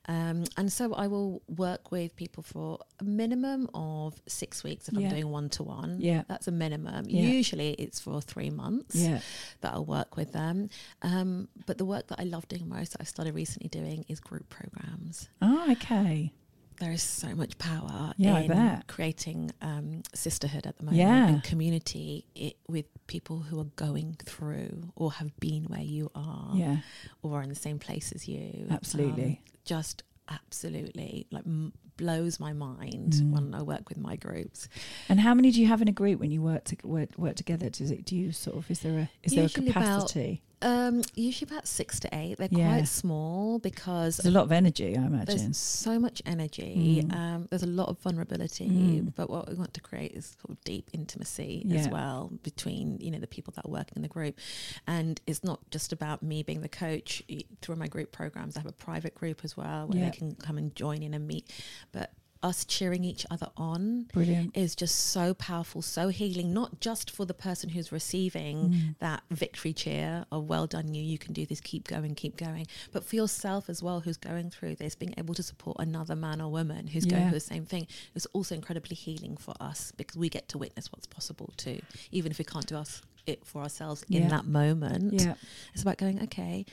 Um, 0.09 0.43
and 0.57 0.71
so, 0.73 0.93
I 0.93 1.07
will 1.07 1.41
work 1.47 1.89
with 1.91 2.17
people 2.17 2.43
for 2.43 2.79
a 2.99 3.05
minimum 3.05 3.69
of 3.73 4.21
six 4.27 4.61
weeks 4.61 4.89
if 4.89 4.93
Yeah. 4.93 5.05
I'm 5.07 5.09
doing 5.09 5.29
one 5.29 5.47
to 5.51 5.63
one. 5.63 6.01
Yeah. 6.01 6.23
That's 6.27 6.49
a 6.49 6.51
minimum. 6.51 7.05
Yeah. 7.07 7.21
Usually, 7.21 7.71
it's 7.75 8.01
for 8.01 8.21
three 8.21 8.49
months 8.49 8.95
Yeah. 8.95 9.21
that 9.61 9.73
I'll 9.73 9.85
work 9.85 10.17
with 10.17 10.33
them. 10.33 10.69
Um, 11.01 11.47
but 11.65 11.76
the 11.77 11.85
work 11.85 12.07
that 12.07 12.19
I 12.19 12.23
love 12.23 12.47
doing 12.47 12.67
most, 12.67 12.91
that 12.93 13.01
I've 13.01 13.07
started 13.07 13.33
recently 13.35 13.69
doing, 13.69 14.05
is 14.07 14.19
group 14.19 14.49
programs. 14.49 15.29
Oh, 15.41 15.71
okay. 15.71 16.33
There 16.79 16.91
is 16.91 17.01
so 17.01 17.33
much 17.33 17.57
power 17.57 18.13
Yeah, 18.17 18.37
in 18.37 18.83
creating 18.87 19.51
um, 19.63 20.03
sisterhood 20.13 20.67
at 20.67 20.77
the 20.77 20.83
moment 20.83 20.99
Yeah. 20.99 21.27
and 21.27 21.43
community 21.43 22.25
it, 22.35 22.57
with 22.67 22.85
people 23.07 23.39
who 23.39 23.59
are 23.59 23.71
going 23.75 24.15
through 24.23 24.91
or 24.95 25.11
have 25.13 25.35
been 25.39 25.63
where 25.65 25.81
you 25.81 26.11
are 26.13 26.51
Yeah. 26.55 26.77
or 27.23 27.39
are 27.39 27.41
in 27.41 27.49
the 27.49 27.55
same 27.55 27.79
place 27.79 28.11
as 28.11 28.27
you. 28.27 28.67
Absolutely. 28.69 29.23
Um, 29.25 29.37
just 29.65 30.03
absolutely 30.29 31.25
like 31.31 31.45
m- 31.45 31.73
blows 31.97 32.39
my 32.39 32.53
mind 32.53 33.13
Mm. 33.13 33.31
when 33.31 33.55
I 33.55 33.63
work 33.63 33.89
with 33.89 33.97
my 33.97 34.15
groups. 34.15 34.69
And 35.09 35.19
how 35.19 35.33
many 35.33 35.49
do 35.51 35.59
you 35.59 35.67
have 35.67 35.81
in 35.81 35.87
a 35.87 35.91
group 35.91 36.19
when 36.19 36.29
you 36.29 36.43
work 36.43 36.65
to 36.65 36.77
work, 36.83 37.09
work 37.17 37.35
together? 37.35 37.69
Does 37.71 37.89
it? 37.91 38.05
Do 38.05 38.15
you 38.15 38.31
sort 38.31 38.55
of? 38.57 38.69
Is 38.69 38.81
there 38.81 38.99
a? 38.99 39.09
Is 39.23 39.31
there 39.33 39.41
a 39.41 39.43
Usually 39.43 39.67
capacity? 39.67 40.41
Um, 40.61 41.03
usually 41.13 41.47
about 41.51 41.67
six 41.67 41.99
to 41.99 42.09
eight. 42.15 42.37
They're 42.39 42.47
Yeah. 42.51 42.69
quite 42.77 42.87
small 42.87 43.59
because 43.59 44.17
There's 44.17 44.33
a 44.33 44.35
lot 44.35 44.45
of 44.45 44.51
energy, 44.51 44.97
I 44.97 45.05
imagine. 45.05 45.37
There's 45.37 45.57
so 45.57 45.99
much 45.99 46.21
energy. 46.25 47.03
Mm. 47.05 47.13
Um, 47.15 47.47
there's 47.51 47.61
a 47.63 47.67
lot 47.67 47.89
of 47.89 47.99
vulnerability, 47.99 48.67
Mm. 48.67 49.13
but 49.15 49.29
what 49.29 49.47
we 49.49 49.55
want 49.55 49.73
to 49.75 49.81
create 49.81 50.13
is 50.13 50.35
sort 50.41 50.57
of 50.57 50.63
deep 50.63 50.89
intimacy 50.93 51.63
as 51.71 51.87
well 51.89 52.31
between 52.41 52.97
you 52.99 53.11
know 53.11 53.19
the 53.19 53.27
people 53.27 53.53
that 53.55 53.65
are 53.65 53.71
working 53.71 53.93
in 53.97 54.01
the 54.01 54.07
group. 54.07 54.39
And 54.87 55.21
it's 55.27 55.43
not 55.43 55.59
just 55.69 55.93
about 55.93 56.23
me 56.23 56.41
being 56.41 56.61
the 56.61 56.69
coach. 56.69 57.21
Through 57.61 57.75
my 57.75 57.87
group 57.87 58.11
programs, 58.11 58.57
I 58.57 58.61
have 58.61 58.67
a 58.69 58.71
private 58.71 59.13
group 59.13 59.41
as 59.43 59.55
well 59.55 59.87
where 59.87 59.99
Yeah. 59.99 60.09
they 60.09 60.17
can 60.17 60.35
come 60.35 60.57
and 60.57 60.75
join 60.75 61.03
in 61.03 61.13
and 61.13 61.27
meet. 61.27 61.51
But 61.91 62.13
us 62.43 62.65
cheering 62.65 63.03
each 63.03 63.25
other 63.31 63.47
on 63.57 64.03
Brilliant. 64.13 64.55
is 64.55 64.75
just 64.75 64.95
so 64.95 65.33
powerful, 65.33 65.81
so 65.81 66.09
healing, 66.09 66.53
not 66.53 66.79
just 66.79 67.09
for 67.09 67.25
the 67.25 67.33
person 67.33 67.69
who's 67.69 67.91
receiving 67.91 68.69
Mm. 68.69 68.95
that 68.99 69.23
victory 69.31 69.73
cheer 69.73 70.25
of 70.31 70.47
well 70.47 70.67
done 70.67 70.93
you, 70.93 71.03
you 71.03 71.17
can 71.17 71.33
do 71.33 71.45
this, 71.45 71.59
keep 71.61 71.87
going, 71.87 72.15
keep 72.15 72.37
going, 72.37 72.67
but 72.91 73.03
for 73.03 73.15
yourself 73.15 73.69
as 73.69 73.81
well 73.81 74.01
who's 74.01 74.17
going 74.17 74.49
through 74.49 74.75
this, 74.75 74.95
being 74.95 75.13
able 75.17 75.33
to 75.33 75.43
support 75.43 75.77
another 75.79 76.15
man 76.15 76.39
or 76.41 76.51
woman 76.51 76.87
who's 76.87 77.05
going 77.05 77.23
through 77.23 77.31
the 77.31 77.39
same 77.39 77.65
thing 77.65 77.87
is 78.15 78.25
also 78.27 78.55
incredibly 78.55 78.95
healing 78.95 79.35
for 79.37 79.53
us 79.59 79.91
because 79.97 80.15
we 80.17 80.29
get 80.29 80.47
to 80.49 80.57
witness 80.57 80.91
what's 80.91 81.07
possible 81.07 81.53
too, 81.57 81.79
even 82.11 82.31
if 82.31 82.37
we 82.39 82.45
can't 82.45 82.67
do 82.67 82.75
us 82.77 83.01
it 83.25 83.45
for 83.45 83.61
ourselves 83.61 84.05
Yeah. 84.07 84.21
in 84.21 84.27
that 84.29 84.45
moment. 84.45 85.13
Yeah. 85.21 85.33
It's 85.73 85.81
about 85.81 85.97
going, 85.97 86.21
okay, 86.23 86.65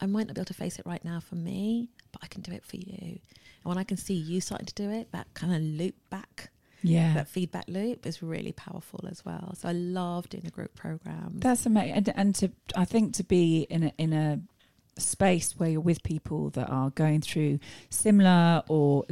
I 0.00 0.06
might 0.06 0.26
not 0.26 0.34
be 0.34 0.40
able 0.40 0.46
to 0.46 0.54
face 0.54 0.78
it 0.78 0.86
right 0.86 1.04
now 1.04 1.20
for 1.20 1.34
me, 1.36 1.88
but 2.12 2.22
I 2.22 2.26
can 2.28 2.42
do 2.42 2.52
it 2.52 2.62
for 2.64 2.76
you. 2.76 3.18
When 3.66 3.78
I 3.78 3.84
can 3.84 3.96
see 3.96 4.14
you 4.14 4.40
starting 4.40 4.66
to 4.66 4.74
do 4.74 4.90
it, 4.90 5.12
that 5.12 5.26
kind 5.34 5.54
of 5.54 5.60
loop 5.62 5.94
back 6.10 6.50
Yeah. 6.82 7.14
that 7.14 7.28
feedback 7.28 7.64
loop 7.68 8.06
is 8.06 8.22
really 8.22 8.52
powerful 8.52 9.00
as 9.10 9.24
well. 9.24 9.54
So 9.58 9.68
I 9.68 9.72
love 9.72 10.28
doing 10.28 10.44
the 10.44 10.50
group 10.50 10.74
program 10.74 11.32
That's 11.38 11.66
amazing, 11.66 11.94
and, 11.94 12.08
and 12.16 12.34
to 12.36 12.50
I 12.76 12.84
think 12.84 13.14
to 13.14 13.24
be 13.24 13.66
in 13.68 13.82
a, 13.84 13.92
in 13.98 14.12
a 14.12 14.40
space 14.98 15.54
where 15.58 15.68
you're 15.68 15.80
with 15.80 16.02
people 16.02 16.48
that 16.50 16.70
are 16.70 16.88
going 16.90 17.20
through 17.20 17.58
similar, 17.90 18.62
or 18.68 19.04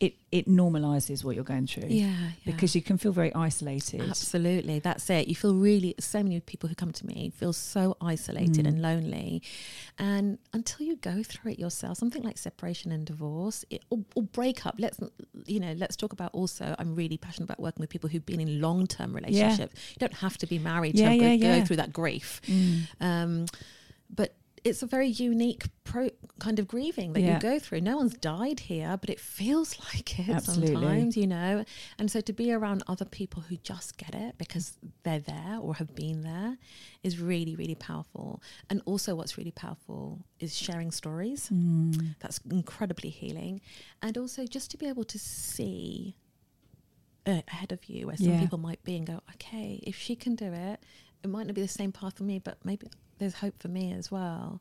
it 0.00 0.14
it 0.30 0.46
normalizes 0.46 1.24
what 1.24 1.34
you're 1.34 1.42
going 1.44 1.66
through. 1.66 1.88
yeah, 1.88 2.06
yeah. 2.06 2.30
Because 2.52 2.76
you 2.76 2.80
can 2.82 2.96
feel 2.96 3.10
very 3.10 3.34
isolated. 3.34 4.00
Absolutely, 4.02 4.78
that's 4.78 5.10
it. 5.10 5.26
You 5.26 5.34
feel 5.34 5.54
really 5.56 5.94
so 5.98 6.22
many 6.22 6.38
people 6.40 6.68
who 6.68 6.74
come 6.76 6.92
to 6.92 7.04
me 7.06 7.32
feel 7.36 7.52
so 7.52 7.96
isolated 8.00 8.64
Mm. 8.64 8.68
and 8.68 8.82
lonely, 8.82 9.42
and 9.98 10.38
until 10.52 10.86
you 10.86 10.94
go 10.96 11.22
through 11.24 11.52
it 11.52 11.58
yourself, 11.58 11.98
something 11.98 12.22
like 12.22 12.38
separation 12.38 12.92
and 12.92 13.04
divorce 13.04 13.64
it, 13.70 13.84
or, 13.90 13.98
or 14.14 14.22
breakup. 14.22 14.76
Let's 14.78 14.98
you 15.46 15.58
know, 15.58 15.72
let's 15.72 15.96
talk 15.96 16.12
about 16.12 16.30
also. 16.32 16.76
I'm 16.78 16.94
really 16.94 17.16
passionate 17.16 17.46
about 17.46 17.58
working 17.60 17.80
with 17.82 17.90
people 17.90 18.08
who've 18.08 18.24
been 18.24 18.40
in 18.40 18.60
long 18.60 18.86
term 18.86 19.12
relationships. 19.12 19.74
You 19.90 19.96
don't 19.98 20.14
have 20.14 20.38
to 20.38 20.46
be 20.46 20.58
married 20.60 20.94
Yeah, 20.94 21.08
to 21.08 21.14
yeah, 21.16 21.20
go, 21.20 21.32
yeah. 21.46 21.58
go 21.58 21.64
through 21.66 21.76
that 21.76 21.92
grief. 21.92 22.40
Mm. 22.46 22.82
Um, 23.00 23.46
but 24.08 24.34
it's 24.62 24.82
a 24.82 24.86
very 24.86 25.08
unique 25.08 25.64
pro- 25.84 26.10
kind 26.38 26.58
of 26.58 26.68
grieving 26.68 27.12
that 27.14 27.20
Yeah. 27.20 27.34
you 27.34 27.40
go 27.40 27.58
through. 27.58 27.80
No 27.80 27.96
one's 27.96 28.14
died 28.14 28.60
here, 28.60 28.96
but 29.00 29.08
it 29.10 29.18
feels 29.18 29.78
like 29.94 30.18
it 30.18 30.28
Absolutely. 30.28 30.74
sometimes, 30.74 31.16
you 31.16 31.26
know. 31.26 31.64
And 31.98 32.10
so 32.10 32.20
to 32.20 32.32
be 32.32 32.52
around 32.52 32.82
other 32.86 33.04
people 33.04 33.42
who 33.42 33.56
just 33.56 33.96
get 33.96 34.14
it 34.14 34.36
because 34.38 34.76
they're 35.02 35.18
there 35.20 35.58
or 35.60 35.74
have 35.76 35.94
been 35.94 36.22
there 36.22 36.58
is 37.02 37.18
really, 37.18 37.56
really 37.56 37.74
powerful. 37.74 38.42
And 38.68 38.82
also, 38.84 39.14
what's 39.14 39.38
really 39.38 39.50
powerful 39.52 40.24
is 40.38 40.56
sharing 40.56 40.90
stories. 40.90 41.48
Mm. 41.52 42.16
That's 42.20 42.38
incredibly 42.50 43.10
healing. 43.10 43.60
And 44.02 44.18
also, 44.18 44.44
just 44.46 44.70
to 44.72 44.76
be 44.76 44.86
able 44.88 45.04
to 45.04 45.18
see 45.18 46.16
uh, 47.26 47.40
ahead 47.48 47.72
of 47.72 47.84
you 47.86 48.06
where 48.06 48.16
some 48.16 48.26
Yeah. 48.28 48.40
people 48.40 48.58
might 48.58 48.82
be 48.82 48.96
and 48.96 49.06
go, 49.06 49.20
okay, 49.34 49.80
if 49.82 49.96
she 49.96 50.16
can 50.16 50.34
do 50.34 50.52
it, 50.52 50.80
it 51.22 51.28
might 51.28 51.46
not 51.46 51.54
be 51.54 51.60
the 51.62 51.68
same 51.68 51.92
path 51.92 52.16
for 52.16 52.24
me, 52.24 52.38
but 52.38 52.58
maybe 52.64 52.88
there's 53.20 53.34
hope 53.34 53.60
for 53.60 53.68
me 53.68 53.92
as 53.92 54.10
well. 54.10 54.60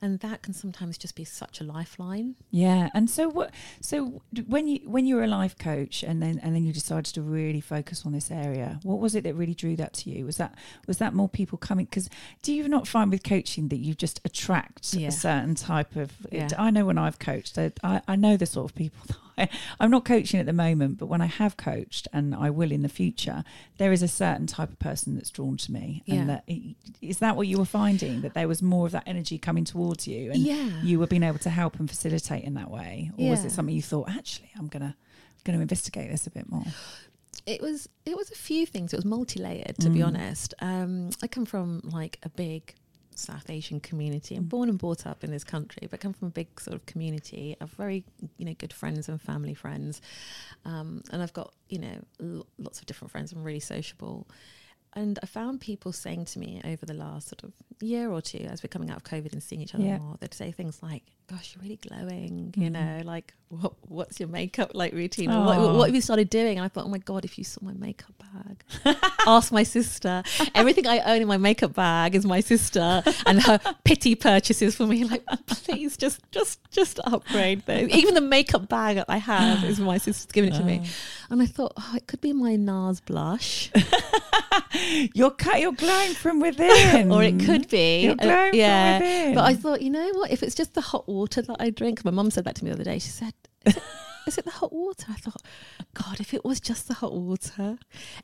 And 0.00 0.20
that 0.20 0.42
can 0.42 0.54
sometimes 0.54 0.96
just 0.96 1.16
be 1.16 1.24
such 1.24 1.60
a 1.60 1.64
lifeline. 1.64 2.36
Yeah, 2.52 2.88
and 2.94 3.10
so 3.10 3.28
what? 3.28 3.50
So 3.80 4.22
when 4.46 4.68
you 4.68 4.78
when 4.88 5.06
you 5.06 5.16
were 5.16 5.24
a 5.24 5.26
life 5.26 5.58
coach, 5.58 6.04
and 6.04 6.22
then 6.22 6.38
and 6.40 6.54
then 6.54 6.62
you 6.64 6.72
decided 6.72 7.12
to 7.14 7.20
really 7.20 7.60
focus 7.60 8.06
on 8.06 8.12
this 8.12 8.30
area, 8.30 8.78
what 8.84 9.00
was 9.00 9.16
it 9.16 9.24
that 9.24 9.34
really 9.34 9.54
drew 9.54 9.74
that 9.74 9.94
to 9.94 10.10
you? 10.10 10.24
Was 10.24 10.36
that 10.36 10.54
was 10.86 10.98
that 10.98 11.14
more 11.14 11.28
people 11.28 11.58
coming? 11.58 11.86
Because 11.86 12.08
do 12.42 12.52
you 12.54 12.68
not 12.68 12.86
find 12.86 13.10
with 13.10 13.24
coaching 13.24 13.66
that 13.70 13.78
you 13.78 13.92
just 13.92 14.20
attract 14.24 14.94
Yeah. 14.94 15.08
a 15.08 15.10
certain 15.10 15.56
type 15.56 15.96
of? 15.96 16.12
Yeah. 16.30 16.48
I 16.56 16.70
know 16.70 16.84
when 16.86 16.96
I've 16.96 17.18
coached, 17.18 17.58
I, 17.58 18.00
I 18.06 18.14
know 18.14 18.36
the 18.36 18.46
sort 18.46 18.70
of 18.70 18.76
people. 18.76 19.04
I, 19.38 19.48
I'm 19.80 19.90
not 19.90 20.04
coaching 20.04 20.40
at 20.40 20.46
the 20.46 20.52
moment, 20.52 20.98
but 20.98 21.06
when 21.06 21.20
I 21.20 21.26
have 21.26 21.56
coached, 21.56 22.08
and 22.12 22.34
I 22.34 22.50
will 22.50 22.72
in 22.72 22.82
the 22.82 22.88
future, 22.88 23.44
there 23.78 23.92
is 23.92 24.02
a 24.02 24.08
certain 24.08 24.46
type 24.46 24.70
of 24.70 24.78
person 24.78 25.14
that's 25.14 25.30
drawn 25.30 25.56
to 25.58 25.72
me. 25.72 26.02
Yeah. 26.06 26.14
And 26.16 26.28
that 26.30 26.44
is 27.00 27.18
that 27.18 27.36
what 27.36 27.46
you 27.46 27.58
were 27.58 27.64
finding 27.64 28.20
that 28.22 28.34
there 28.34 28.48
was 28.48 28.62
more 28.62 28.86
of 28.86 28.92
that 28.92 29.04
energy 29.06 29.38
coming 29.38 29.64
towards 29.64 30.06
you, 30.06 30.30
and 30.32 30.40
yeah. 30.40 30.82
you 30.82 30.98
were 30.98 31.06
being 31.06 31.22
able 31.22 31.38
to 31.38 31.50
help 31.50 31.78
and 31.78 31.88
facilitate 31.88 32.44
in 32.44 32.54
that 32.54 32.70
way 32.70 33.10
or 33.18 33.30
was 33.30 33.44
it 33.44 33.50
something 33.50 33.74
you 33.74 33.82
thought 33.82 34.08
actually 34.10 34.50
i'm 34.58 34.66
gonna 34.68 34.96
gonna 35.44 35.60
investigate 35.60 36.10
this 36.10 36.26
a 36.26 36.30
bit 36.30 36.50
more 36.50 36.64
it 37.46 37.60
was 37.60 37.88
it 38.04 38.16
was 38.16 38.30
a 38.30 38.34
few 38.34 38.66
things. 38.66 38.92
It 38.92 38.96
was 38.96 39.04
multi-layered, 39.06 39.76
to 39.80 39.88
be 39.88 40.00
Mm. 40.00 40.06
honest. 40.08 40.54
Um, 40.60 41.10
I 41.22 41.28
come 41.28 41.46
from 41.46 41.80
like 41.82 42.18
a 42.22 42.28
big 42.28 42.74
South 43.18 43.50
Asian 43.50 43.80
community. 43.80 44.36
I'm 44.36 44.44
born 44.44 44.68
and 44.68 44.78
brought 44.78 45.06
up 45.06 45.24
in 45.24 45.30
this 45.30 45.44
country, 45.44 45.88
but 45.90 46.00
come 46.00 46.12
from 46.12 46.28
a 46.28 46.30
big 46.30 46.60
sort 46.60 46.74
of 46.74 46.86
community 46.86 47.56
of 47.60 47.70
very 47.72 48.04
you 48.38 48.44
know 48.44 48.54
good 48.54 48.72
friends 48.72 49.08
and 49.08 49.20
family 49.20 49.54
friends. 49.54 50.00
Um, 50.64 51.02
and 51.10 51.22
I've 51.22 51.32
got 51.32 51.52
you 51.68 51.78
know 51.80 52.04
l- 52.20 52.46
lots 52.58 52.80
of 52.80 52.86
different 52.86 53.10
friends. 53.10 53.32
I'm 53.32 53.44
really 53.44 53.60
sociable. 53.60 54.26
and 54.94 55.18
I 55.22 55.26
found 55.26 55.60
people 55.60 55.92
saying 55.92 56.24
to 56.26 56.38
me 56.38 56.60
over 56.64 56.86
the 56.86 56.94
last 56.94 57.28
sort 57.28 57.44
of 57.44 57.52
year 57.80 58.10
or 58.10 58.20
two, 58.22 58.38
as 58.50 58.62
we're 58.62 58.68
coming 58.68 58.90
out 58.90 58.96
of 58.96 59.04
COVID 59.04 59.32
and 59.32 59.42
seeing 59.42 59.60
each 59.62 59.74
other 59.74 59.84
Yeah. 59.84 59.98
more, 59.98 60.16
they'd 60.18 60.32
say 60.34 60.50
things 60.50 60.82
like, 60.82 61.02
"Gosh, 61.30 61.54
you're 61.54 61.62
really 61.62 61.76
glowing," 61.76 62.54
you 62.56 62.68
Mhm. 62.70 62.72
know, 62.72 63.00
like, 63.04 63.34
"What 63.50 63.74
what's 63.88 64.18
your 64.20 64.28
makeup 64.28 64.70
like 64.74 64.92
routine? 64.92 65.28
What, 65.30 65.58
what 65.76 65.86
have 65.88 65.94
you 65.94 66.00
started 66.00 66.30
doing?" 66.30 66.56
And 66.58 66.64
I 66.64 66.68
thought, 66.68 66.86
"Oh 66.86 66.88
my 66.88 66.98
god, 66.98 67.24
if 67.24 67.36
you 67.38 67.44
saw 67.44 67.60
my 67.64 67.72
makeup 67.74 68.14
bag, 68.18 68.96
ask 69.26 69.52
my 69.52 69.62
sister. 69.62 70.22
Everything 70.54 70.86
I 70.86 70.98
own 71.00 71.20
in 71.22 71.28
my 71.28 71.36
makeup 71.36 71.74
bag 71.74 72.14
is 72.14 72.24
my 72.24 72.40
sister, 72.40 73.02
and 73.26 73.42
her 73.42 73.58
pity 73.84 74.14
purchases 74.14 74.74
for 74.74 74.86
me. 74.86 75.04
Like, 75.08 75.24
please, 75.46 75.96
just 75.96 76.20
just 76.30 76.60
just 76.70 76.98
upgrade 77.04 77.64
those. 77.66 77.88
Even 77.90 78.14
the 78.14 78.20
makeup 78.20 78.68
bag 78.68 78.96
that 78.96 79.06
I 79.08 79.18
have 79.18 79.64
is 79.64 79.78
my 79.80 79.98
sister's 79.98 80.26
giving 80.32 80.52
it 80.52 80.56
to 80.58 80.64
me." 80.64 80.82
And 81.30 81.42
I 81.42 81.46
thought, 81.46 81.74
oh, 81.76 81.92
it 81.94 82.06
could 82.06 82.22
be 82.22 82.32
my 82.32 82.56
NARS 82.56 83.00
blush, 83.04 83.70
You're 85.14 85.30
cut. 85.30 85.60
You're 85.60 85.72
glowing 85.72 86.14
from 86.14 86.40
within, 86.40 87.12
or 87.12 87.22
it 87.22 87.38
could 87.40 87.68
be, 87.68 88.02
You're 88.04 88.12
uh, 88.12 88.16
glowing 88.16 88.54
yeah. 88.54 88.98
from 88.98 89.06
within. 89.08 89.34
But 89.34 89.44
I 89.44 89.54
thought, 89.54 89.82
you 89.82 89.90
know 89.90 90.10
what? 90.14 90.30
If 90.30 90.42
it's 90.42 90.54
just 90.54 90.72
the 90.74 90.80
hot 90.80 91.06
water 91.06 91.17
that 91.26 91.56
I 91.58 91.70
drink, 91.70 92.04
my 92.04 92.10
mum 92.10 92.30
said 92.30 92.44
that 92.44 92.54
to 92.56 92.64
me 92.64 92.70
the 92.70 92.74
other 92.76 92.84
day. 92.84 92.98
She 92.98 93.10
said, 93.10 93.34
"Is 93.66 93.76
it, 93.76 93.82
is 94.26 94.38
it 94.38 94.44
the 94.44 94.50
hot 94.50 94.72
water?" 94.72 95.06
I 95.08 95.14
thought, 95.14 95.42
God, 95.94 96.20
if 96.20 96.32
it 96.34 96.44
was 96.44 96.60
just 96.60 96.86
the 96.88 96.94
hot 96.94 97.12
water, 97.14 97.78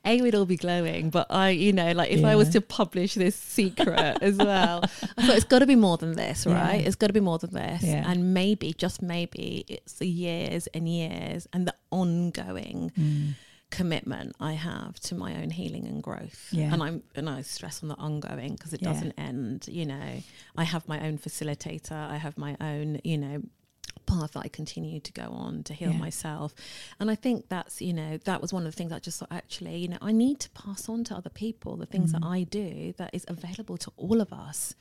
a 0.05 0.21
we'd 0.21 0.35
all 0.35 0.45
be 0.45 0.57
glowing. 0.57 1.09
But 1.09 1.27
I, 1.29 1.49
you 1.49 1.73
know, 1.73 1.91
like 1.91 2.11
if 2.11 2.23
I 2.23 2.35
was 2.35 2.49
to 2.49 2.61
publish 2.61 3.13
this 3.15 3.35
secret 3.35 4.17
as 4.21 4.37
well, 4.37 4.81
I 5.17 5.25
thought 5.25 5.35
it's 5.35 5.45
got 5.45 5.59
to 5.59 5.65
be 5.67 5.75
more 5.75 5.97
than 5.97 6.13
this, 6.13 6.45
right? 6.45 6.79
Yeah. 6.81 6.87
It's 6.87 6.95
got 6.95 7.07
to 7.07 7.13
be 7.13 7.19
more 7.19 7.37
than 7.39 7.51
this, 7.53 7.83
Yeah. 7.83 8.09
and 8.09 8.33
maybe, 8.33 8.73
just 8.73 9.01
maybe, 9.01 9.65
it's 9.67 9.93
the 9.93 10.07
years 10.07 10.67
and 10.67 10.87
years 10.87 11.47
and 11.53 11.67
the 11.67 11.75
ongoing 11.91 12.91
Mm. 12.97 13.33
Commitment 13.75 14.35
I 14.39 14.53
have 14.53 14.99
to 15.01 15.15
my 15.15 15.35
own 15.41 15.49
healing 15.49 15.85
and 15.87 16.01
growth. 16.01 16.47
Yeah. 16.51 16.71
And 16.73 16.81
I'm 16.83 17.03
and 17.15 17.29
I 17.29 17.41
stress 17.41 17.81
on 17.83 17.89
the 17.89 17.95
ongoing 17.95 18.53
because 18.55 18.73
it 18.73 18.81
Yeah. 18.81 18.89
doesn't 18.93 19.13
end. 19.17 19.67
You 19.69 19.85
know, 19.85 20.21
I 20.57 20.63
have 20.63 20.87
my 20.87 20.99
own 21.07 21.17
facilitator. 21.17 21.91
I 22.15 22.17
have 22.17 22.37
my 22.37 22.55
own, 22.59 22.99
you 23.03 23.17
know, 23.17 23.43
path 24.05 24.33
that 24.33 24.41
I 24.45 24.49
continue 24.49 24.99
to 24.99 25.11
go 25.13 25.23
on 25.45 25.63
to 25.63 25.73
heal 25.73 25.91
Yeah. 25.91 25.97
myself. 25.97 26.53
And 26.99 27.09
I 27.09 27.15
think 27.15 27.49
that's, 27.49 27.81
you 27.81 27.93
know, 27.93 28.17
that 28.29 28.39
was 28.41 28.53
one 28.53 28.65
of 28.65 28.71
the 28.71 28.77
things 28.77 28.91
I 28.91 28.99
just 28.99 29.17
thought 29.19 29.31
actually, 29.31 29.77
you 29.77 29.87
know, 29.87 29.97
I 30.01 30.11
need 30.11 30.39
to 30.41 30.49
pass 30.51 30.87
on 30.89 31.03
to 31.05 31.15
other 31.15 31.29
people 31.31 31.75
the 31.77 31.85
things 31.87 32.11
Mm. 32.11 32.19
that 32.19 32.23
I 32.27 32.43
do 32.43 32.93
that 32.97 33.09
is 33.13 33.25
available 33.27 33.77
to 33.77 33.91
all 33.97 34.21
of 34.21 34.31
us 34.31 34.75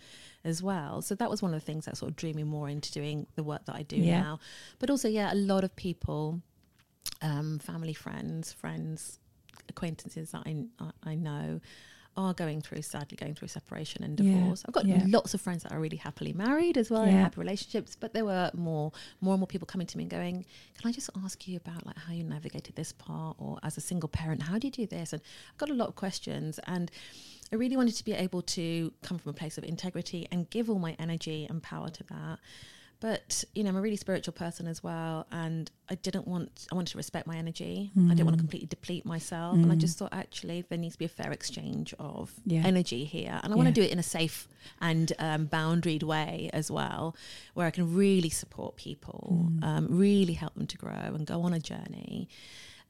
as 0.45 0.63
well. 0.63 1.01
So 1.01 1.15
that 1.15 1.31
was 1.31 1.41
one 1.41 1.55
of 1.55 1.61
the 1.61 1.65
things 1.65 1.87
that 1.87 1.97
sort 1.97 2.11
of 2.11 2.17
drew 2.17 2.35
me 2.35 2.43
more 2.43 2.69
into 2.69 2.93
doing 2.93 3.27
the 3.35 3.43
work 3.43 3.65
that 3.65 3.75
I 3.77 3.83
do 3.83 3.97
Yeah. 3.97 4.21
now. 4.21 4.41
But 4.79 4.91
also, 4.91 5.09
yeah, 5.09 5.33
a 5.33 5.41
lot 5.53 5.65
of 5.65 5.75
people 5.77 6.43
um, 7.23 7.59
family, 7.59 7.95
friends, 7.95 8.53
friends, 8.53 9.19
acquaintances 9.69 10.31
that 10.33 10.43
I, 10.47 10.65
I- 10.79 11.11
I 11.13 11.15
know 11.15 11.61
are 12.17 12.33
going 12.33 12.61
through, 12.61 12.81
sadly, 12.81 13.17
going 13.17 13.35
through 13.35 13.49
separation 13.49 14.05
and 14.05 14.21
Yeah, 14.21 14.33
divorce. 14.35 14.63
I've 14.65 14.73
got 14.73 14.87
yeah. 14.87 15.03
lots 15.09 15.35
of 15.35 15.41
friends 15.41 15.65
that 15.65 15.73
are 15.73 15.81
really 15.81 15.97
happily 15.97 16.33
married 16.33 16.79
as 16.79 16.89
well, 16.89 17.05
Yeah. 17.07 17.23
happy 17.23 17.41
relationships. 17.41 17.97
But 17.99 18.13
there 18.13 18.25
were 18.25 18.53
more, 18.55 18.93
more 19.21 19.35
and 19.35 19.41
more 19.41 19.49
people 19.49 19.67
coming 19.67 19.89
to 19.89 19.97
me 19.99 20.05
and 20.05 20.11
going, 20.13 20.45
"Can 20.79 20.89
I 20.89 20.93
just 20.93 21.11
ask 21.25 21.49
you 21.49 21.57
about 21.57 21.85
like 21.85 21.97
how 21.99 22.13
you 22.13 22.23
navigated 22.23 22.77
this 22.77 22.93
part, 22.93 23.35
or 23.41 23.59
as 23.65 23.77
a 23.77 23.81
single 23.81 24.09
parent, 24.09 24.43
how 24.45 24.59
do 24.61 24.69
you 24.69 24.71
do 24.71 24.87
this?" 24.87 25.13
And 25.13 25.21
I've 25.51 25.59
got 25.59 25.71
a 25.71 25.75
lot 25.75 25.89
of 25.89 25.97
questions, 25.97 26.61
and 26.69 26.89
I 27.53 27.57
really 27.57 27.77
wanted 27.77 27.97
to 27.97 28.05
be 28.05 28.13
able 28.13 28.43
to 28.43 28.93
come 29.03 29.19
from 29.19 29.31
a 29.31 29.35
place 29.35 29.59
of 29.59 29.65
integrity 29.65 30.29
and 30.31 30.49
give 30.51 30.71
all 30.71 30.79
my 30.79 30.95
energy 31.01 31.47
and 31.51 31.61
power 31.65 31.89
to 31.89 32.05
that. 32.05 32.39
But 33.05 33.45
you 33.55 33.63
know, 33.63 33.69
I'm 33.69 33.77
a 33.77 33.83
really 33.83 33.97
spiritual 33.97 34.33
person 34.33 34.67
as 34.67 34.83
well, 34.83 35.27
and 35.31 35.71
I 35.91 35.95
didn't 35.97 36.27
want. 36.27 36.67
I 36.73 36.75
wanted 36.75 36.93
to 36.93 36.97
respect 36.97 37.27
my 37.27 37.37
energy. 37.37 37.91
I 37.95 38.15
didn't 38.15 38.25
want 38.25 38.37
to 38.39 38.41
completely 38.41 38.67
deplete 38.67 39.05
myself, 39.05 39.57
and 39.57 39.71
I 39.71 39.75
Mm. 39.75 39.79
just 39.79 39.99
thought 39.99 40.09
actually 40.15 40.63
there 40.71 40.79
needs 40.79 40.95
to 40.95 40.99
be 41.01 41.05
a 41.05 41.09
fair 41.21 41.31
exchange 41.31 41.93
of 41.99 42.33
Yeah. 42.47 42.63
energy 42.65 43.05
here, 43.05 43.39
and 43.43 43.53
I 43.53 43.57
want 43.57 43.69
to 43.69 43.75
do 43.75 43.83
it 43.83 43.91
in 43.91 43.99
a 43.99 44.03
safe 44.03 44.49
and 44.81 45.13
um, 45.19 45.49
boundaried 45.49 46.03
way 46.03 46.49
as 46.55 46.71
well, 46.71 47.15
where 47.53 47.67
I 47.67 47.71
can 47.71 47.95
really 47.95 48.31
support 48.31 48.77
people, 48.77 49.51
Mm. 49.61 49.65
um, 49.65 49.87
really 49.91 50.33
help 50.33 50.55
them 50.55 50.67
to 50.67 50.79
grow 50.79 50.95
and 51.17 51.27
go 51.27 51.43
on 51.43 51.53
a 51.53 51.61
journey. 51.61 52.27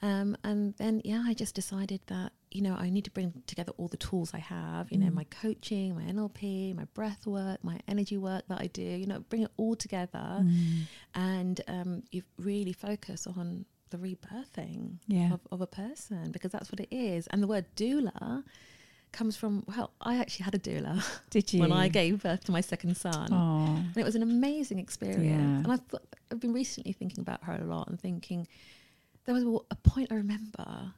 Um, 0.03 0.37
and 0.45 0.75
then, 0.77 1.01
yeah, 1.05 1.23
I 1.27 1.33
just 1.35 1.55
decided 1.55 2.01
that, 2.09 2.33
you 2.51 2.61
know, 2.63 2.75
I 2.75 2.91
need 2.91 3.05
to 3.05 3.11
bring 3.11 3.43
together 3.47 3.73
all 3.79 3.89
the 3.89 3.97
tools 3.97 4.33
I 4.35 4.39
have, 4.39 4.93
you 4.93 4.99
know, 4.99 5.07
Mm. 5.11 5.15
my 5.15 5.25
coaching, 5.25 5.95
my 5.95 6.03
NLP, 6.03 6.75
my 6.75 6.85
breath 6.95 7.27
work, 7.27 7.65
my 7.65 7.81
energy 7.89 8.19
work 8.19 8.45
that 8.49 8.61
I 8.61 8.67
do, 8.67 8.83
you 8.83 9.07
know, 9.07 9.21
bring 9.21 9.43
it 9.43 9.51
all 9.57 9.75
together 9.77 10.41
Mm. 10.43 10.83
and 11.15 11.61
um, 11.69 12.03
you 12.13 12.23
really 12.39 12.73
focus 12.75 13.27
on 13.27 13.65
the 13.91 13.97
rebirthing 13.99 14.99
Yeah. 15.07 15.33
of, 15.35 15.41
of 15.51 15.61
a 15.61 15.67
person 15.67 16.33
because 16.33 16.51
that's 16.53 16.71
what 16.71 16.81
it 16.81 16.89
is. 16.95 17.27
And 17.29 17.43
the 17.43 17.47
word 17.47 17.65
doula 17.77 18.45
comes 19.13 19.37
from, 19.37 19.63
well, 19.67 19.93
I 20.01 20.17
actually 20.19 20.45
had 20.45 20.55
a 20.55 20.59
doula 20.59 21.03
Did 21.31 21.53
you? 21.53 21.61
when 21.61 21.73
I 21.73 21.89
gave 21.89 22.23
birth 22.23 22.45
to 22.45 22.53
my 22.53 22.61
second 22.61 22.97
son. 22.97 23.29
Oh, 23.33 23.77
And 23.77 23.97
it 23.97 24.05
was 24.05 24.17
an 24.17 24.23
amazing 24.23 24.79
experience. 24.81 25.25
Yeah. 25.25 25.63
And 25.63 25.73
I've, 25.73 25.81
I've 26.33 26.41
been 26.41 26.53
recently 26.53 26.93
thinking 26.93 27.21
about 27.21 27.45
her 27.45 27.55
a 27.55 27.65
lot 27.65 27.89
and 27.89 27.99
thinking 27.99 28.49
there 29.25 29.35
was 29.35 29.45
a, 29.71 29.75
point 29.77 30.09
I 30.11 30.17
remember, 30.17 30.93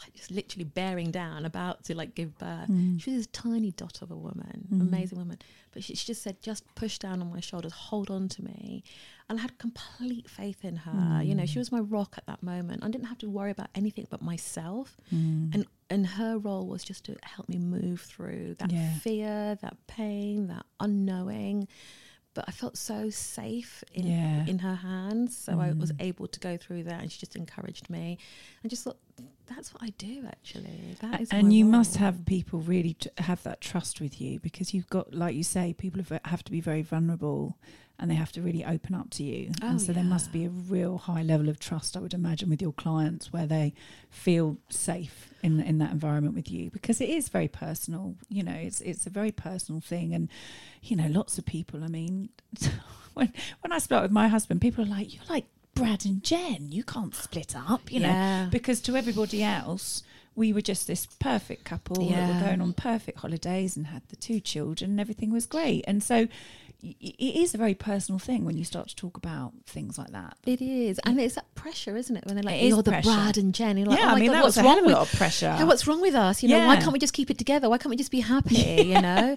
like 0.00 0.14
just 0.14 0.30
literally 0.30 0.64
bearing 0.64 1.10
down, 1.10 1.44
about 1.44 1.84
to 1.84 1.94
like 1.96 2.14
give 2.14 2.36
birth. 2.38 2.68
Mm. 2.68 3.00
She 3.00 3.10
was 3.10 3.26
this 3.26 3.26
tiny 3.32 3.72
dot 3.72 4.00
of 4.02 4.10
a 4.10 4.16
woman, 4.16 4.68
Mhm. 4.72 4.80
amazing 4.80 5.18
woman. 5.18 5.38
But 5.72 5.84
she, 5.84 5.94
she 5.94 6.06
just 6.06 6.22
said, 6.22 6.40
just 6.40 6.64
push 6.74 6.98
down 6.98 7.20
on 7.20 7.30
my 7.32 7.40
shoulders, 7.40 7.72
hold 7.72 8.10
on 8.10 8.28
to 8.28 8.44
me. 8.44 8.82
And 9.28 9.38
I 9.38 9.42
had 9.42 9.58
complete 9.58 10.28
faith 10.30 10.64
in 10.64 10.76
her. 10.76 11.22
You 11.22 11.34
know, 11.34 11.44
she 11.46 11.56
Mm. 11.56 11.58
was 11.58 11.72
my 11.72 11.80
rock 11.80 12.14
at 12.16 12.26
that 12.26 12.42
moment. 12.42 12.82
I 12.84 12.88
didn't 12.88 13.06
have 13.08 13.18
to 13.18 13.28
worry 13.28 13.50
about 13.50 13.68
anything 13.74 14.06
but 14.08 14.22
myself. 14.22 14.96
Mm. 15.12 15.54
And 15.54 15.66
and 15.90 16.06
her 16.06 16.36
role 16.38 16.66
was 16.66 16.84
just 16.84 17.04
to 17.04 17.16
help 17.22 17.48
me 17.48 17.56
move 17.58 18.02
through 18.02 18.56
that 18.58 18.70
Yeah. 18.70 18.98
fear, 18.98 19.54
that 19.62 19.76
pain, 19.86 20.48
that 20.48 20.66
unknowing. 20.80 21.66
But 22.38 22.44
I 22.46 22.52
felt 22.52 22.76
so 22.76 23.10
safe 23.10 23.82
in 23.92 24.06
Yeah. 24.06 24.46
in 24.46 24.60
her 24.60 24.76
hands, 24.76 25.36
so 25.36 25.58
I 25.58 25.72
was 25.72 25.90
Mm. 25.90 25.96
able 26.08 26.28
to 26.28 26.38
go 26.38 26.56
through 26.56 26.84
that, 26.84 27.00
and 27.02 27.10
she 27.10 27.18
just 27.18 27.34
encouraged 27.34 27.90
me. 27.90 28.16
I 28.64 28.68
just 28.68 28.84
thought 28.84 29.00
that's 29.46 29.74
what 29.74 29.82
I 29.82 29.90
do. 29.98 30.24
Actually, 30.24 30.94
that 31.00 31.20
is. 31.22 31.30
and 31.32 31.52
you 31.52 31.64
must 31.64 31.96
have 31.96 32.24
people 32.26 32.60
really 32.60 32.94
t- 32.94 33.10
have 33.18 33.42
that 33.42 33.60
trust 33.60 34.00
with 34.00 34.20
you 34.20 34.38
because 34.38 34.72
you've 34.72 34.88
got, 34.88 35.12
like 35.12 35.34
you 35.34 35.42
say, 35.42 35.72
people 35.72 36.00
have, 36.00 36.20
have 36.26 36.44
to 36.44 36.52
be 36.52 36.60
very 36.60 36.82
vulnerable 36.82 37.58
and 37.98 38.08
they 38.08 38.14
have 38.14 38.30
to 38.30 38.40
really 38.40 38.64
open 38.64 38.94
up 38.94 39.10
to 39.10 39.24
you. 39.24 39.50
Oh, 39.60 39.70
and 39.70 39.82
so 39.82 39.92
there 39.92 40.04
must 40.04 40.30
be 40.30 40.44
a 40.44 40.48
real 40.48 40.98
high 40.98 41.24
level 41.24 41.48
of 41.48 41.58
trust, 41.58 41.96
I 41.96 42.00
would 42.00 42.14
imagine, 42.14 42.48
with 42.50 42.62
your 42.62 42.72
clients 42.72 43.32
where 43.32 43.48
they 43.48 43.74
feel 44.10 44.58
safe 44.68 45.27
in 45.42 45.60
in 45.60 45.78
that 45.78 45.92
environment 45.92 46.34
with 46.34 46.50
you 46.50 46.70
because 46.70 47.00
it 47.00 47.08
is 47.08 47.28
very 47.28 47.48
personal. 47.48 48.14
You 48.28 48.42
know, 48.42 48.54
it's 48.54 48.80
it's 48.80 49.06
a 49.06 49.10
very 49.10 49.32
personal 49.32 49.80
thing, 49.80 50.14
and 50.14 50.28
you 50.82 50.96
know, 50.96 51.08
lots 51.08 51.38
of 51.38 51.46
people. 51.46 51.84
I 51.84 51.88
mean, 51.88 52.30
when 53.14 53.32
when 53.60 53.72
I 53.72 53.78
split 53.78 54.02
with 54.02 54.10
my 54.10 54.28
husband, 54.28 54.60
people 54.60 54.84
are 54.84 54.88
like, 54.88 55.14
"You're 55.14 55.24
like." 55.28 55.46
Brad 55.74 56.04
and 56.04 56.24
Jen, 56.24 56.72
you 56.72 56.82
can't 56.82 57.14
split 57.14 57.54
up, 57.54 57.92
you 57.92 58.00
know 58.00 58.48
because 58.50 58.80
to 58.80 58.96
everybody 58.96 59.44
else 59.44 60.02
we 60.34 60.52
were 60.52 60.60
just 60.60 60.86
this 60.86 61.06
perfect 61.06 61.64
couple 61.64 62.08
that 62.08 62.34
were 62.34 62.46
going 62.46 62.60
on 62.60 62.72
perfect 62.72 63.18
holidays 63.18 63.76
and 63.76 63.88
had 63.88 64.02
the 64.08 64.16
two 64.16 64.38
children 64.40 64.92
and 64.92 65.00
everything 65.00 65.30
was 65.30 65.46
great 65.46 65.84
and 65.88 66.02
so 66.02 66.28
it 66.80 67.36
is 67.36 67.54
a 67.54 67.58
very 67.58 67.74
personal 67.74 68.18
thing 68.20 68.44
when 68.44 68.56
you 68.56 68.64
start 68.64 68.88
to 68.88 68.94
talk 68.94 69.16
about 69.16 69.52
things 69.66 69.98
like 69.98 70.12
that 70.12 70.36
It 70.46 70.60
is, 70.62 71.00
and 71.04 71.18
it's 71.18 71.34
that 71.34 71.52
pressure, 71.56 71.96
isn't 71.96 72.16
it? 72.16 72.24
When 72.24 72.36
they're 72.36 72.44
like, 72.44 72.56
It 72.56 72.64
is 72.66 72.68
"You're 72.68 72.82
the 72.82 72.92
pressure. 72.92 73.10
Brad 73.10 73.36
and 73.36 73.52
Jen," 73.52 73.76
you're 73.78 73.88
like, 73.88 73.98
yeah 73.98 74.04
"Oh 74.04 74.08
my 74.10 74.16
i 74.16 74.20
mean 74.20 74.30
god, 74.30 74.42
what's 74.44 74.56
wrong 74.58 74.66
hell 74.66 74.78
of 74.78 74.84
a 74.84 74.86
with 74.86 74.94
lot 74.94 75.12
of 75.12 75.18
pressure 75.18 75.56
yeah, 75.58 75.64
what's 75.64 75.86
wrong 75.88 76.00
with 76.00 76.14
us? 76.14 76.42
You 76.42 76.50
know, 76.50 76.66
why 76.66 76.76
can't 76.76 76.92
we 76.92 76.98
just 76.98 77.14
keep 77.14 77.30
it 77.30 77.38
together? 77.38 77.68
Why 77.68 77.78
can't 77.78 77.90
we 77.90 77.96
just 77.96 78.10
be 78.12 78.20
happy? 78.20 78.56
You 78.88 79.00
know, 79.02 79.34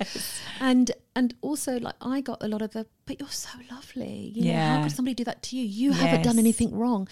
and 0.60 0.92
and 1.16 1.34
also 1.42 1.80
like 1.80 1.96
I 2.02 2.22
got 2.22 2.44
a 2.44 2.48
lot 2.48 2.62
of 2.62 2.72
the, 2.72 2.86
but 3.06 3.20
you're 3.20 3.30
so 3.30 3.50
lovely. 3.72 4.32
You 4.36 4.54
know, 4.54 4.60
how 4.60 4.84
could 4.84 4.92
somebody 4.92 5.16
do 5.16 5.24
that 5.24 5.42
to 5.44 5.58
you? 5.58 5.64
You 5.64 5.92
haven't 5.94 6.22
done 6.24 6.38
anything 6.39 6.72
wrong, 6.76 7.08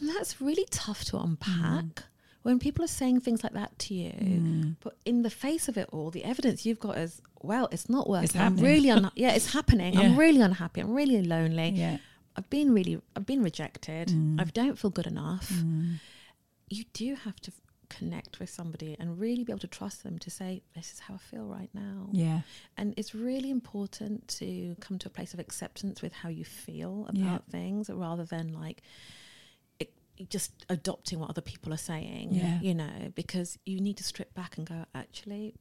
and 0.00 0.08
that's 0.08 0.40
really 0.40 0.66
tough 0.70 1.04
to 1.06 1.18
unpack. 1.18 2.04
When 2.44 2.58
people 2.58 2.84
are 2.84 2.94
saying 3.00 3.20
things 3.20 3.42
like 3.42 3.54
that 3.54 3.72
to 3.84 3.94
you, 3.94 4.12
Mm. 4.12 4.76
but 4.84 4.94
in 5.04 5.22
the 5.22 5.30
face 5.30 5.66
of 5.70 5.76
it 5.82 5.88
all, 5.92 6.10
the 6.10 6.24
evidence 6.24 6.64
you've 6.66 6.78
got 6.88 6.96
is, 6.98 7.12
well, 7.42 7.66
it's 7.74 7.88
not 7.88 8.04
working. 8.08 8.38
I'm 8.40 8.52
happening. 8.56 8.64
really 8.72 8.90
un- 8.90 9.10
yeah, 9.24 9.32
it's 9.38 9.52
happening. 9.58 9.92
I'm 9.98 10.16
really 10.24 10.40
unhappy. 10.48 10.80
I'm 10.82 10.94
really 11.02 11.22
lonely. 11.22 11.70
yeah 11.70 11.96
I've 12.36 12.50
been 12.50 12.72
really, 12.78 13.00
I've 13.16 13.26
been 13.26 13.42
rejected. 13.42 14.08
Mm. 14.08 14.40
I 14.40 14.44
don't 14.44 14.76
feel 14.80 14.90
good 14.98 15.06
enough. 15.06 15.48
Mm. 15.50 16.00
You 16.68 16.84
do 16.92 17.14
have 17.26 17.38
to 17.46 17.52
connect 17.88 18.40
with 18.40 18.50
somebody 18.50 18.96
and 18.98 19.20
really 19.20 19.44
be 19.44 19.52
able 19.52 19.60
to 19.60 19.68
trust 19.80 20.02
them 20.02 20.18
to 20.18 20.30
say, 20.30 20.50
"This 20.74 20.92
is 20.92 20.98
how 21.06 21.14
I 21.14 21.18
feel 21.30 21.46
right 21.46 21.70
now." 21.72 22.08
yeah 22.24 22.40
And 22.76 22.92
it's 22.96 23.14
really 23.14 23.50
important 23.50 24.26
to 24.40 24.74
come 24.84 24.98
to 24.98 25.06
a 25.08 25.14
place 25.18 25.32
of 25.32 25.38
acceptance 25.38 26.02
with 26.02 26.12
how 26.12 26.28
you 26.38 26.44
feel 26.44 26.94
about 27.08 27.16
Yeah. 27.16 27.38
things, 27.56 27.88
rather 27.88 28.24
than 28.34 28.46
like 28.64 28.82
just 30.28 30.64
adopting 30.68 31.18
what 31.18 31.30
other 31.30 31.40
people 31.40 31.72
are 31.72 31.78
saying. 31.78 32.28
Yeah. 32.32 32.60
You 32.60 32.74
know, 32.74 33.12
because 33.14 33.58
you 33.64 33.80
need 33.80 33.96
to 33.98 34.04
strip 34.04 34.34
back 34.34 34.56
and 34.58 34.66
go, 34.66 34.84
actually. 34.94 35.54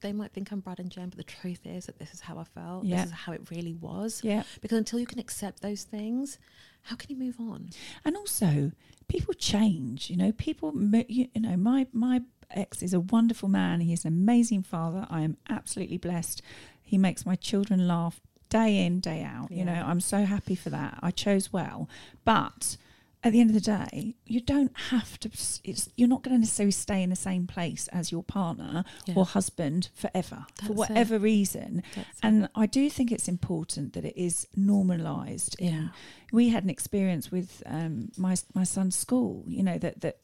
They 0.00 0.12
might 0.12 0.32
think 0.32 0.50
I'm 0.50 0.58
Brad 0.58 0.80
and 0.80 0.90
Jen, 0.90 1.10
but 1.10 1.16
the 1.18 1.22
truth 1.22 1.60
is 1.64 1.86
that 1.86 2.00
this 2.00 2.12
is 2.12 2.20
how 2.20 2.36
I 2.36 2.42
felt. 2.42 2.84
Yeah. 2.84 2.96
This 2.96 3.06
is 3.06 3.12
how 3.12 3.32
it 3.32 3.42
really 3.52 3.74
was. 3.74 4.20
yeah 4.24 4.42
Because 4.60 4.78
until 4.78 4.98
you 4.98 5.06
can 5.06 5.20
accept 5.20 5.62
those 5.62 5.84
things, 5.84 6.38
how 6.82 6.96
can 6.96 7.08
you 7.10 7.16
move 7.16 7.36
on? 7.38 7.70
and 8.04 8.16
also 8.16 8.72
people 9.06 9.34
change 9.34 10.08
you 10.10 10.16
know 10.16 10.32
people 10.32 10.72
you, 11.06 11.28
you 11.34 11.40
know 11.40 11.56
my 11.56 11.86
my 11.92 12.22
ex 12.50 12.82
is 12.82 12.92
a 12.94 13.00
wonderful 13.00 13.48
man. 13.48 13.80
He's 13.80 14.04
an 14.04 14.08
amazing 14.12 14.62
father. 14.62 15.06
I 15.08 15.22
am 15.22 15.36
absolutely 15.48 15.98
blessed. 15.98 16.42
He 16.82 16.98
makes 16.98 17.24
my 17.24 17.34
children 17.36 17.86
laugh 17.88 18.20
day 18.48 18.84
in, 18.84 19.00
day 19.00 19.22
out. 19.22 19.50
You 19.50 19.64
know, 19.64 19.72
I'm 19.72 20.00
so 20.00 20.24
happy 20.24 20.54
for 20.54 20.68
that. 20.70 20.98
I 21.02 21.10
chose 21.10 21.52
well. 21.52 21.88
But 22.24 22.76
at 23.24 23.32
the 23.32 23.40
end 23.40 23.50
of 23.50 23.54
the 23.54 23.60
day, 23.60 24.16
you 24.26 24.40
don't 24.40 24.72
have 24.90 25.18
to. 25.20 25.28
It's 25.64 25.88
you're 25.96 26.08
not 26.08 26.22
going 26.22 26.34
to 26.36 26.40
necessarily 26.40 26.72
stay 26.72 27.02
in 27.02 27.10
the 27.10 27.16
same 27.16 27.46
place 27.46 27.86
as 27.88 28.10
your 28.10 28.22
partner 28.24 28.84
Yeah. 29.06 29.14
or 29.16 29.24
husband 29.24 29.90
forever 29.94 30.46
That's 30.56 30.66
for 30.66 30.72
it. 30.72 30.76
whatever 30.76 31.18
reason. 31.18 31.82
That's 31.94 32.08
it. 32.08 32.14
And 32.22 32.48
I 32.54 32.66
do 32.66 32.90
think 32.90 33.12
it's 33.12 33.28
important 33.28 33.92
that 33.92 34.04
it 34.04 34.16
is 34.20 34.46
normalised. 34.56 35.56
in- 35.58 35.72
Yeah. 35.74 35.88
we 36.32 36.48
had 36.48 36.64
an 36.64 36.70
experience 36.70 37.30
with 37.30 37.62
um, 37.66 38.10
my 38.16 38.34
my 38.54 38.64
son's 38.64 38.96
school. 38.96 39.44
You 39.46 39.62
know 39.62 39.78
that 39.78 40.00
that 40.00 40.18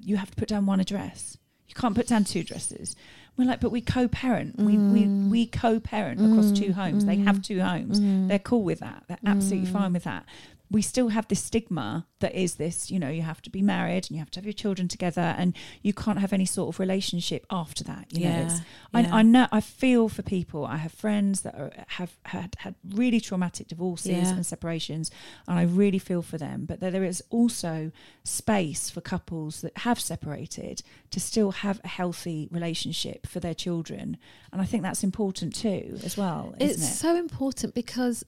you 0.00 0.16
have 0.16 0.30
to 0.30 0.36
put 0.36 0.48
down 0.48 0.66
one 0.66 0.80
address. 0.80 1.36
You 1.68 1.74
can't 1.74 1.94
put 1.94 2.06
down 2.06 2.24
two 2.24 2.40
addresses. 2.40 2.94
We're 3.38 3.46
like, 3.46 3.60
but 3.60 3.72
we 3.72 3.80
co-parent. 3.80 4.58
We 4.58 4.76
we 4.76 5.04
Mm. 5.04 5.30
we 5.30 5.46
co-parent 5.46 6.20
across 6.20 6.52
two 6.52 6.74
homes. 6.74 7.06
They 7.06 7.16
have 7.16 7.40
two 7.40 7.60
homes. 7.62 7.98
Mm. 7.98 8.28
They're 8.28 8.38
cool 8.38 8.62
with 8.62 8.80
that. 8.80 9.04
They're 9.08 9.18
absolutely 9.24 9.70
fine 9.70 9.94
with 9.94 10.04
that. 10.04 10.26
We 10.72 10.82
still 10.82 11.08
have 11.08 11.28
this 11.28 11.42
stigma 11.42 12.06
that 12.20 12.34
is 12.34 12.54
this, 12.54 12.90
you 12.90 12.98
know, 12.98 13.08
you 13.10 13.22
have 13.22 13.42
to 13.42 13.50
be 13.50 13.62
married 13.62 14.04
and 14.06 14.12
you 14.12 14.18
have 14.18 14.30
to 14.32 14.38
have 14.40 14.46
your 14.46 14.52
children 14.54 14.88
together 14.88 15.34
and 15.38 15.54
you 15.82 15.92
can't 15.92 16.18
have 16.18 16.32
any 16.32 16.46
sort 16.46 16.74
of 16.74 16.80
relationship 16.80 17.44
after 17.50 17.84
that. 17.84 18.06
You 18.10 18.20
know, 18.20 18.28
Yeah, 18.30 18.44
it's, 18.46 18.60
yeah. 18.94 19.10
I, 19.12 19.18
I 19.18 19.22
know, 19.22 19.46
I 19.52 19.60
feel 19.60 20.08
for 20.08 20.22
people. 20.22 20.64
I 20.64 20.76
have 20.78 20.92
friends 20.92 21.42
that 21.42 21.54
are, 21.54 21.72
have 21.88 22.12
had, 22.24 22.56
had 22.58 22.74
really 22.88 23.20
traumatic 23.20 23.68
divorces 23.68 24.10
Yeah. 24.10 24.34
and 24.34 24.46
separations 24.46 25.10
and 25.46 25.58
I 25.58 25.62
really 25.62 25.98
feel 25.98 26.22
for 26.22 26.38
them. 26.38 26.64
But 26.64 26.80
there, 26.80 26.90
there 26.90 27.04
is 27.04 27.22
also 27.30 27.92
space 28.24 28.88
for 28.90 29.00
couples 29.00 29.60
that 29.60 29.76
have 29.78 30.00
separated 30.00 30.82
to 31.10 31.20
still 31.20 31.50
have 31.52 31.80
a 31.84 31.88
healthy 31.88 32.48
relationship 32.50 33.26
for 33.26 33.40
their 33.40 33.54
children. 33.54 34.16
And 34.52 34.60
I 34.62 34.64
think 34.64 34.82
that's 34.82 35.04
important 35.04 35.54
too, 35.54 35.98
as 36.04 36.16
well, 36.16 36.54
isn't 36.58 36.70
it's 36.70 36.82
it? 36.82 36.94
so 36.96 37.16
important 37.16 37.74
because 37.74 38.24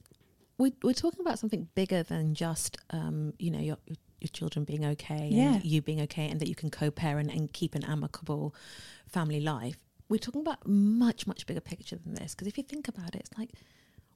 we, 0.57 0.73
we're 0.83 0.93
talking 0.93 1.19
about 1.21 1.37
something 1.39 1.67
bigger 1.75 2.03
than 2.03 2.33
just 2.33 2.77
um, 2.91 3.33
you 3.39 3.51
know 3.51 3.59
your 3.59 3.77
your 4.21 4.29
children 4.31 4.63
being 4.65 4.85
okay 4.85 5.27
Yeah. 5.31 5.55
and 5.55 5.65
you 5.65 5.81
being 5.81 6.01
okay 6.01 6.29
and 6.29 6.39
that 6.39 6.47
you 6.47 6.55
can 6.55 6.69
co-parent 6.71 7.31
and 7.31 7.51
keep 7.51 7.75
an 7.75 7.83
amicable 7.83 8.55
family 9.07 9.39
life 9.41 9.77
we're 10.09 10.17
talking 10.17 10.41
about 10.41 10.65
much 10.67 11.27
much 11.27 11.45
bigger 11.45 11.59
picture 11.61 11.97
than 11.97 12.13
this 12.15 12.33
because 12.33 12.47
if 12.47 12.57
you 12.57 12.63
think 12.63 12.87
about 12.87 13.09
it 13.15 13.21
it's 13.21 13.37
like 13.37 13.51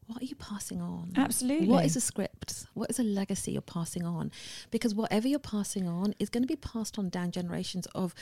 what 0.07 0.21
are 0.21 0.25
you 0.25 0.35
passing 0.35 0.81
on 0.81 1.11
Absolutely. 1.15 1.67
what 1.67 1.85
is 1.85 1.95
a 1.95 2.01
script 2.01 2.65
what 2.73 2.89
is 2.89 2.97
a 2.99 3.03
legacy 3.03 3.51
you're 3.51 3.61
passing 3.61 4.05
on 4.05 4.31
because 4.71 4.95
whatever 4.95 5.27
you're 5.27 5.37
passing 5.37 5.87
on 5.87 6.15
is 6.17 6.29
going 6.29 6.41
to 6.43 6.47
be 6.47 6.55
passed 6.55 6.97
on 6.97 7.09
down 7.09 7.29
generations 7.31 7.85
of 7.93 8.15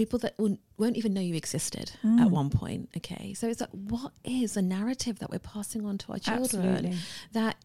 people 0.00 0.18
that 0.24 0.34
won't, 0.38 0.60
won't 0.78 0.96
even 1.00 1.12
know 1.16 1.20
you 1.30 1.34
existed 1.44 1.86
Mm. 2.04 2.20
at 2.24 2.30
one 2.40 2.50
point 2.60 2.82
okay 2.98 3.34
so 3.38 3.46
it's 3.50 3.60
like 3.64 3.74
what 3.94 4.12
is 4.24 4.54
the 4.58 4.62
narrative 4.76 5.14
that 5.20 5.30
we're 5.32 5.38
passing 5.56 5.82
on 5.84 5.94
to 6.02 6.06
our 6.12 6.18
children 6.18 6.44
Absolutely. 6.44 6.96
that 7.32 7.56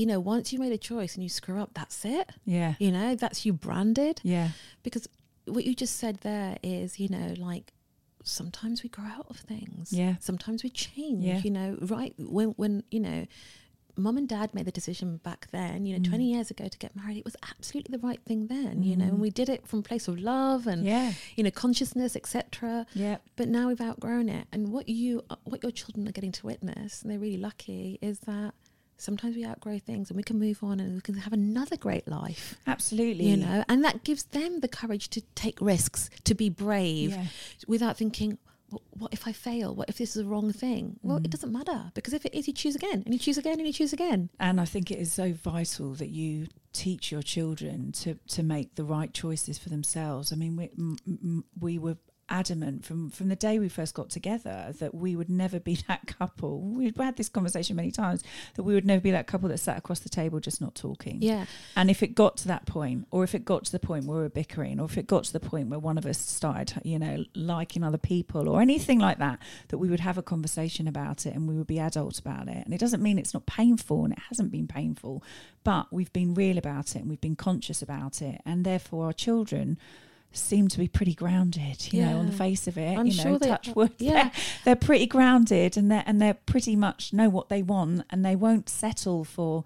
you 0.00 0.06
know 0.10 0.18
once 0.34 0.52
you 0.52 0.58
made 0.64 0.72
a 0.80 0.82
choice 0.92 1.12
and 1.14 1.22
you 1.22 1.28
screw 1.40 1.58
up 1.62 1.70
that's 1.80 2.04
it 2.04 2.26
Yeah. 2.58 2.74
you 2.84 2.90
know 2.96 3.14
that's 3.14 3.38
you 3.46 3.52
branded 3.66 4.16
Yeah. 4.24 4.48
because 4.82 5.04
what 5.56 5.64
you 5.68 5.74
just 5.84 5.96
said 6.02 6.14
there 6.22 6.56
is 6.62 6.98
you 7.02 7.08
know 7.16 7.28
like 7.50 7.66
sometimes 8.24 8.82
we 8.82 8.88
grow 8.88 9.04
out 9.18 9.26
of 9.30 9.36
things 9.36 9.92
Yeah. 9.92 10.14
sometimes 10.20 10.58
we 10.64 10.70
change 10.70 11.24
Yeah. 11.24 11.40
you 11.44 11.50
know 11.50 11.76
right 11.82 12.14
when 12.18 12.48
when 12.62 12.82
you 12.90 13.00
know 13.00 13.26
mum 13.96 14.16
and 14.16 14.28
dad 14.28 14.52
made 14.54 14.64
the 14.66 14.72
decision 14.72 15.18
back 15.18 15.46
then 15.52 15.86
you 15.86 15.94
know 15.94 16.00
Mm. 16.00 16.08
20 16.08 16.32
years 16.32 16.50
ago 16.50 16.66
to 16.68 16.78
get 16.78 16.94
married 16.96 17.16
it 17.18 17.24
was 17.24 17.36
absolutely 17.50 17.96
the 17.96 18.06
right 18.06 18.20
thing 18.24 18.48
then 18.48 18.82
you 18.82 18.96
know 18.96 19.04
and 19.06 19.20
we 19.20 19.30
did 19.30 19.48
it 19.48 19.66
from 19.68 19.78
a 19.80 19.82
place 19.82 20.08
of 20.08 20.18
love 20.18 20.66
and 20.66 20.84
Yeah. 20.84 21.12
you 21.36 21.44
know 21.44 21.50
consciousness 21.50 22.16
etc 22.16 22.86
Yeah. 22.94 23.18
but 23.36 23.48
now 23.48 23.68
we've 23.68 23.80
outgrown 23.80 24.28
it 24.28 24.46
and 24.52 24.72
what 24.72 24.88
you 24.88 25.22
what 25.44 25.62
your 25.62 25.72
children 25.72 26.08
are 26.08 26.12
getting 26.12 26.32
to 26.32 26.46
witness 26.46 27.02
and 27.02 27.10
they're 27.10 27.18
really 27.20 27.36
lucky 27.38 27.98
is 28.02 28.18
that 28.20 28.54
sometimes 28.96 29.34
we 29.36 29.44
outgrow 29.44 29.78
things 29.78 30.08
and 30.10 30.16
we 30.16 30.22
can 30.22 30.38
move 30.38 30.62
on 30.62 30.78
and 30.80 30.94
we 30.94 31.00
can 31.00 31.16
have 31.16 31.32
another 31.32 31.76
great 31.76 32.06
life 32.08 32.56
Absolutely. 32.66 33.26
you 33.28 33.36
know 33.36 33.64
and 33.68 33.84
that 33.84 34.04
gives 34.04 34.24
them 34.24 34.60
the 34.60 34.68
courage 34.68 35.08
to 35.10 35.20
take 35.34 35.60
risks 35.60 36.10
to 36.24 36.34
be 36.34 36.48
brave 36.48 37.10
Yeah. 37.10 37.26
without 37.66 37.96
thinking 37.96 38.38
"Wh- 38.74 39.00
what 39.00 39.12
if 39.12 39.26
i 39.26 39.32
fail 39.32 39.74
what 39.74 39.88
if 39.88 39.96
this 39.98 40.10
is 40.16 40.22
the 40.22 40.28
wrong 40.32 40.52
thing 40.52 40.84
well 41.02 41.18
Mm. 41.20 41.24
it 41.26 41.30
doesn't 41.30 41.52
matter 41.52 41.90
because 41.94 42.14
if 42.14 42.24
it 42.26 42.34
is 42.38 42.46
you 42.48 42.54
choose 42.54 42.74
again 42.74 43.02
and 43.04 43.12
you 43.14 43.18
choose 43.18 43.38
again 43.38 43.58
and 43.60 43.66
you 43.66 43.72
choose 43.80 43.92
again 43.92 44.30
And 44.40 44.60
I 44.60 44.64
think 44.72 44.90
it 44.90 44.98
is 44.98 45.12
so 45.12 45.32
vital 45.32 45.94
that 45.94 46.10
you 46.20 46.48
teach 46.72 47.12
your 47.12 47.22
children 47.22 47.92
to, 48.02 48.10
to 48.36 48.42
make 48.42 48.74
the 48.74 48.84
right 48.84 49.12
choices 49.14 49.58
for 49.58 49.68
themselves. 49.68 50.32
I 50.32 50.36
mean, 50.36 50.56
we, 50.56 50.64
m- 50.78 50.96
m- 51.06 51.44
we 51.60 51.78
were 51.78 51.96
adamant 52.34 52.84
from, 52.84 53.08
from 53.10 53.28
the 53.28 53.36
day 53.36 53.60
we 53.60 53.68
first 53.68 53.94
got 53.94 54.10
together 54.10 54.74
that 54.80 54.92
we 54.92 55.14
would 55.14 55.30
never 55.30 55.60
be 55.60 55.78
that 55.88 56.06
couple. 56.06 56.60
We've 56.60 56.96
had 56.96 57.16
this 57.16 57.28
conversation 57.28 57.76
many 57.76 57.92
times 57.92 58.22
that 58.56 58.64
we 58.64 58.74
would 58.74 58.84
never 58.84 59.00
be 59.00 59.12
that 59.12 59.28
couple 59.28 59.48
that 59.50 59.58
sat 59.58 59.78
across 59.78 60.00
the 60.00 60.08
table 60.08 60.40
just 60.40 60.60
not 60.60 60.74
talking. 60.74 61.18
yeah 61.22 61.46
And 61.76 61.90
if 61.90 62.02
it 62.02 62.14
got 62.14 62.36
to 62.38 62.48
that 62.48 62.66
point, 62.66 63.06
or 63.12 63.22
if 63.22 63.34
it 63.34 63.44
got 63.44 63.64
to 63.66 63.72
the 63.72 63.78
point 63.78 64.06
where 64.06 64.16
we 64.16 64.22
were 64.24 64.28
bickering, 64.28 64.80
or 64.80 64.86
if 64.86 64.98
it 64.98 65.06
got 65.06 65.24
to 65.24 65.32
the 65.32 65.40
point 65.40 65.68
where 65.68 65.78
one 65.78 65.96
of 65.96 66.06
us 66.06 66.18
started, 66.18 66.80
you 66.84 66.98
know, 66.98 67.24
liking 67.34 67.84
other 67.84 67.98
people, 67.98 68.48
or 68.48 68.60
anything 68.60 68.98
like 68.98 69.18
that, 69.18 69.38
that 69.68 69.78
we 69.78 69.88
would 69.88 70.00
have 70.00 70.18
a 70.18 70.22
conversation 70.22 70.88
about 70.88 71.26
it 71.26 71.34
and 71.34 71.48
we 71.48 71.54
would 71.54 71.68
be 71.68 71.78
adult 71.78 72.18
about 72.18 72.48
it. 72.48 72.64
And 72.64 72.74
it 72.74 72.80
doesn't 72.80 73.02
mean 73.02 73.18
it's 73.18 73.34
not 73.34 73.46
painful, 73.46 74.04
and 74.04 74.12
it 74.12 74.18
hasn't 74.28 74.50
been 74.50 74.66
painful, 74.66 75.22
but 75.62 75.92
we've 75.92 76.12
been 76.12 76.34
real 76.34 76.58
about 76.58 76.96
it 76.96 77.00
and 77.00 77.08
we've 77.08 77.20
been 77.20 77.36
conscious 77.36 77.80
about 77.80 78.20
it. 78.20 78.40
And 78.44 78.64
therefore, 78.64 79.06
our 79.06 79.12
children 79.12 79.78
seem 80.34 80.68
to 80.68 80.78
be 80.78 80.88
pretty 80.88 81.14
grounded, 81.14 81.92
you 81.92 82.02
know, 82.02 82.18
on 82.18 82.26
the 82.26 82.32
face 82.32 82.66
of 82.66 82.76
it. 82.76 82.98
I'm 82.98 83.06
you 83.06 83.16
know, 83.16 83.22
sure 83.22 83.38
they 83.38 83.48
touch 83.48 83.68
wood. 83.74 83.92
Yeah. 83.98 84.12
They're, 84.12 84.32
they're 84.64 84.76
pretty 84.76 85.06
grounded 85.06 85.76
and 85.76 85.90
they're 85.90 86.02
and 86.06 86.20
they're 86.20 86.34
pretty 86.34 86.76
much 86.76 87.12
know 87.12 87.28
what 87.28 87.48
they 87.48 87.62
want 87.62 88.02
and 88.10 88.24
they 88.24 88.36
won't 88.36 88.68
settle 88.68 89.24
for 89.24 89.64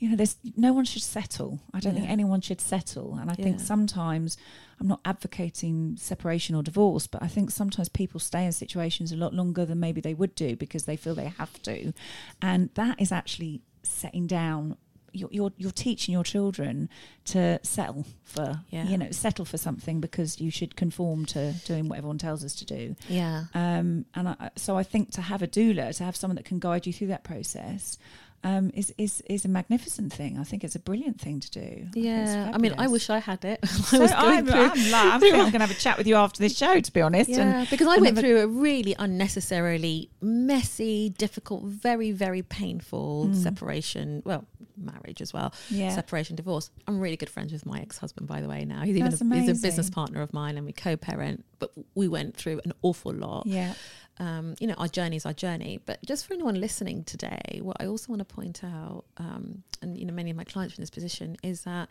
you 0.00 0.08
know, 0.08 0.16
there's 0.16 0.36
no 0.56 0.72
one 0.72 0.86
should 0.86 1.02
settle. 1.02 1.60
I 1.74 1.80
don't 1.80 1.94
think 1.94 2.08
anyone 2.08 2.40
should 2.40 2.62
settle. 2.62 3.18
And 3.20 3.30
I 3.30 3.34
think 3.34 3.60
sometimes 3.60 4.38
I'm 4.80 4.88
not 4.88 5.00
advocating 5.04 5.96
separation 5.98 6.54
or 6.54 6.62
divorce, 6.62 7.06
but 7.06 7.22
I 7.22 7.28
think 7.28 7.50
sometimes 7.50 7.90
people 7.90 8.18
stay 8.18 8.46
in 8.46 8.52
situations 8.52 9.12
a 9.12 9.16
lot 9.16 9.34
longer 9.34 9.66
than 9.66 9.78
maybe 9.78 10.00
they 10.00 10.14
would 10.14 10.34
do 10.34 10.56
because 10.56 10.86
they 10.86 10.96
feel 10.96 11.14
they 11.14 11.34
have 11.36 11.62
to. 11.64 11.92
And 12.40 12.70
that 12.76 12.98
is 12.98 13.12
actually 13.12 13.60
setting 13.82 14.26
down 14.26 14.78
you're, 15.12 15.28
you're 15.32 15.52
you're 15.58 15.70
teaching 15.72 16.12
your 16.12 16.24
children 16.24 16.88
to 17.26 17.58
settle 17.62 18.04
for 18.24 18.60
Yeah. 18.70 18.84
you 18.84 18.96
know 18.98 19.10
settle 19.10 19.44
for 19.44 19.58
something 19.58 20.00
because 20.00 20.40
you 20.40 20.50
should 20.50 20.76
conform 20.76 21.26
to 21.26 21.52
doing 21.64 21.88
what 21.88 21.98
everyone 21.98 22.18
tells 22.18 22.44
us 22.44 22.54
to 22.56 22.64
do 22.64 22.96
yeah 23.08 23.44
um, 23.54 24.04
and 24.14 24.28
I, 24.30 24.50
so 24.56 24.76
I 24.76 24.82
think 24.82 25.10
to 25.12 25.20
have 25.22 25.42
a 25.42 25.46
doula, 25.48 25.96
to 25.96 26.04
have 26.04 26.16
someone 26.16 26.36
that 26.36 26.44
can 26.44 26.58
guide 26.58 26.86
you 26.86 26.92
through 26.92 27.08
that 27.08 27.24
process, 27.24 27.98
um, 28.42 28.70
is 28.74 28.92
is 28.96 29.22
is 29.28 29.44
a 29.44 29.48
magnificent 29.48 30.12
thing. 30.12 30.38
I 30.38 30.44
think 30.44 30.64
it's 30.64 30.74
a 30.74 30.78
brilliant 30.78 31.20
thing 31.20 31.40
to 31.40 31.50
do. 31.50 31.60
I 31.60 31.98
yeah 31.98 32.50
i 32.54 32.58
mean 32.58 32.74
i 32.78 32.86
wish 32.88 33.10
i 33.10 33.18
had 33.18 33.44
it 33.44 33.58
I 33.62 33.66
So 33.66 33.98
was 34.00 34.10
going 34.12 34.38
I'm, 34.38 34.46
through- 34.46 34.60
I'm, 34.60 34.90
like, 34.90 35.04
I'm 35.04 35.12
I'm 35.12 35.20
going 35.20 35.52
to 35.52 35.58
have 35.66 35.70
a 35.70 35.74
chat 35.74 35.98
with 35.98 36.06
you 36.06 36.16
after 36.16 36.40
this 36.42 36.56
show, 36.56 36.80
to 36.80 36.92
be 36.92 37.00
honest. 37.02 37.28
Yeah, 37.28 37.60
and, 37.60 37.70
because 37.70 37.86
I 37.86 37.98
went 37.98 38.18
through 38.18 38.40
a 38.40 38.46
really 38.46 38.94
unnecessarily 38.98 40.10
messy, 40.20 41.10
difficult, 41.10 41.64
very, 41.64 42.12
very 42.12 42.42
painful 42.42 43.32
separation. 43.34 44.22
Well, 44.24 44.44
marriage 44.76 45.20
as 45.20 45.32
well. 45.32 45.52
Yeah. 45.68 45.90
Separation, 45.94 46.36
divorce. 46.36 46.70
I'm 46.86 47.00
really 47.00 47.16
good 47.16 47.30
friends 47.30 47.52
with 47.52 47.66
my 47.66 47.80
ex-husband, 47.80 48.26
by 48.26 48.40
the 48.40 48.48
way. 48.48 48.64
Now 48.64 48.82
he's 48.82 48.96
even 48.96 49.12
a, 49.12 49.40
he's 49.40 49.58
a 49.58 49.62
business 49.62 49.90
partner 49.90 50.20
of 50.22 50.32
mine, 50.32 50.56
and 50.56 50.66
we 50.66 50.72
co-parent. 50.72 51.44
But 51.58 51.72
we 51.94 52.08
went 52.08 52.36
through 52.36 52.60
an 52.64 52.72
awful 52.82 53.12
lot. 53.12 53.46
yeah, 53.46 53.74
Um, 54.20 54.54
you 54.60 54.66
know, 54.68 54.74
our 54.74 54.86
journey 54.88 55.16
is 55.16 55.24
our 55.26 55.32
journey. 55.32 55.80
But 55.84 55.98
just 56.06 56.26
for 56.26 56.34
anyone 56.34 56.60
listening 56.60 57.04
today, 57.04 57.60
what 57.62 57.78
I 57.80 57.86
also 57.86 58.06
want 58.12 58.20
to 58.20 58.34
point 58.34 58.62
out, 58.62 59.04
um, 59.16 59.64
and 59.82 59.96
you 59.98 60.04
know, 60.06 60.12
many 60.12 60.30
of 60.30 60.36
my 60.36 60.44
clients 60.44 60.76
in 60.76 60.82
this 60.82 60.90
position, 60.90 61.36
is 61.42 61.62
that 61.62 61.88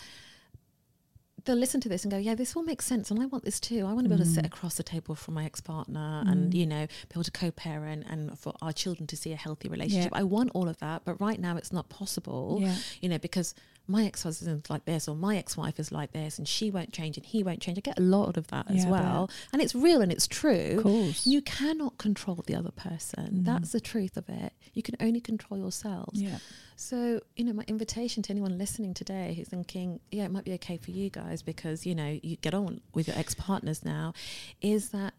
they'll 1.46 1.56
listen 1.56 1.80
to 1.82 1.90
this 1.90 2.04
and 2.04 2.12
go, 2.12 2.18
yeah, 2.18 2.36
this 2.36 2.56
all 2.56 2.64
makes 2.64 2.86
sense. 2.86 3.10
And 3.10 3.20
I 3.22 3.26
want 3.26 3.44
this 3.46 3.60
too. 3.60 3.86
I 3.86 3.94
want 3.94 4.04
to 4.06 4.10
be 4.10 4.16
able 4.16 4.26
to 4.26 4.30
Mm. 4.30 4.36
sit 4.36 4.46
across 4.46 4.76
the 4.76 4.84
table 4.84 5.16
from 5.16 5.34
my 5.36 5.46
ex 5.46 5.62
partner 5.62 6.24
and, 6.28 6.54
you 6.54 6.68
know, 6.68 6.86
be 6.86 7.14
able 7.16 7.24
to 7.24 7.32
co 7.32 7.50
parent 7.50 8.04
and 8.10 8.38
for 8.38 8.54
our 8.62 8.74
children 8.74 9.08
to 9.08 9.18
see 9.18 9.32
a 9.32 9.38
healthy 9.38 9.70
relationship. 9.70 10.12
I 10.14 10.24
want 10.24 10.52
all 10.54 10.68
of 10.68 10.78
that. 10.80 11.06
But 11.06 11.20
right 11.20 11.40
now 11.40 11.56
it's 11.56 11.72
not 11.72 11.90
possible, 11.90 12.60
Yeah. 12.62 12.76
you 13.02 13.10
know, 13.10 13.18
because 13.18 13.56
my 13.90 14.06
ex 14.06 14.24
husband's 14.24 14.70
like 14.70 14.86
this 14.86 15.08
or 15.08 15.16
my 15.16 15.36
ex 15.38 15.58
wife 15.58 15.80
is 15.80 15.92
like 15.92 16.12
this 16.14 16.38
and 16.38 16.48
she 16.48 16.70
won't 16.70 16.94
change 16.94 17.18
and 17.18 17.26
he 17.26 17.42
won't 17.44 17.60
change. 17.60 17.78
I 17.78 17.82
get 17.82 17.98
a 17.98 18.02
lot 18.02 18.38
of 18.38 18.48
that 18.48 18.70
as 18.70 18.78
Yeah, 18.78 18.84
bet. 18.84 18.92
well. 18.92 19.30
And 19.52 19.62
it's 19.62 19.74
real 19.74 20.02
and 20.02 20.12
it's 20.12 20.28
true. 20.28 20.76
of 20.78 20.84
course. 20.84 21.26
You 21.26 21.42
cannot 21.42 21.98
control 21.98 22.44
the 22.46 22.56
other 22.56 22.72
person. 22.72 23.40
Mm. 23.42 23.46
That's 23.46 23.72
the 23.72 23.82
truth 23.82 24.16
of 24.16 24.30
it. 24.30 24.54
You 24.74 24.84
can 24.84 24.96
only 25.00 25.20
control 25.20 25.60
yourselves. 25.60 26.22
yeah, 26.22 26.38
So, 26.76 27.20
you 27.36 27.44
know, 27.44 27.54
my 27.54 27.64
invitation 27.68 28.22
to 28.24 28.32
anyone 28.32 28.58
listening 28.60 28.94
today 28.94 29.34
who's 29.36 29.48
thinking, 29.50 30.00
yeah, 30.12 30.26
it 30.26 30.32
might 30.32 30.46
be 30.46 30.54
okay 30.54 30.78
for 30.78 30.92
you 30.92 31.10
guys 31.10 31.42
because, 31.42 31.86
you 31.86 31.96
know, 31.96 32.20
you 32.22 32.36
get 32.38 32.54
on 32.54 32.82
with 32.94 33.08
your 33.08 33.18
ex 33.18 33.34
partners 33.34 33.84
now, 33.84 34.14
is 34.62 34.90
that 34.90 35.14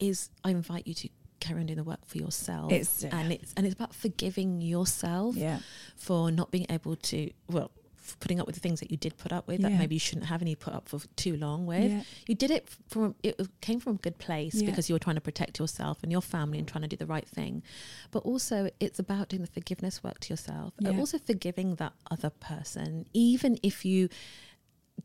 is 0.00 0.30
I 0.42 0.50
invite 0.50 0.86
you 0.86 0.94
to 0.94 1.08
carry 1.40 1.60
on 1.60 1.66
doing 1.66 1.76
the 1.76 1.84
work 1.84 2.04
for 2.06 2.18
yourself. 2.18 2.72
It's- 2.72 3.04
and 3.04 3.32
it's 3.32 3.52
and 3.56 3.64
it's 3.66 3.74
about 3.74 3.94
forgiving 3.94 4.60
yourself 4.60 5.36
yeah, 5.36 5.60
for 5.96 6.30
not 6.30 6.50
being 6.50 6.66
able 6.70 6.96
to 6.96 7.30
well 7.48 7.70
putting 8.18 8.40
up 8.40 8.46
with 8.46 8.54
the 8.56 8.60
things 8.60 8.80
that 8.80 8.90
you 8.90 8.96
did 8.96 9.16
put 9.16 9.32
up 9.32 9.46
with 9.46 9.62
that 9.62 9.72
maybe 9.72 9.94
you 9.94 9.98
shouldn't 10.00 10.26
have 10.26 10.42
any 10.42 10.54
put 10.54 10.74
up 10.74 10.88
for 10.88 10.98
too 11.16 11.36
long 11.36 11.66
with. 11.66 11.90
Yeah. 11.90 12.02
You 12.26 12.34
did 12.34 12.50
it 12.50 12.68
from 12.88 13.14
it 13.22 13.40
came 13.60 13.78
from 13.80 13.94
a 13.94 13.98
good 13.98 14.18
place 14.18 14.54
Yeah. 14.54 14.66
because 14.70 14.88
you 14.88 14.94
were 14.94 14.98
trying 15.00 15.16
to 15.16 15.20
protect 15.20 15.58
yourself 15.58 16.02
and 16.02 16.10
your 16.10 16.22
family 16.22 16.58
and 16.58 16.66
trying 16.66 16.82
to 16.82 16.88
do 16.88 16.96
the 16.96 17.06
right 17.06 17.28
thing. 17.28 17.62
But 18.10 18.20
also 18.24 18.70
it's 18.80 18.98
about 18.98 19.28
doing 19.28 19.42
the 19.42 19.48
forgiveness 19.48 20.02
work 20.02 20.18
to 20.20 20.32
yourself. 20.32 20.74
and 20.78 20.98
Also 20.98 21.18
forgiving 21.18 21.76
that 21.76 21.92
other 22.10 22.30
person, 22.30 23.06
even 23.12 23.58
if 23.62 23.84
you 23.84 24.08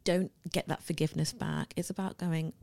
don't 0.04 0.32
get 0.52 0.68
that 0.68 0.84
forgiveness 0.84 1.32
back. 1.34 1.74
It's 1.76 1.90
about 1.90 2.18
going, 2.18 2.54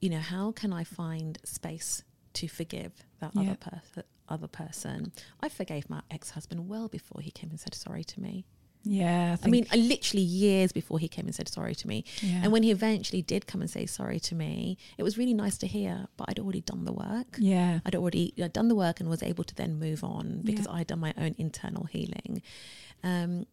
you 0.00 0.08
know, 0.10 0.20
how 0.20 0.52
can 0.52 0.72
I 0.72 0.84
find 0.84 1.38
space 1.44 2.02
to 2.34 2.48
forgive 2.48 2.92
that 3.20 3.32
Yeah. 3.34 3.42
other 3.42 3.56
person? 3.56 4.02
Other 4.28 4.48
person. 4.48 5.12
I 5.40 5.48
forgave 5.48 5.88
my 5.88 6.02
ex-husband 6.10 6.68
well 6.68 6.88
before 6.88 7.20
he 7.20 7.30
came 7.30 7.50
and 7.50 7.60
said 7.60 7.74
sorry 7.74 8.02
to 8.04 8.20
me. 8.20 8.44
Yeah. 8.88 9.36
I, 9.42 9.46
I 9.46 9.50
mean, 9.50 9.66
literally 9.74 10.22
years 10.22 10.70
before 10.72 10.98
he 10.98 11.08
came 11.08 11.26
and 11.26 11.34
said 11.34 11.48
sorry 11.48 11.74
to 11.74 11.88
me. 11.88 12.04
yeah. 12.22 12.40
And 12.44 12.52
when 12.52 12.62
he 12.62 12.70
eventually 12.70 13.20
did 13.22 13.46
come 13.46 13.60
and 13.60 13.68
say 13.70 13.84
sorry 13.86 14.20
to 14.20 14.34
me, 14.34 14.78
it 14.96 15.02
was 15.02 15.18
really 15.18 15.34
nice 15.34 15.58
to 15.58 15.66
hear. 15.66 16.06
But 16.16 16.28
I'd 16.30 16.38
already 16.38 16.60
done 16.60 16.84
the 16.84 16.92
work. 16.92 17.36
yeah. 17.38 17.80
I'd 17.84 17.96
already 17.96 18.32
I'd 18.42 18.52
done 18.52 18.68
the 18.68 18.76
work 18.76 19.00
and 19.00 19.08
was 19.10 19.22
able 19.22 19.44
to 19.44 19.54
then 19.54 19.78
move 19.78 20.04
on 20.04 20.40
because 20.44 20.66
Yeah. 20.66 20.72
I'd 20.74 20.86
done 20.86 21.00
my 21.00 21.12
own 21.18 21.34
internal 21.36 21.84
healing. 21.84 22.42
Um, 23.02 23.46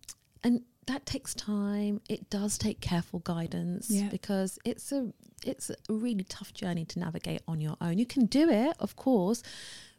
and 0.44 0.62
that 0.88 1.06
takes 1.06 1.34
time. 1.34 2.02
It 2.10 2.30
does 2.30 2.58
take 2.58 2.82
careful 2.82 3.20
guidance 3.20 3.90
Yeah. 3.90 4.10
because 4.10 4.60
it's 4.66 4.92
a 4.92 5.14
it's 5.46 5.70
a 5.70 5.76
really 5.90 6.24
tough 6.24 6.54
journey 6.54 6.86
to 6.86 7.00
navigate 7.00 7.42
on 7.48 7.60
your 7.60 7.76
own. 7.82 7.98
You 7.98 8.06
can 8.06 8.26
do 8.28 8.50
it, 8.50 8.76
of 8.80 8.96
course. 8.96 9.42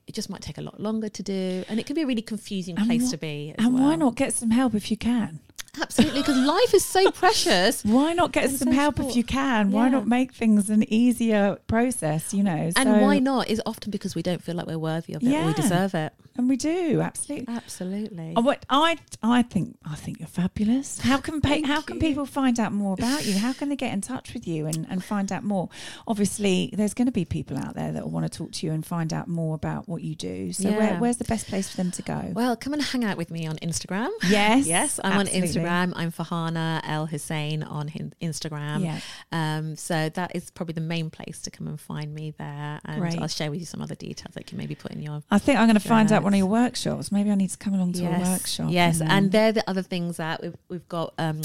It 0.07 0.15
just 0.15 0.29
might 0.29 0.43
take 0.43 0.59
a 0.59 0.63
lot 0.63 0.81
longer 0.81 1.09
to 1.09 1.23
do, 1.23 1.65
and 1.69 1.81
it 1.81 1.87
can 1.87 1.95
be 1.95 2.03
a 2.03 2.07
really 2.07 2.23
confusing 2.23 2.77
And 2.77 2.87
place 2.87 3.09
wh- 3.09 3.11
to 3.13 3.17
be. 3.19 3.55
And 3.59 3.75
why 3.79 3.97
not 3.97 4.17
get 4.17 4.35
some 4.35 4.51
help 4.51 4.75
if 4.75 4.91
you 4.91 4.97
can? 4.97 5.41
Absolutely, 5.81 6.21
because 6.21 6.37
life 6.37 6.73
is 6.75 6.85
so 6.85 7.11
precious. 7.23 7.83
Why 7.85 8.13
not 8.13 8.31
get 8.33 8.45
And 8.45 8.53
some 8.59 8.69
so 8.69 8.75
help 8.75 9.01
if 9.01 9.17
you 9.17 9.25
can? 9.25 9.73
Why 9.73 9.89
not 9.89 10.07
make 10.07 10.33
things 10.33 10.71
an 10.71 10.85
easier 10.93 11.57
process? 11.67 12.33
You 12.33 12.45
know, 12.45 12.71
And 12.77 12.89
So- 12.89 12.99
why 13.01 13.19
not 13.19 13.49
is 13.49 13.61
often 13.67 13.91
because 13.91 14.15
we 14.15 14.23
don't 14.23 14.43
feel 14.43 14.55
like 14.55 14.67
we're 14.67 14.79
worthy 14.79 15.15
of 15.15 15.23
it 15.23 15.29
or 15.35 15.47
we 15.47 15.53
deserve 15.55 15.95
it. 15.95 16.13
And 16.37 16.49
we 16.49 16.57
do 16.57 17.01
absolutely. 17.01 17.55
Absolutely. 17.55 18.35
Oh, 18.37 18.43
what 18.43 18.64
I 18.68 18.99
I 19.22 19.43
think 19.43 19.76
I 19.85 19.95
think 19.95 20.18
you're 20.18 20.26
fabulous. 20.28 20.99
How 21.01 21.18
can 21.18 21.41
pa- 21.41 21.61
how 21.64 21.80
can 21.80 21.97
you. 21.97 22.01
people 22.01 22.26
find 22.26 22.59
out 22.59 22.72
more 22.72 22.95
about 22.95 23.24
you? 23.24 23.39
How 23.39 23.53
can 23.53 23.68
they 23.68 23.76
get 23.76 23.93
in 23.93 24.01
touch 24.01 24.35
with 24.35 24.47
you 24.47 24.66
and, 24.66 24.87
and 24.91 25.05
find 25.05 25.30
out 25.30 25.45
more? 25.45 25.68
Obviously, 26.09 26.70
there's 26.72 26.93
going 26.95 27.07
to 27.07 27.12
be 27.12 27.24
people 27.24 27.57
out 27.57 27.74
there 27.74 27.93
that 27.93 28.03
will 28.05 28.11
want 28.11 28.30
to 28.30 28.37
talk 28.39 28.53
to 28.53 28.66
you 28.66 28.72
and 28.72 28.85
find 28.85 29.12
out 29.12 29.28
more 29.28 29.55
about 29.55 29.89
what 29.89 30.03
you 30.03 30.14
do. 30.14 30.53
So 30.53 30.70
where, 30.70 30.99
where's 30.99 31.18
the 31.18 31.24
best 31.24 31.47
place 31.47 31.70
for 31.70 31.76
them 31.76 31.91
to 31.93 32.03
go? 32.03 32.32
Well, 32.32 32.57
come 32.57 32.72
and 32.72 32.82
hang 32.82 33.05
out 33.05 33.16
with 33.16 33.30
me 33.30 33.47
on 33.47 33.57
Instagram. 33.59 34.11
yes, 34.28 34.66
Yes, 34.74 34.99
I'm 35.05 35.20
absolutely. 35.20 35.61
on 35.61 35.66
Instagram. 35.66 35.93
I'm 35.97 36.11
Farhana 36.12 36.80
El 36.85 37.07
Hussain 37.07 37.62
on 37.62 37.89
Instagram. 38.20 38.82
Yeah, 38.85 39.01
Um, 39.30 39.76
so 39.76 40.09
that 40.09 40.35
is 40.35 40.51
probably 40.51 40.72
the 40.74 40.80
main 40.80 41.11
place 41.11 41.41
to 41.43 41.51
come 41.51 41.68
and 41.68 41.80
find 41.80 42.12
me 42.12 42.32
there. 42.37 42.80
And 42.85 43.01
Great. 43.01 43.20
I'll 43.20 43.28
share 43.28 43.51
with 43.51 43.61
you 43.61 43.66
some 43.66 43.80
other 43.80 43.95
details 43.95 44.35
that 44.35 44.41
you 44.41 44.45
can 44.47 44.59
maybe 44.59 44.74
put 44.74 44.91
in 44.91 45.01
your 45.01 45.22
I 45.30 45.39
think 45.39 45.59
I'm 45.59 45.66
going 45.66 45.78
to 45.78 45.89
find 45.89 46.11
out 46.11 46.24
one 46.25 46.35
of 46.35 46.39
your 46.39 46.47
workshops. 46.47 47.12
Maybe 47.12 47.31
I 47.31 47.35
need 47.35 47.51
to 47.51 47.59
come 47.59 47.75
along 47.75 47.93
to 47.95 48.03
yes, 48.03 48.27
a 48.27 48.31
workshop. 48.31 48.66
Yes, 48.70 48.99
then- 48.99 49.11
and 49.11 49.33
they're 49.33 49.53
the 49.53 49.68
other 49.68 49.83
things 49.83 50.16
that 50.16 50.43
we've, 50.43 50.57
we've 50.68 50.89
got. 50.89 51.14
Um, 51.18 51.43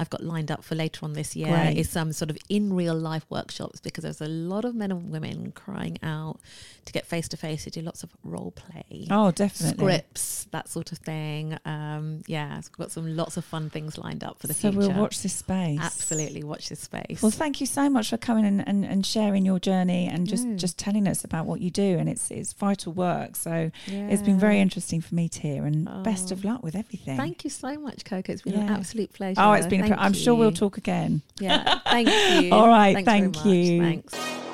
I've 0.00 0.10
got 0.10 0.22
lined 0.22 0.52
up 0.52 0.62
for 0.62 0.76
later 0.76 1.04
on 1.04 1.14
this 1.14 1.34
year 1.34 1.48
Great. 1.48 1.76
is 1.76 1.90
some 1.90 2.12
sort 2.12 2.30
of 2.30 2.38
in 2.48 2.72
real 2.72 2.94
life 2.94 3.26
workshops 3.30 3.80
because 3.80 4.04
there's 4.04 4.20
a 4.20 4.28
lot 4.28 4.64
of 4.64 4.76
men 4.76 4.92
and 4.92 5.10
women 5.10 5.50
crying 5.50 5.98
out 6.04 6.38
to 6.84 6.92
get 6.92 7.04
face 7.04 7.26
to 7.30 7.36
face 7.36 7.64
to 7.64 7.70
do 7.70 7.80
lots 7.80 8.04
of 8.04 8.10
role 8.22 8.52
play. 8.52 9.08
oh, 9.10 9.32
definitely. 9.32 9.76
Scripts, 9.76 10.46
that 10.52 10.68
sort 10.68 10.92
of 10.92 10.98
thing. 10.98 11.58
Um, 11.64 12.22
yeah, 12.28 12.54
we've 12.54 12.70
got 12.72 12.92
some 12.92 13.16
lots 13.16 13.36
of 13.36 13.44
fun 13.44 13.70
things 13.70 13.98
lined 13.98 14.22
up 14.22 14.38
for 14.38 14.46
the 14.46 14.54
so 14.54 14.70
future. 14.70 14.82
So 14.82 14.88
we'll 14.90 15.00
watch 15.00 15.20
this 15.20 15.34
space. 15.34 15.80
Absolutely, 15.82 16.44
watch 16.44 16.68
this 16.68 16.78
space. 16.80 17.20
Well, 17.20 17.32
thank 17.32 17.60
you 17.60 17.66
so 17.66 17.90
much 17.90 18.10
for 18.10 18.18
coming 18.18 18.44
and, 18.44 18.66
and, 18.68 18.84
and 18.84 19.04
sharing 19.04 19.44
your 19.44 19.58
journey 19.58 20.06
and 20.06 20.28
just, 20.28 20.44
No. 20.44 20.56
just 20.56 20.78
telling 20.78 21.08
us 21.08 21.24
about 21.24 21.46
what 21.46 21.60
you 21.60 21.70
do. 21.72 21.98
And 21.98 22.08
it's 22.08 22.30
it's 22.30 22.52
vital 22.52 22.92
work. 22.92 23.34
So 23.34 23.72
it's 24.18 24.26
been 24.26 24.38
very 24.38 24.60
interesting 24.60 25.00
for 25.00 25.14
me 25.14 25.28
to 25.28 25.40
hear. 25.40 25.64
And 25.64 25.86
best 26.04 26.30
of 26.32 26.44
Oh. 26.44 26.48
luck 26.48 26.62
with 26.62 26.74
everything. 26.74 27.16
Thank 27.16 27.44
you 27.44 27.50
so 27.50 27.78
much, 27.78 28.04
Coco. 28.04 28.32
It's 28.32 28.42
been 28.42 28.54
an 28.54 28.68
absolute 28.68 29.12
pleasure. 29.12 29.40
Oh, 29.40 29.52
it's 29.52 29.66
been. 29.66 29.80
A, 29.84 29.88
Thank 29.88 30.00
I'm 30.00 30.12
sure 30.12 30.34
we'll 30.34 30.52
talk 30.52 30.76
again. 30.78 31.22
Yeah, 31.40 31.78
thank 31.84 32.08
you. 32.44 32.52
All 32.52 32.68
right, 32.68 32.94
Thanks 32.94 33.06
thank 33.08 33.36
much. 33.36 33.46
you. 33.46 33.80
Thanks. 33.82 34.47